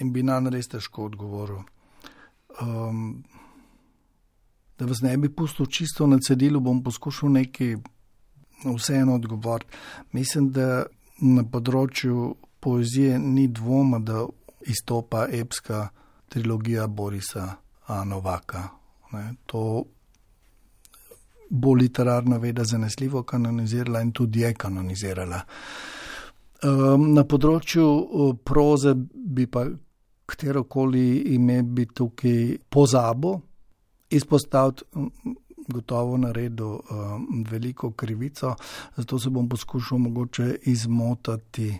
in 0.00 0.12
bi 0.12 0.22
nam 0.22 0.48
res 0.50 0.68
težko 0.68 1.06
odgovoril. 1.06 1.62
Um, 2.60 3.22
da 4.78 4.86
vas 4.86 5.00
ne 5.00 5.16
bi 5.16 5.28
pustil 5.28 5.66
čisto 5.66 6.06
na 6.06 6.18
cedilu, 6.18 6.60
bom 6.60 6.82
poskušal 6.82 7.30
nekaj 7.30 7.76
vseeno 8.64 9.14
odgovoriti. 9.14 9.76
Mislim, 10.12 10.50
da 10.52 10.84
na 11.20 11.44
področju 11.44 12.34
poezije 12.60 13.18
ni 13.18 13.46
dvoma, 13.48 14.00
da 14.00 14.24
izstopa 14.66 15.26
epska 15.32 15.88
trilogija 16.28 16.86
Borisa 16.86 17.46
Novaka. 18.06 18.68
Ne, 19.12 19.34
to 19.46 19.84
bo 21.50 21.74
literarna 21.74 22.36
veda 22.36 22.64
zanesljivo 22.64 23.22
kanonizirala 23.22 24.00
in 24.00 24.12
tudi 24.12 24.40
je 24.40 24.54
kanonizirala. 24.54 25.40
Um, 26.62 27.10
na 27.14 27.24
področju 27.24 28.34
proze 28.44 28.94
bi 28.94 29.46
pa 29.50 29.64
katerokoli 30.30 31.34
ime 31.34 31.62
bi 31.62 31.86
tukaj 31.86 32.58
pozabo 32.70 33.40
izpostaviti, 34.10 34.84
gotovo 35.70 36.16
naredil 36.18 36.66
um, 36.66 37.44
veliko 37.50 37.90
krivico, 37.90 38.54
zato 38.96 39.18
se 39.18 39.30
bom 39.30 39.48
poskušal 39.48 39.98
mogoče 39.98 40.56
izmotati 40.70 41.72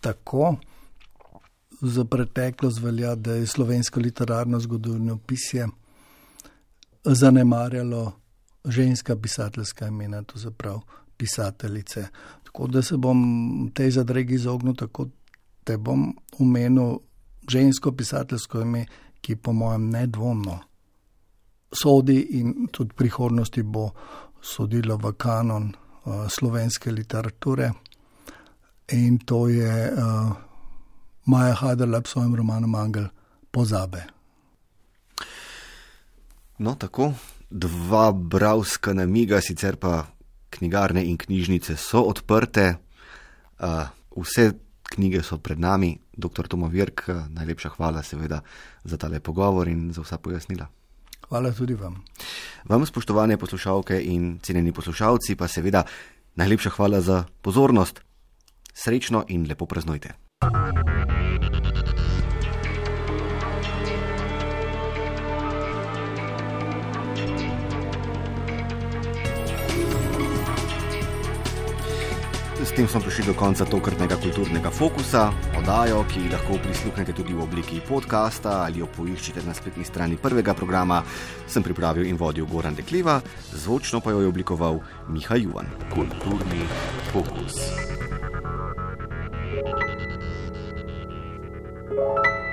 tako. 0.00 0.56
Za 1.80 2.04
preteklost 2.04 2.80
velja, 2.80 3.14
da 3.14 3.34
je 3.36 3.46
slovensko 3.46 4.00
literarno 4.00 4.60
zgodovino 4.60 5.18
pisje 5.18 5.66
zanemarjalo 7.04 8.12
ženska 8.66 9.16
pisateljska 9.16 9.86
imena, 9.86 10.22
to 10.22 10.38
se 10.38 10.50
pravi 10.50 10.80
pisateljice. 11.16 12.06
Tako 12.44 12.66
da 12.66 12.82
se 12.82 12.96
bom 12.96 13.70
tej 13.74 13.90
zadregi 13.90 14.34
izognil, 14.34 14.74
tako 14.74 15.06
da 15.66 15.78
bom 15.78 16.16
omenil 16.38 16.98
žensko 17.48 17.92
pisateljsko 17.92 18.60
ime, 18.60 18.86
ki 19.20 19.36
po 19.36 19.52
mojem 19.52 19.90
nedvomno 19.90 20.58
sodi 21.72 22.20
in 22.38 22.68
tudi 22.72 22.90
v 22.92 22.96
prihodnosti 22.96 23.62
bo 23.62 23.90
sodilo 24.42 24.96
v 24.96 25.12
kanon 25.18 25.72
uh, 25.72 26.28
slovenske 26.28 26.92
literature. 26.92 27.72
In 28.92 29.18
to 29.18 29.48
je 29.48 29.90
uh, 29.92 30.30
Maja 31.26 31.54
Haderlap 31.54 32.06
s 32.06 32.10
svojim 32.10 32.34
romanom 32.34 32.74
Angel 32.74 33.08
pozabe. 33.50 34.04
No, 36.58 36.74
tako 36.74 37.12
dva 37.50 38.12
bravska 38.12 38.94
namiga, 38.94 39.40
sicer 39.40 39.76
pa 39.76 40.06
knjigarne 40.50 41.04
in 41.04 41.18
knjižnice 41.18 41.76
so 41.76 42.02
odprte, 42.02 42.74
uh, 43.58 43.88
vse 44.16 44.52
knjige 44.82 45.22
so 45.22 45.38
pred 45.38 45.60
nami. 45.60 45.98
Dr. 46.16 46.48
Tomo 46.48 46.68
Virk, 46.68 47.08
najlepša 47.28 47.68
hvala 47.76 48.02
seveda 48.02 48.40
za 48.84 48.96
tale 48.96 49.20
pogovor 49.20 49.68
in 49.68 49.92
za 49.92 50.02
vsa 50.02 50.18
pojasnila. 50.18 50.66
Hvala 51.28 51.52
tudi 51.52 51.74
vam. 51.74 52.04
Vam, 52.64 52.86
spoštovane 52.86 53.36
poslušalke 53.36 54.00
in 54.02 54.38
cenjeni 54.42 54.72
poslušalci, 54.72 55.36
pa 55.36 55.48
seveda 55.48 55.84
najlepša 56.34 56.70
hvala 56.70 57.00
za 57.00 57.24
pozornost. 57.42 58.00
Srečno 58.74 59.24
in 59.28 59.46
lepo 59.48 59.66
praznujte. 59.66 60.25
S 72.66 72.74
tem 72.74 72.88
smo 72.88 72.98
prišli 73.00 73.30
do 73.30 73.34
konca 73.38 73.62
tokratnega 73.64 74.16
kulturnega 74.18 74.70
fokusa, 74.74 75.30
oddajo, 75.54 76.02
ki 76.10 76.26
lahko 76.32 76.58
prisluhnete 76.58 77.14
tudi 77.14 77.30
v 77.30 77.44
obliki 77.46 77.78
podcasta 77.78 78.66
ali 78.66 78.82
jo 78.82 78.88
poiščete 78.90 79.44
na 79.46 79.54
spletni 79.54 79.86
strani 79.86 80.18
prvega 80.18 80.50
programa, 80.50 80.98
sem 81.46 81.62
pripravil 81.62 82.10
in 82.10 82.18
vodil 82.18 82.42
Goran 82.50 82.74
Dekliva, 82.74 83.20
zvočno 83.54 84.02
pa 84.02 84.10
jo 84.10 84.26
je 84.26 84.32
oblikoval 84.34 84.82
Miha 85.06 85.38
Juvan. 85.38 85.70
Kulturni 85.94 86.66
fokus. 87.14 87.54
thank 91.96 92.26
you 92.26 92.45